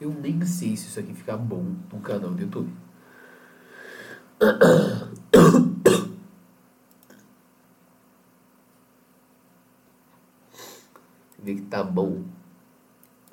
Eu 0.00 0.10
nem 0.10 0.44
sei 0.44 0.76
se 0.76 0.88
isso 0.88 1.00
aqui 1.00 1.14
fica 1.14 1.36
bom 1.36 1.76
no 1.92 2.00
canal 2.00 2.30
do 2.30 2.42
YouTube. 2.42 2.72
Ver 11.38 11.56
que 11.56 11.62
tá 11.62 11.84
bom. 11.84 12.24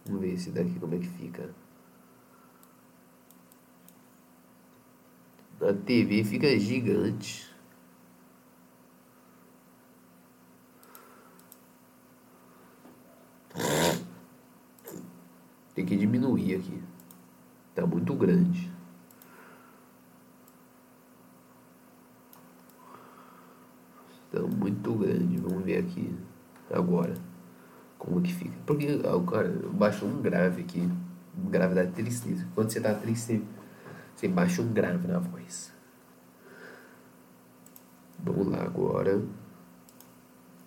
Vamos 0.06 0.22
ver 0.22 0.34
esse 0.34 0.52
daqui 0.52 0.80
como 0.80 0.96
é 0.96 1.00
que 1.00 1.08
fica. 1.08 1.54
Na 5.60 5.74
TV 5.74 6.24
fica 6.24 6.58
gigante. 6.58 7.50
Tem 15.76 15.86
que 15.86 15.96
diminuir 15.96 16.56
aqui. 16.56 16.82
Tá 17.76 17.86
muito 17.86 18.16
grande. 18.16 18.72
Tá 24.32 24.42
muito 24.42 24.94
grande. 24.96 25.38
Vamos 25.38 25.64
ver 25.64 25.78
aqui 25.78 26.16
agora 26.72 27.31
como 28.02 28.20
que 28.20 28.34
fica. 28.34 28.58
Porque 28.66 29.00
cara 29.28 29.48
baixou 29.74 30.10
um 30.10 30.22
grave 30.24 30.64
aqui. 30.64 30.82
Um 31.38 31.50
grave 31.52 31.76
tristeza. 31.86 32.48
Quando 32.56 32.72
você 32.72 32.82
tá 32.82 32.96
triste, 32.96 33.44
você 34.16 34.28
baixa 34.28 34.64
um 34.64 34.74
grave 34.74 35.08
na 35.08 35.20
voz. 35.20 35.72
Vamos 38.18 38.48
lá 38.48 38.64
agora. 38.64 39.22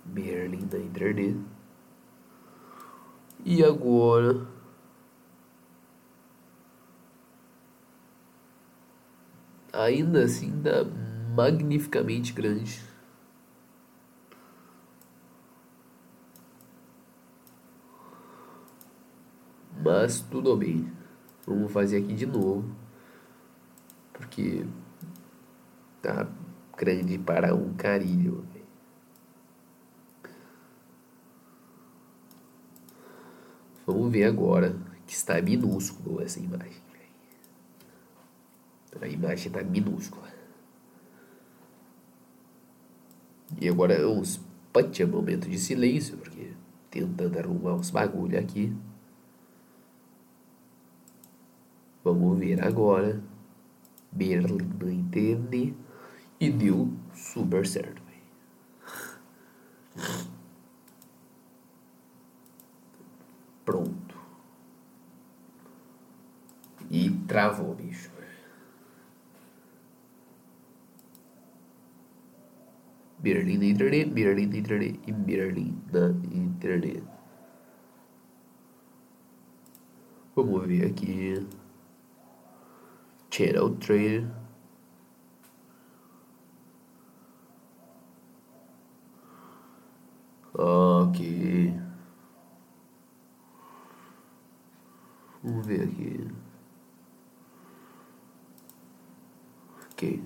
Merlin 0.07 0.65
da 0.67 0.79
internet. 0.79 1.37
E 3.45 3.65
agora 3.65 4.47
ainda 9.73 10.23
assim 10.23 10.63
dá 10.63 10.85
magnificamente 11.35 12.33
grande. 12.33 12.94
Mas 19.85 20.21
tudo 20.21 20.57
bem. 20.57 20.91
Vamos 21.47 21.71
fazer 21.71 21.99
aqui 21.99 22.15
de 22.15 22.25
novo. 22.25 22.65
Porque 24.15 24.65
tá 26.01 26.27
grande 26.75 27.19
para 27.19 27.55
um 27.55 27.75
carinho. 27.75 28.47
Vamos 33.87 34.11
ver 34.11 34.25
agora 34.25 34.75
que 35.07 35.13
está 35.13 35.43
minúsculo 35.43 36.23
essa 36.23 36.41
imagem. 36.41 36.83
A 39.03 39.09
imagem 39.09 39.49
está 39.49 39.63
minúscula. 39.63 40.33
E 43.61 43.69
agora 43.69 43.93
é 43.93 44.07
uns 44.07 44.41
patia 44.73 45.07
momento 45.07 45.49
de 45.49 45.59
silêncio, 45.59 46.17
porque 46.17 46.53
tentando 46.91 47.39
arrumar 47.39 47.75
os 47.75 47.91
bagulho 47.91 48.39
aqui. 48.39 48.75
Vamos 52.05 52.39
ver 52.39 52.63
agora. 52.63 53.21
Berlina 54.13 54.93
entende. 54.93 55.75
E 56.39 56.51
deu 56.51 56.93
super 57.15 57.67
certo. 57.67 58.05
Pronto. 63.65 64.15
E 66.91 67.11
travou, 67.27 67.75
bicho. 67.75 68.13
Berlim 73.19 73.65
internet, 73.65 74.11
Berlim 74.11 74.55
internet 74.55 75.01
e 75.07 75.13
Berlim 75.13 75.83
na 75.91 76.11
internet. 76.31 77.03
Vamos 80.37 80.67
ver 80.67 80.91
aqui. 80.91 81.64
Channel 83.35 83.71
Trader. 83.81 84.31
Ok. 90.55 91.75
Vamos 95.43 95.67
ver 95.67 95.83
aqui. 95.83 96.29
Ok. 99.91 100.23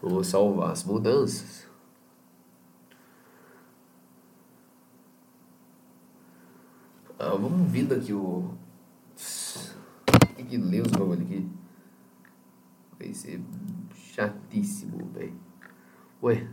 Vou 0.00 0.24
salvar 0.24 0.70
as 0.70 0.84
mudanças. 0.84 1.68
Ah, 7.18 7.36
vamos 7.36 7.70
vindo 7.70 7.92
aqui 7.92 8.14
o. 8.14 8.59
Que 10.50 10.56
ler 10.56 10.84
os 10.84 10.90
bagulho 10.90 11.22
aqui. 11.22 11.48
Vai 12.98 13.14
ser 13.14 13.40
chatíssimo, 13.94 15.08
velho. 15.12 15.32
Ué. 16.20 16.50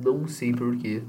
Não 0.00 0.28
sei 0.28 0.52
porquê. 0.52 1.02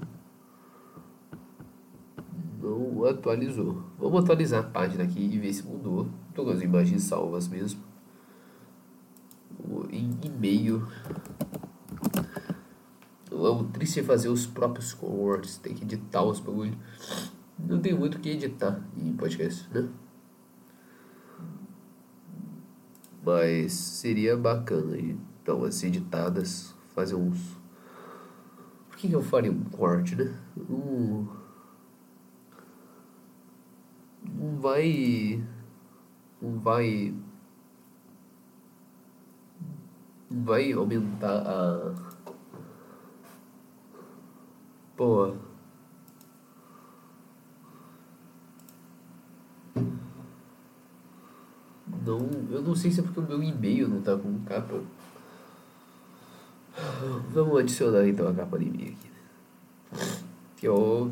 Não 2.59 3.05
atualizou. 3.05 3.83
Vamos 3.99 4.23
atualizar 4.23 4.65
a 4.65 4.67
página 4.67 5.03
aqui 5.03 5.19
e 5.19 5.37
ver 5.37 5.53
se 5.53 5.63
mudou. 5.63 6.09
Estou 6.29 6.45
com 6.45 6.51
as 6.51 6.63
imagens 6.63 7.03
salvas 7.03 7.47
mesmo. 7.47 7.79
Em 9.91 10.09
e-mail. 10.23 10.87
O 13.51 13.63
triste 13.65 14.03
fazer 14.03 14.29
os 14.29 14.45
próprios 14.45 14.93
cortes. 14.93 15.57
Tem 15.57 15.73
que 15.73 15.83
editar 15.83 16.23
os 16.23 16.39
bagulho. 16.39 16.77
Não 17.59 17.79
tem 17.79 17.93
muito 17.93 18.17
o 18.17 18.19
que 18.19 18.29
editar 18.29 18.81
em 18.97 19.13
podcast, 19.13 19.69
né? 19.73 19.89
Mas 23.25 23.73
seria 23.73 24.35
bacana. 24.35 24.97
Então, 24.97 25.63
as 25.63 25.83
editadas, 25.83 26.73
fazer 26.93 27.15
uns 27.15 27.63
que, 29.03 29.09
que 29.09 29.15
eu 29.15 29.21
faria 29.21 29.51
um 29.51 29.63
corte, 29.65 30.15
né? 30.15 30.33
Não, 30.55 31.27
não 34.33 34.59
vai. 34.59 35.43
Não 36.41 36.57
vai. 36.59 37.13
Não 40.31 40.43
vai 40.45 40.71
aumentar 40.71 41.43
a. 41.45 42.12
Pô. 45.03 45.33
Não, 52.05 52.19
eu 52.49 52.61
não 52.61 52.73
sei 52.73 52.89
se 52.89 53.01
é 53.01 53.03
porque 53.03 53.19
o 53.19 53.23
meu 53.23 53.43
e-mail 53.43 53.89
não 53.89 54.01
tá 54.01 54.15
com 54.15 54.39
capa. 54.45 54.81
Vamos 57.33 57.59
adicionar 57.59 58.07
então 58.07 58.29
a 58.29 58.33
capa 58.33 58.57
de 58.57 58.65
mim 58.69 58.95
aqui. 58.95 59.11
Que 60.55 60.69
eu, 60.69 61.11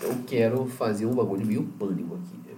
eu 0.00 0.22
quero 0.24 0.64
fazer 0.66 1.06
um 1.06 1.16
bagulho 1.16 1.44
meio 1.44 1.64
pânico 1.64 2.14
aqui, 2.14 2.36
né? 2.46 2.54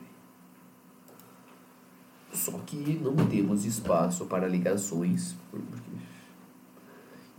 Só 2.35 2.53
que 2.59 3.01
não 3.03 3.17
temos 3.27 3.65
espaço 3.65 4.27
para 4.27 4.47
ligações 4.47 5.35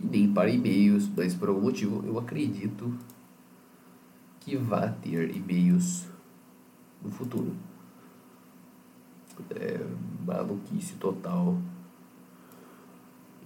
e 0.00 0.06
nem 0.06 0.32
para 0.32 0.50
e-mails, 0.50 1.08
mas 1.16 1.34
por 1.34 1.48
algum 1.48 1.62
motivo 1.62 2.04
eu 2.06 2.18
acredito 2.18 2.94
que 4.40 4.56
vai 4.56 4.92
ter 5.02 5.34
e-mails 5.34 6.06
no 7.02 7.10
futuro. 7.10 7.54
É 9.50 9.78
maluquice 10.26 10.94
total. 10.94 11.58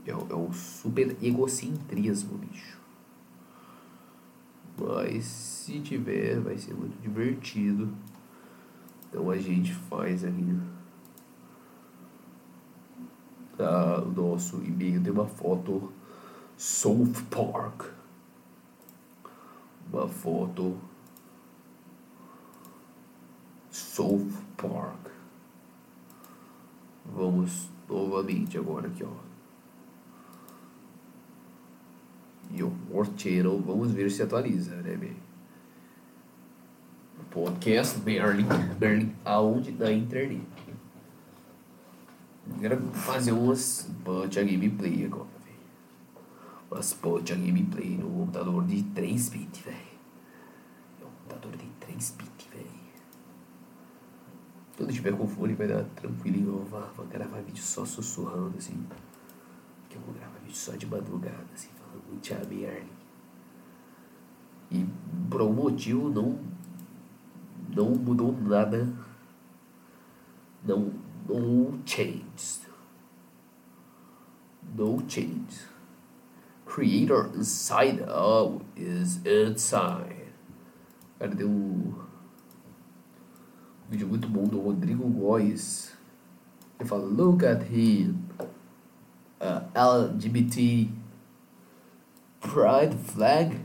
É, 0.07 0.11
é 0.11 0.35
um 0.35 0.53
super 0.53 1.17
egocentrismo, 1.23 2.39
bicho. 2.39 2.81
Mas 4.79 5.25
se 5.25 5.81
tiver, 5.81 6.41
vai 6.41 6.57
ser 6.59 6.75
muito 6.75 7.01
divertido. 7.01 7.93
Então 9.09 9.31
a 9.31 9.37
gente 9.37 9.75
faz 9.75 10.25
ali. 10.25 10.59
Ah, 13.59 14.03
o 14.05 14.11
nosso 14.11 14.57
e-mail 14.65 15.03
tem 15.03 15.13
uma 15.13 15.27
foto 15.27 15.93
South 16.63 17.25
Park. 17.29 17.91
Uma 19.93 20.07
foto 20.07 20.79
South 23.69 24.31
Park. 24.57 25.11
Vamos 27.05 27.69
novamente 27.89 28.57
agora 28.57 28.87
aqui, 28.87 29.03
ó. 29.03 29.33
e 32.55 32.63
o 32.63 32.73
World 32.93 33.21
Channel, 33.21 33.61
vamos 33.61 33.91
ver 33.91 34.09
se 34.11 34.23
atualiza, 34.23 34.77
né, 34.77 34.97
bem? 34.97 35.17
Podcast 37.33 37.99
Berlin, 37.99 38.47
Berlin, 38.79 39.17
aonde? 39.25 39.73
Na 39.73 39.91
internet. 39.91 40.47
Quero 42.61 42.81
fazer 42.93 43.33
umas 43.33 43.91
a 44.07 44.43
gameplay 44.45 45.05
agora, 45.07 45.32
velho. 46.73 46.93
Umas 46.93 46.93
a 47.33 47.35
gameplay 47.35 47.97
no 47.99 48.11
computador 48.11 48.65
de 48.67 48.83
3 48.83 49.29
bits, 49.29 49.61
velho. 49.61 49.77
É 51.01 51.05
um 51.05 51.11
computador 51.11 51.57
de 51.57 51.67
3 51.81 52.11
bits, 52.19 52.47
velho. 52.53 52.83
Quando 54.77 54.93
tiver 54.93 55.17
com 55.17 55.29
fone 55.29 55.55
vai 55.55 55.69
dar 55.69 55.85
tranquilinho, 55.97 56.49
eu 56.49 56.65
vou, 56.65 56.81
vou 56.97 57.07
gravar 57.07 57.41
vídeo 57.41 57.63
só 57.63 57.85
sussurrando, 57.85 58.57
assim. 58.59 58.87
Que 59.89 59.97
eu 59.97 60.01
vou 60.03 60.15
gravar 60.15 60.39
vídeo 60.41 60.57
só 60.57 60.73
de 60.73 60.87
madrugada, 60.87 61.47
assim 61.55 61.69
o 62.13 62.17
Thiago 62.19 62.53
E 64.71 64.87
por 65.31 65.41
algum 65.41 65.65
motivo 65.65 66.09
não, 66.09 66.39
não 67.75 67.91
mudou 67.91 68.33
nada. 68.33 68.89
Não, 70.65 70.93
no 71.29 71.81
changed. 71.85 72.69
No 74.75 75.03
change. 75.09 75.72
Creator 76.73 77.35
inside 77.35 78.01
out 78.09 78.65
is 78.75 79.21
inside. 79.27 80.33
Cara, 81.19 81.35
deu 81.35 81.47
um 81.47 81.93
vídeo 83.91 84.09
muito 84.09 84.27
bom 84.27 84.45
do 84.45 84.59
Rodrigo 84.59 85.07
Góes. 85.07 85.93
Ele 86.81 86.89
fala, 86.89 87.05
look 87.05 87.45
at 87.45 87.63
him. 87.71 88.25
Uh, 89.39 89.69
LGBT 89.75 90.89
pride 92.41 92.95
flag 92.95 93.61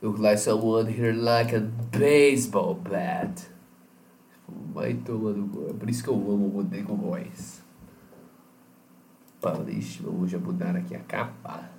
look 0.00 0.20
like 0.20 0.38
someone 0.38 0.86
here 0.86 1.12
like 1.12 1.52
a 1.52 1.62
baseball 1.90 2.76
bat. 2.76 3.50
Vai 4.72 4.94
tomando. 4.94 5.68
É 5.68 5.72
por 5.72 5.90
isso 5.90 6.04
que 6.04 6.10
eu 6.10 6.14
amo 6.14 6.46
o 6.46 6.50
Rodrigo 6.50 6.94
Góes. 6.94 7.60
Vamos 9.42 10.30
já 10.30 10.38
mudar 10.38 10.76
aqui 10.76 10.94
a 10.94 11.00
capa. 11.00 11.73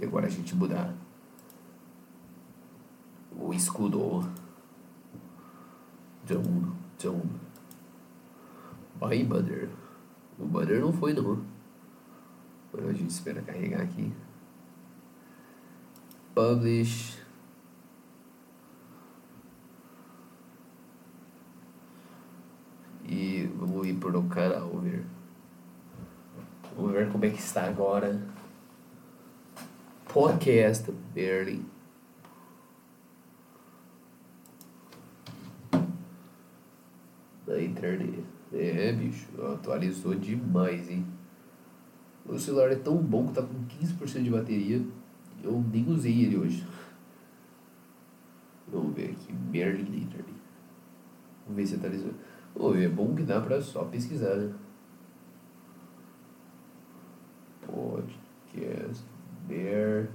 E 0.00 0.04
agora 0.04 0.26
a 0.26 0.30
gente 0.30 0.54
mudar 0.54 0.94
o 3.38 3.52
escudo. 3.54 4.28
John. 6.26 6.76
John. 6.98 7.22
Vai, 8.98 9.22
banner. 9.22 9.68
O 10.38 10.44
banner 10.44 10.80
não 10.80 10.92
foi, 10.92 11.14
não. 11.14 11.42
Agora 12.72 12.90
a 12.90 12.92
gente 12.92 13.10
espera 13.10 13.40
carregar 13.40 13.80
aqui. 13.80 14.12
Publish. 16.34 17.18
E 23.04 23.50
vamos 23.56 23.86
ir 23.86 23.94
para 23.94 24.18
o 24.18 24.28
canal 24.28 24.68
ver. 24.80 25.06
Vamos 26.76 26.92
ver 26.92 27.10
como 27.10 27.24
é 27.24 27.30
que 27.30 27.38
está 27.38 27.64
agora. 27.66 28.20
Podcast 30.18 30.90
Barely. 31.14 31.64
na 37.46 37.62
internet. 37.62 38.24
É, 38.52 38.92
bicho, 38.92 39.28
atualizou 39.40 40.16
demais, 40.16 40.90
hein? 40.90 41.06
O 42.26 42.36
celular 42.36 42.72
é 42.72 42.74
tão 42.74 42.96
bom 42.96 43.28
que 43.28 43.34
tá 43.34 43.42
com 43.42 43.64
15% 43.66 44.24
de 44.24 44.30
bateria. 44.30 44.84
Eu 45.44 45.64
nem 45.72 45.88
usei 45.88 46.24
ele 46.24 46.36
hoje. 46.36 46.66
Vamos 48.66 48.96
ver 48.96 49.12
aqui, 49.12 49.32
Merlin 49.32 49.82
Internet. 49.82 50.34
Vamos 51.44 51.56
ver 51.56 51.66
se 51.68 51.76
atualizou. 51.76 52.12
Oh, 52.56 52.74
é 52.74 52.88
bom 52.88 53.14
que 53.14 53.22
dá 53.22 53.40
pra 53.40 53.62
só 53.62 53.84
pesquisar, 53.84 54.34
né? 54.34 54.52
Podcast 57.64 59.17
Bear 59.48 60.10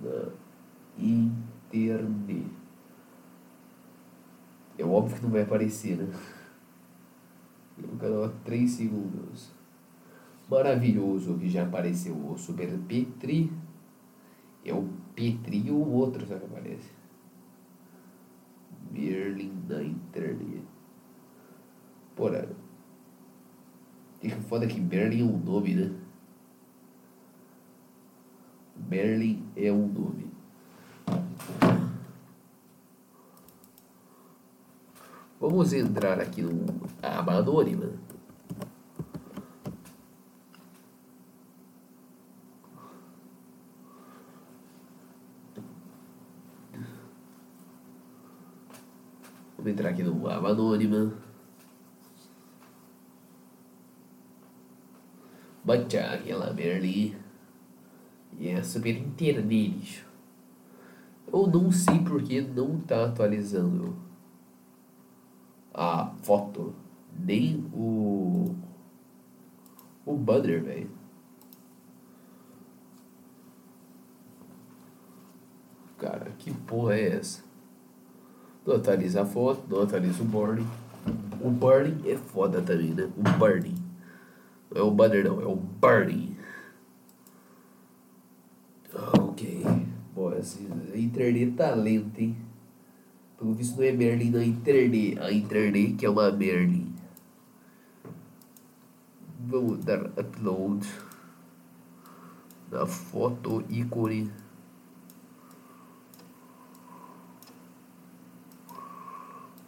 na 0.00 0.32
internet. 0.96 2.46
É 4.78 4.84
óbvio 4.84 5.16
que 5.16 5.22
não 5.22 5.30
vai 5.30 5.42
aparecer, 5.42 5.96
né? 5.96 6.08
No 7.76 7.98
canal 7.98 8.32
3 8.44 8.70
segundos. 8.70 9.50
Maravilhoso 10.48 11.36
que 11.38 11.48
já 11.48 11.64
apareceu 11.64 12.14
o 12.14 12.38
Super 12.38 12.78
Petri. 12.88 13.52
É 14.64 14.72
o 14.72 14.88
Petri 15.14 15.66
e 15.66 15.70
o 15.70 15.86
outro 15.88 16.26
que 16.26 16.32
aparece. 16.32 16.90
Berlim 18.90 19.62
na 19.68 19.82
internet. 19.82 20.62
Porra. 22.16 22.48
E 24.22 24.28
que 24.28 24.40
foda 24.42 24.66
que 24.66 24.80
Berlim 24.80 25.20
é 25.20 25.24
um 25.24 25.38
nome, 25.38 25.74
né? 25.74 25.90
Berlim 28.90 29.48
é 29.54 29.70
um 29.70 29.86
nome. 29.86 30.28
Vamos 35.38 35.72
entrar 35.72 36.18
aqui 36.18 36.42
no 36.42 36.66
aba. 37.00 37.40
Vamos 37.40 37.92
entrar 49.66 49.90
aqui 49.90 50.02
no 50.02 50.28
aba 50.28 50.50
anônima. 50.50 51.14
Baca 55.62 56.14
aquela 56.14 56.52
Berlim. 56.52 57.29
É 58.40 58.62
super 58.62 58.96
internet. 58.96 60.04
Eu 61.32 61.46
não 61.46 61.70
sei 61.70 61.98
porque 62.00 62.40
não 62.40 62.80
tá 62.80 63.04
atualizando 63.04 63.94
a 65.72 66.12
foto, 66.22 66.74
nem 67.18 67.64
o. 67.72 68.54
o 70.04 70.16
banner, 70.16 70.62
velho. 70.62 70.90
Cara, 75.98 76.32
que 76.38 76.50
porra 76.50 76.94
é 76.94 77.16
essa? 77.16 77.44
Não 78.66 78.76
atualiza 78.76 79.22
a 79.22 79.26
foto, 79.26 79.62
não 79.68 79.82
atualiza 79.82 80.22
o 80.22 80.26
burning. 80.26 80.66
O 81.42 81.50
burning 81.50 82.08
é 82.08 82.16
foda 82.16 82.60
também, 82.62 82.94
né? 82.94 83.10
O 83.16 83.38
burning. 83.38 83.76
Não 84.70 84.80
é 84.80 84.84
o 84.84 84.90
banner, 84.90 85.24
não, 85.24 85.40
é 85.40 85.46
o 85.46 85.56
burning. 85.56 86.36
Ok. 89.18 89.62
Bom, 90.40 90.42
essa 90.42 90.98
internet 90.98 91.52
tá 91.52 91.74
lenta, 91.74 92.22
hein? 92.22 92.36
Pelo 93.36 93.52
visto 93.54 93.76
não 93.76 93.84
é 93.84 93.92
Merlin 93.92 94.30
na 94.30 94.44
internet. 94.44 95.18
A 95.18 95.30
internet 95.30 95.96
que 95.96 96.06
é 96.06 96.10
uma 96.10 96.32
Merlin. 96.32 96.94
Vamos 99.38 99.84
dar 99.84 100.06
upload 100.18 100.88
da 102.70 102.86
foto 102.86 103.62
ícone. 103.68 104.32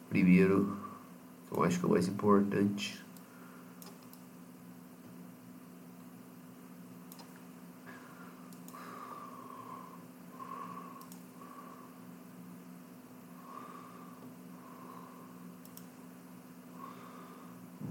Primeiro, 0.09 0.77
eu 1.51 1.63
acho 1.65 1.79
que 1.79 1.85
é 1.85 1.89
o 1.89 1.91
mais 1.91 2.09
importante. 2.09 3.02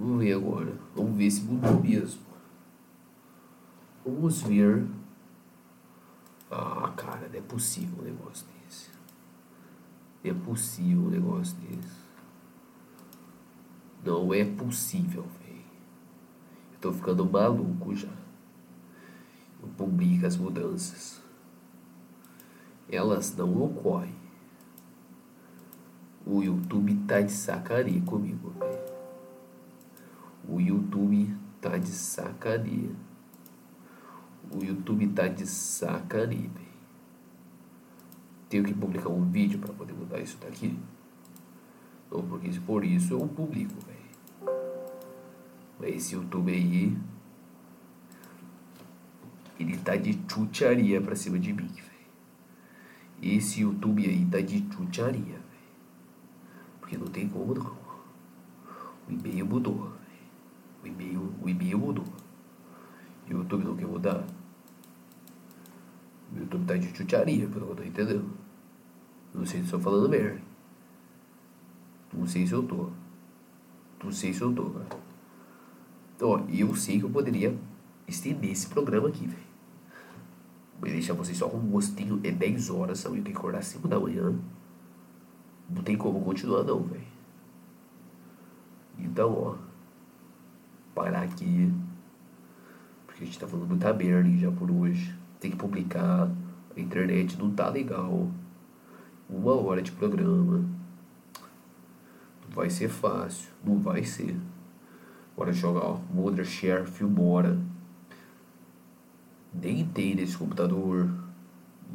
Vamos 0.01 0.23
ver 0.23 0.33
agora. 0.33 0.73
Vamos 0.95 1.15
ver 1.15 1.29
se 1.29 1.43
mudou 1.43 1.79
mesmo. 1.79 2.21
Vamos 4.03 4.41
ver. 4.41 4.87
Ah, 6.49 6.91
cara, 6.97 7.29
não 7.29 7.37
é 7.37 7.41
possível 7.41 7.99
um 7.99 8.05
negócio 8.05 8.47
desse. 8.47 8.89
Não 10.23 10.31
é 10.31 10.33
possível 10.33 11.03
um 11.03 11.09
negócio 11.09 11.55
desse. 11.57 12.01
Não 14.03 14.33
é 14.33 14.43
possível, 14.43 15.27
velho. 15.45 15.61
Tô 16.81 16.91
ficando 16.91 17.23
maluco 17.29 17.95
já. 17.95 18.09
Eu 19.61 19.69
publico 19.77 20.25
as 20.25 20.35
mudanças. 20.35 21.21
Elas 22.89 23.35
não 23.35 23.61
ocorrem. 23.61 24.15
O 26.25 26.41
YouTube 26.41 26.95
tá 27.07 27.21
de 27.21 27.31
sacaria 27.31 28.01
comigo, 28.01 28.49
velho. 28.59 28.80
O 30.51 30.59
YouTube 30.59 31.33
tá 31.61 31.77
de 31.77 31.87
sacaria. 31.87 32.91
O 34.53 34.61
YouTube 34.61 35.07
tá 35.07 35.29
de 35.29 35.47
sacaria. 35.47 36.49
Tenho 38.49 38.65
que 38.65 38.73
publicar 38.73 39.07
um 39.07 39.23
vídeo 39.23 39.59
para 39.59 39.71
poder 39.71 39.93
mudar 39.93 40.19
isso 40.19 40.37
daqui. 40.41 40.77
Não, 42.11 42.21
porque 42.23 42.51
for 42.51 42.83
isso 42.83 43.13
eu 43.13 43.25
publico, 43.29 43.73
velho. 43.79 44.57
Mas 45.79 45.95
esse 45.95 46.15
YouTube 46.15 46.51
aí. 46.51 46.97
Ele 49.57 49.77
tá 49.77 49.95
de 49.95 50.19
chucharia 50.29 50.99
pra 50.99 51.15
cima 51.15 51.39
de 51.39 51.53
mim, 51.53 51.67
velho. 51.67 51.91
Esse 53.21 53.61
YouTube 53.61 54.05
aí 54.05 54.25
tá 54.25 54.41
de 54.41 54.67
chucharia, 54.69 55.23
velho. 55.23 55.41
Porque 56.81 56.97
não 56.97 57.07
tem 57.07 57.29
como 57.29 57.53
não. 57.53 57.77
O 59.07 59.11
e-mail 59.13 59.45
mudou. 59.45 60.00
O 60.83 60.87
e-mail, 60.87 61.21
o. 61.41 61.49
E 61.49 63.33
o 63.33 63.37
YouTube 63.37 63.63
não 63.63 63.75
quer 63.75 63.87
mudar. 63.87 64.25
O 66.33 66.39
YouTube 66.39 66.65
tá 66.65 66.75
de 66.77 66.95
chucharia, 66.95 67.47
pelo 67.47 67.65
que 67.65 67.71
eu 67.71 67.75
tô 67.75 67.83
entendendo. 67.83 68.31
Não 69.33 69.45
sei 69.45 69.59
se 69.59 69.65
estou 69.65 69.79
falando 69.79 70.09
merda. 70.09 70.41
Não 72.13 72.27
sei 72.27 72.45
se 72.45 72.53
eu 72.53 72.63
tô. 72.63 72.89
Não 74.03 74.11
sei 74.11 74.33
se 74.33 74.41
eu 74.41 74.53
tô, 74.53 74.69
cara. 74.71 74.99
Ó, 76.21 76.39
eu 76.49 76.75
sei 76.75 76.99
que 76.99 77.05
eu 77.05 77.09
poderia 77.09 77.57
estender 78.07 78.51
esse 78.51 78.67
programa 78.67 79.07
aqui, 79.07 79.27
velho. 79.27 79.51
Mas 80.79 80.91
deixar 80.91 81.13
vocês 81.13 81.37
só 81.37 81.47
com 81.47 81.57
um 81.57 81.69
gostinho. 81.69 82.19
É 82.23 82.31
10 82.31 82.69
horas, 82.69 82.99
sabe? 82.99 83.19
Eu 83.19 83.23
tenho 83.23 83.35
que 83.35 83.39
acordar 83.39 83.63
5 83.63 83.87
da 83.87 83.99
manhã. 83.99 84.35
Não 85.69 85.83
tem 85.83 85.95
como 85.95 86.21
continuar, 86.21 86.63
não, 86.63 86.81
velho. 86.83 87.03
Então, 88.97 89.33
ó. 89.33 89.70
Parar 90.93 91.23
aqui. 91.23 91.71
Porque 93.05 93.23
a 93.23 93.25
gente 93.25 93.39
tá 93.39 93.47
falando 93.47 93.67
muita 93.67 93.93
merda 93.93 94.29
já 94.37 94.51
por 94.51 94.69
hoje. 94.69 95.15
Tem 95.39 95.51
que 95.51 95.57
publicar. 95.57 96.29
A 96.75 96.79
internet 96.79 97.37
não 97.37 97.51
tá 97.51 97.69
legal. 97.69 98.29
Uma 99.29 99.53
hora 99.53 99.81
de 99.81 99.91
programa. 99.91 100.59
Não 102.43 102.49
vai 102.49 102.69
ser 102.69 102.89
fácil. 102.89 103.49
Não 103.63 103.79
vai 103.79 104.03
ser. 104.03 104.35
Bora 105.35 105.53
jogar, 105.53 105.85
ó. 105.85 105.99
Wondershare, 106.13 106.85
Filmora. 106.85 107.57
Nem 109.53 109.85
tem 109.85 110.15
nesse 110.15 110.37
computador. 110.37 111.09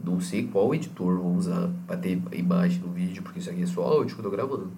Não 0.04 0.20
sei 0.20 0.46
qual 0.46 0.74
editor 0.74 1.18
vou 1.18 1.34
usar 1.34 1.70
para 1.86 1.96
ter 1.96 2.22
a 2.30 2.36
imagem 2.36 2.80
no 2.80 2.92
vídeo, 2.92 3.22
porque 3.22 3.38
isso 3.38 3.50
aqui 3.50 3.62
é 3.62 3.66
só 3.66 3.82
áudio 3.82 4.14
que 4.14 4.20
eu 4.20 4.24
tô 4.24 4.30
gravando. 4.30 4.70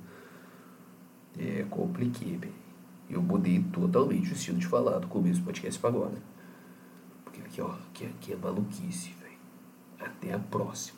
É, 1.39 1.65
compliquei, 1.69 2.37
bem. 2.37 2.53
Eu 3.09 3.23
mudei 3.23 3.63
totalmente 3.73 4.31
o 4.31 4.35
estilo 4.35 4.59
de 4.59 4.67
falar 4.67 4.99
do 4.99 5.07
começo 5.07 5.41
do 5.41 5.47
podcast 5.47 5.81
para 5.81 5.91
agora. 5.91 6.23
Porque 7.25 7.41
aqui, 7.41 7.61
ó, 7.61 7.71
aqui, 7.91 8.07
aqui 8.07 8.33
é 8.33 8.37
maluquice, 8.37 9.11
velho. 9.21 9.39
Até 9.99 10.35
a 10.35 10.39
próxima. 10.39 10.98